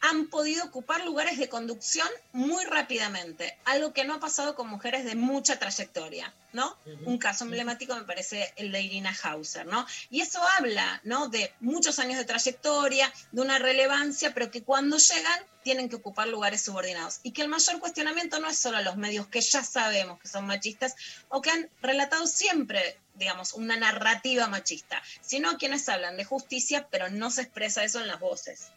[0.01, 5.05] han podido ocupar lugares de conducción muy rápidamente, algo que no ha pasado con mujeres
[5.05, 6.75] de mucha trayectoria, ¿no?
[7.05, 9.85] Un caso emblemático me parece el de Irina Hauser, ¿no?
[10.09, 11.29] Y eso habla, ¿no?
[11.29, 16.27] De muchos años de trayectoria, de una relevancia, pero que cuando llegan tienen que ocupar
[16.27, 17.19] lugares subordinados.
[17.21, 20.27] Y que el mayor cuestionamiento no es solo a los medios que ya sabemos que
[20.27, 20.95] son machistas
[21.29, 26.87] o que han relatado siempre digamos, una narrativa machista, sino a quienes hablan de justicia,
[26.89, 28.69] pero no se expresa eso en las voces.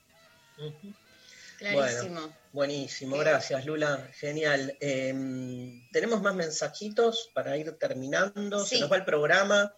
[1.73, 2.21] Clarísimo.
[2.21, 4.77] Bueno, buenísimo, gracias Lula, genial.
[4.81, 5.15] Eh,
[5.93, 8.81] Tenemos más mensajitos para ir terminando, se Sí.
[8.81, 9.75] nos va el programa.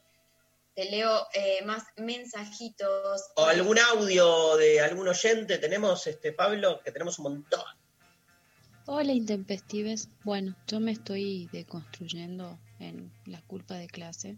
[0.75, 3.23] Te leo eh, más mensajitos.
[3.37, 7.65] O algún audio de algún oyente, tenemos, este Pablo, que tenemos un montón.
[8.87, 10.09] Hola intempestives.
[10.23, 14.37] Bueno, yo me estoy deconstruyendo en la culpa de clase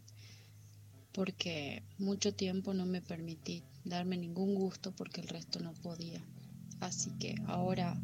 [1.13, 6.23] porque mucho tiempo no me permití darme ningún gusto porque el resto no podía.
[6.81, 7.97] Así que ahora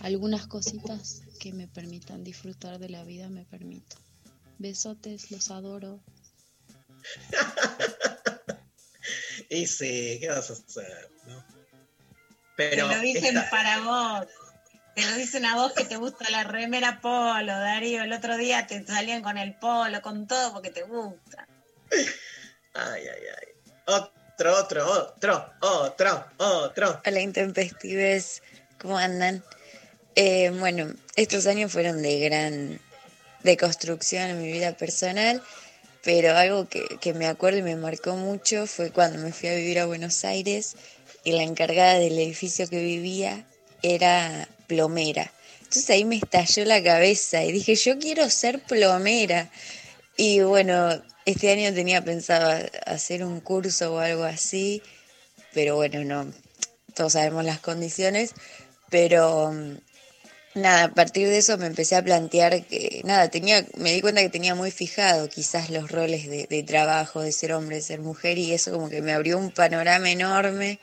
[0.00, 3.96] algunas cositas que me permitan disfrutar de la vida me permito.
[4.58, 6.00] Besotes, los adoro.
[9.48, 11.10] Y sí, ¿qué vas a hacer?
[11.26, 11.44] no?
[12.56, 14.28] Pero te lo dicen esta- para vos.
[14.94, 18.02] Te lo dicen a vos que te gusta la remera polo, Darío.
[18.04, 21.48] El otro día te salían con el polo, con todo, porque te gusta.
[22.74, 23.48] Ay, ay, ay.
[24.40, 27.00] Otro, otro, otro, otro, otro.
[27.04, 28.42] Hola intempestives,
[28.80, 29.44] ¿cómo andan?
[30.16, 32.80] Eh, bueno, estos años fueron de gran
[33.42, 35.42] deconstrucción en mi vida personal,
[36.02, 39.54] pero algo que, que me acuerdo y me marcó mucho fue cuando me fui a
[39.56, 40.74] vivir a Buenos Aires
[41.22, 43.44] y la encargada del edificio que vivía
[43.82, 45.30] era plomera.
[45.58, 49.50] Entonces ahí me estalló la cabeza y dije, yo quiero ser plomera.
[50.16, 54.82] Y bueno, este año tenía pensado hacer un curso o algo así,
[55.52, 56.32] pero bueno, no,
[56.94, 58.34] todos sabemos las condiciones,
[58.90, 59.78] pero mm,
[60.54, 64.22] nada, a partir de eso me empecé a plantear que, nada, tenía, me di cuenta
[64.22, 68.00] que tenía muy fijado quizás los roles de, de trabajo, de ser hombre, de ser
[68.00, 70.80] mujer, y eso como que me abrió un panorama enorme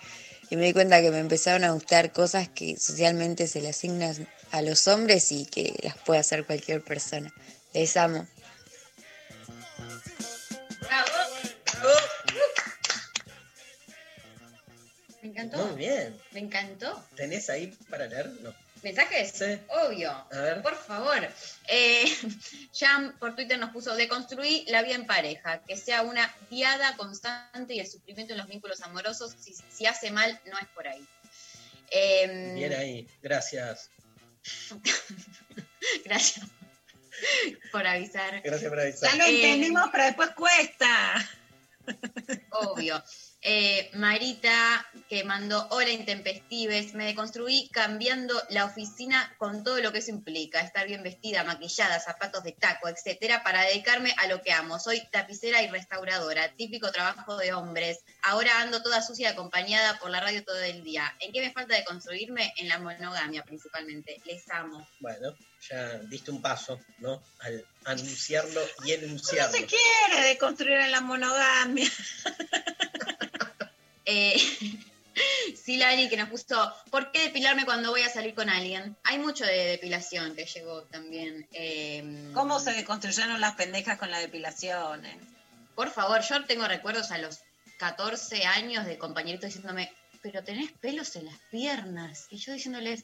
[0.49, 4.27] y me di cuenta que me empezaron a gustar cosas que socialmente se le asignan
[4.51, 7.33] a los hombres y que las puede hacer cualquier persona.
[7.73, 8.25] Les amo.
[15.21, 15.65] Me encantó.
[15.65, 16.19] Muy bien.
[16.31, 17.05] Me encantó.
[17.15, 18.27] ¿Tenés ahí para leer?
[18.41, 18.53] No.
[18.83, 19.31] ¿Mensajes?
[19.31, 19.59] Sí.
[19.69, 20.11] Obvio.
[20.11, 20.61] A ver.
[20.61, 21.27] Por favor.
[21.67, 22.05] Eh,
[22.73, 27.73] Jam por Twitter nos puso, deconstruí la vida en pareja, que sea una diada constante
[27.73, 29.35] y el sufrimiento en los vínculos amorosos.
[29.39, 31.05] Si, si hace mal, no es por ahí.
[31.89, 33.07] Em, Bien ahí.
[33.21, 33.89] Gracias.
[36.05, 36.45] Gracias
[37.71, 38.41] por avisar.
[38.43, 39.11] Gracias por avisar.
[39.11, 40.87] Ya lo Eh, entendimos, pero después cuesta.
[42.51, 43.01] Obvio.
[43.41, 49.99] Eh, Marita, que mandó Hola Intempestives, me deconstruí cambiando la oficina con todo lo que
[49.99, 54.51] eso implica, estar bien vestida, maquillada, zapatos de taco, etcétera, para dedicarme a lo que
[54.51, 54.79] amo.
[54.79, 57.99] Soy tapicera y restauradora, típico trabajo de hombres.
[58.23, 61.15] Ahora ando toda sucia y acompañada por la radio todo el día.
[61.19, 62.53] ¿En qué me falta de construirme?
[62.57, 64.19] En la monogamia principalmente.
[64.25, 64.85] Les amo.
[64.99, 65.35] Bueno,
[65.69, 67.21] ya diste un paso, ¿no?
[67.39, 69.55] Al anunciarlo y No enunciarlo.
[69.55, 71.89] se quiere deconstruir en la monogamia.
[74.09, 74.35] Eh,
[75.55, 78.95] Silari que nos puso, ¿por qué depilarme cuando voy a salir con alguien?
[79.03, 81.47] Hay mucho de depilación que llegó también.
[81.51, 85.05] eh, ¿Cómo se deconstruyeron las pendejas con la depilación?
[85.05, 85.17] eh?
[85.75, 87.39] Por favor, yo tengo recuerdos a los
[87.79, 92.27] 14 años de compañeritos diciéndome, pero tenés pelos en las piernas.
[92.31, 93.03] Y yo diciéndoles,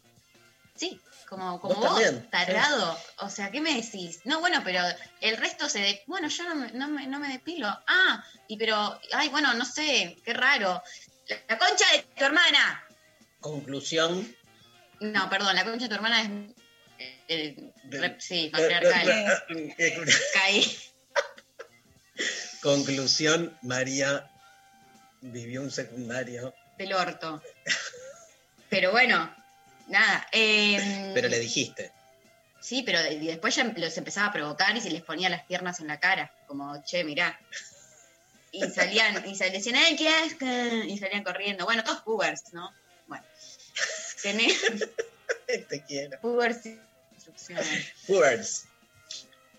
[0.75, 2.99] sí, como, como Vos vos, tarado.
[3.19, 4.19] O sea, ¿qué me decís?
[4.25, 4.81] No, bueno, pero
[5.21, 5.79] el resto se...
[5.79, 7.67] de- Bueno, yo no me, no, me, no me depilo.
[7.87, 10.81] Ah, y pero, ay, bueno, no sé, qué raro.
[11.47, 12.83] La, concha de tu hermana.
[13.39, 14.35] Conclusión.
[14.99, 16.29] No, perdón, la concha de tu hermana es...
[16.99, 19.43] eh, eh, De- sí, patriarcal.
[20.33, 20.77] Caí.
[22.61, 24.29] Conclusión, María
[25.21, 27.41] vivió un secundario, Del orto.
[28.69, 29.33] Pero bueno,
[29.87, 30.27] nada.
[30.31, 31.91] eh, pero le dijiste.
[32.59, 35.79] Sí, pero y después ya los empezaba a provocar y se les ponía las piernas
[35.81, 37.37] en la cara, como, che, mirá.
[38.51, 40.45] Y salían, y se decían, ¡ay, qué asco!
[40.87, 41.65] Y salían corriendo.
[41.65, 42.71] Bueno, todos cougars, ¿no?
[43.07, 43.25] Bueno.
[44.21, 44.61] Tenés
[45.67, 46.19] Te quiero.
[46.21, 46.61] cougars.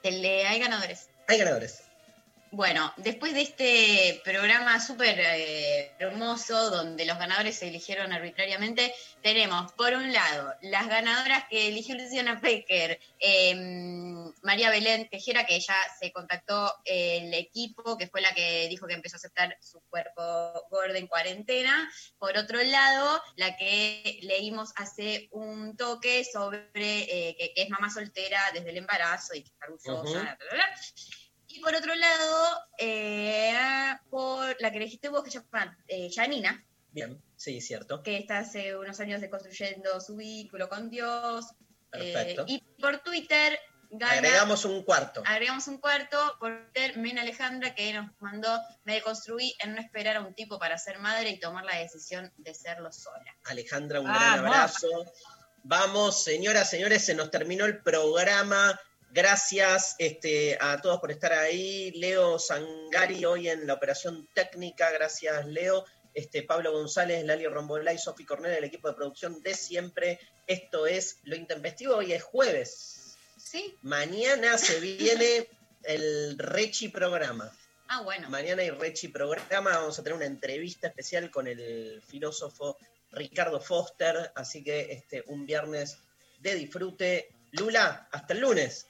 [0.03, 1.09] Tele- hay ganadores.
[1.29, 1.81] Hay ganadores.
[2.55, 9.73] Bueno, después de este programa súper eh, hermoso, donde los ganadores se eligieron arbitrariamente, tenemos,
[9.73, 13.57] por un lado, las ganadoras que eligió Luciana Pecker, eh,
[14.43, 18.95] María Belén Tejera, que ya se contactó el equipo, que fue la que dijo que
[18.95, 20.23] empezó a aceptar su cuerpo
[20.71, 21.91] gordo en cuarentena.
[22.19, 27.91] Por otro lado, la que leímos hace un toque sobre eh, que, que es mamá
[27.91, 30.77] soltera desde el embarazo y que está orgullosa, bla, bla.
[31.55, 33.55] Y por otro lado, eh,
[34.11, 38.03] por la que elegiste vos, que se llama eh, Janina, Bien, sí, cierto.
[38.03, 41.47] que está hace unos años construyendo su vínculo con Dios.
[41.93, 42.45] eh, Perfecto.
[42.49, 43.59] y por Twitter,
[43.91, 45.23] gana, Agregamos un cuarto.
[45.25, 50.17] agregamos un cuarto, por Twitter, Mena Alejandra, que nos mandó, me deconstruí en no esperar
[50.17, 53.37] a un tipo para ser madre y tomar la decisión de serlo sola.
[53.45, 54.89] Alejandra, un gran abrazo.
[55.63, 58.79] Vamos, señoras, señores, se nos terminó el programa.
[59.15, 61.93] Gracias este, a todos por estar ahí.
[61.93, 64.91] Leo Sangari hoy en la operación técnica.
[64.91, 65.85] Gracias, Leo.
[66.15, 70.19] Este, Pablo González, Lali Rombolay, Sofi Cornell, el equipo de producción de siempre.
[70.49, 71.95] Esto es Lo Intempestivo.
[71.95, 73.17] Hoy es jueves.
[73.37, 73.77] Sí.
[73.83, 75.47] Mañana se viene
[75.85, 77.57] el Rechi programa.
[77.87, 78.29] Ah, bueno.
[78.31, 82.79] Mañana hay Rechi programa, vamos a tener una entrevista especial con el filósofo
[83.13, 85.99] Ricardo Foster, así que este, un viernes
[86.41, 87.29] de disfrute.
[87.53, 88.89] Lula, hasta el lunes.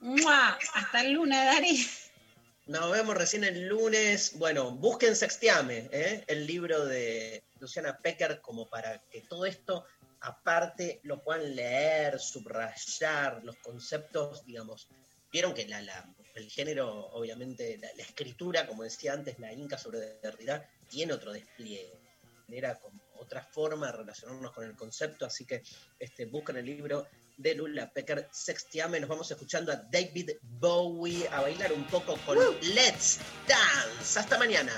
[0.00, 0.58] ¡Mua!
[0.74, 1.86] Hasta el lunes, Dari.
[2.66, 4.32] Nos vemos recién el lunes.
[4.38, 6.24] Bueno, busquen Sextiame, ¿eh?
[6.26, 9.84] el libro de Luciana Pecker, como para que todo esto,
[10.20, 14.88] aparte, lo puedan leer, subrayar, los conceptos, digamos.
[15.30, 20.00] Vieron que la, la- el género, obviamente, la, escritura, como decía antes, la Inca sobre
[20.22, 21.92] Derrida, tiene otro despliegue.
[22.48, 22.93] Era como
[23.24, 25.62] otra forma de relacionarnos con el concepto, así que
[25.98, 27.06] este, busquen el libro
[27.36, 29.00] de Lula Pecker, Sextiame.
[29.00, 33.18] Nos vamos escuchando a David Bowie a bailar un poco con Let's
[33.48, 34.18] Dance.
[34.18, 34.72] Hasta mañana.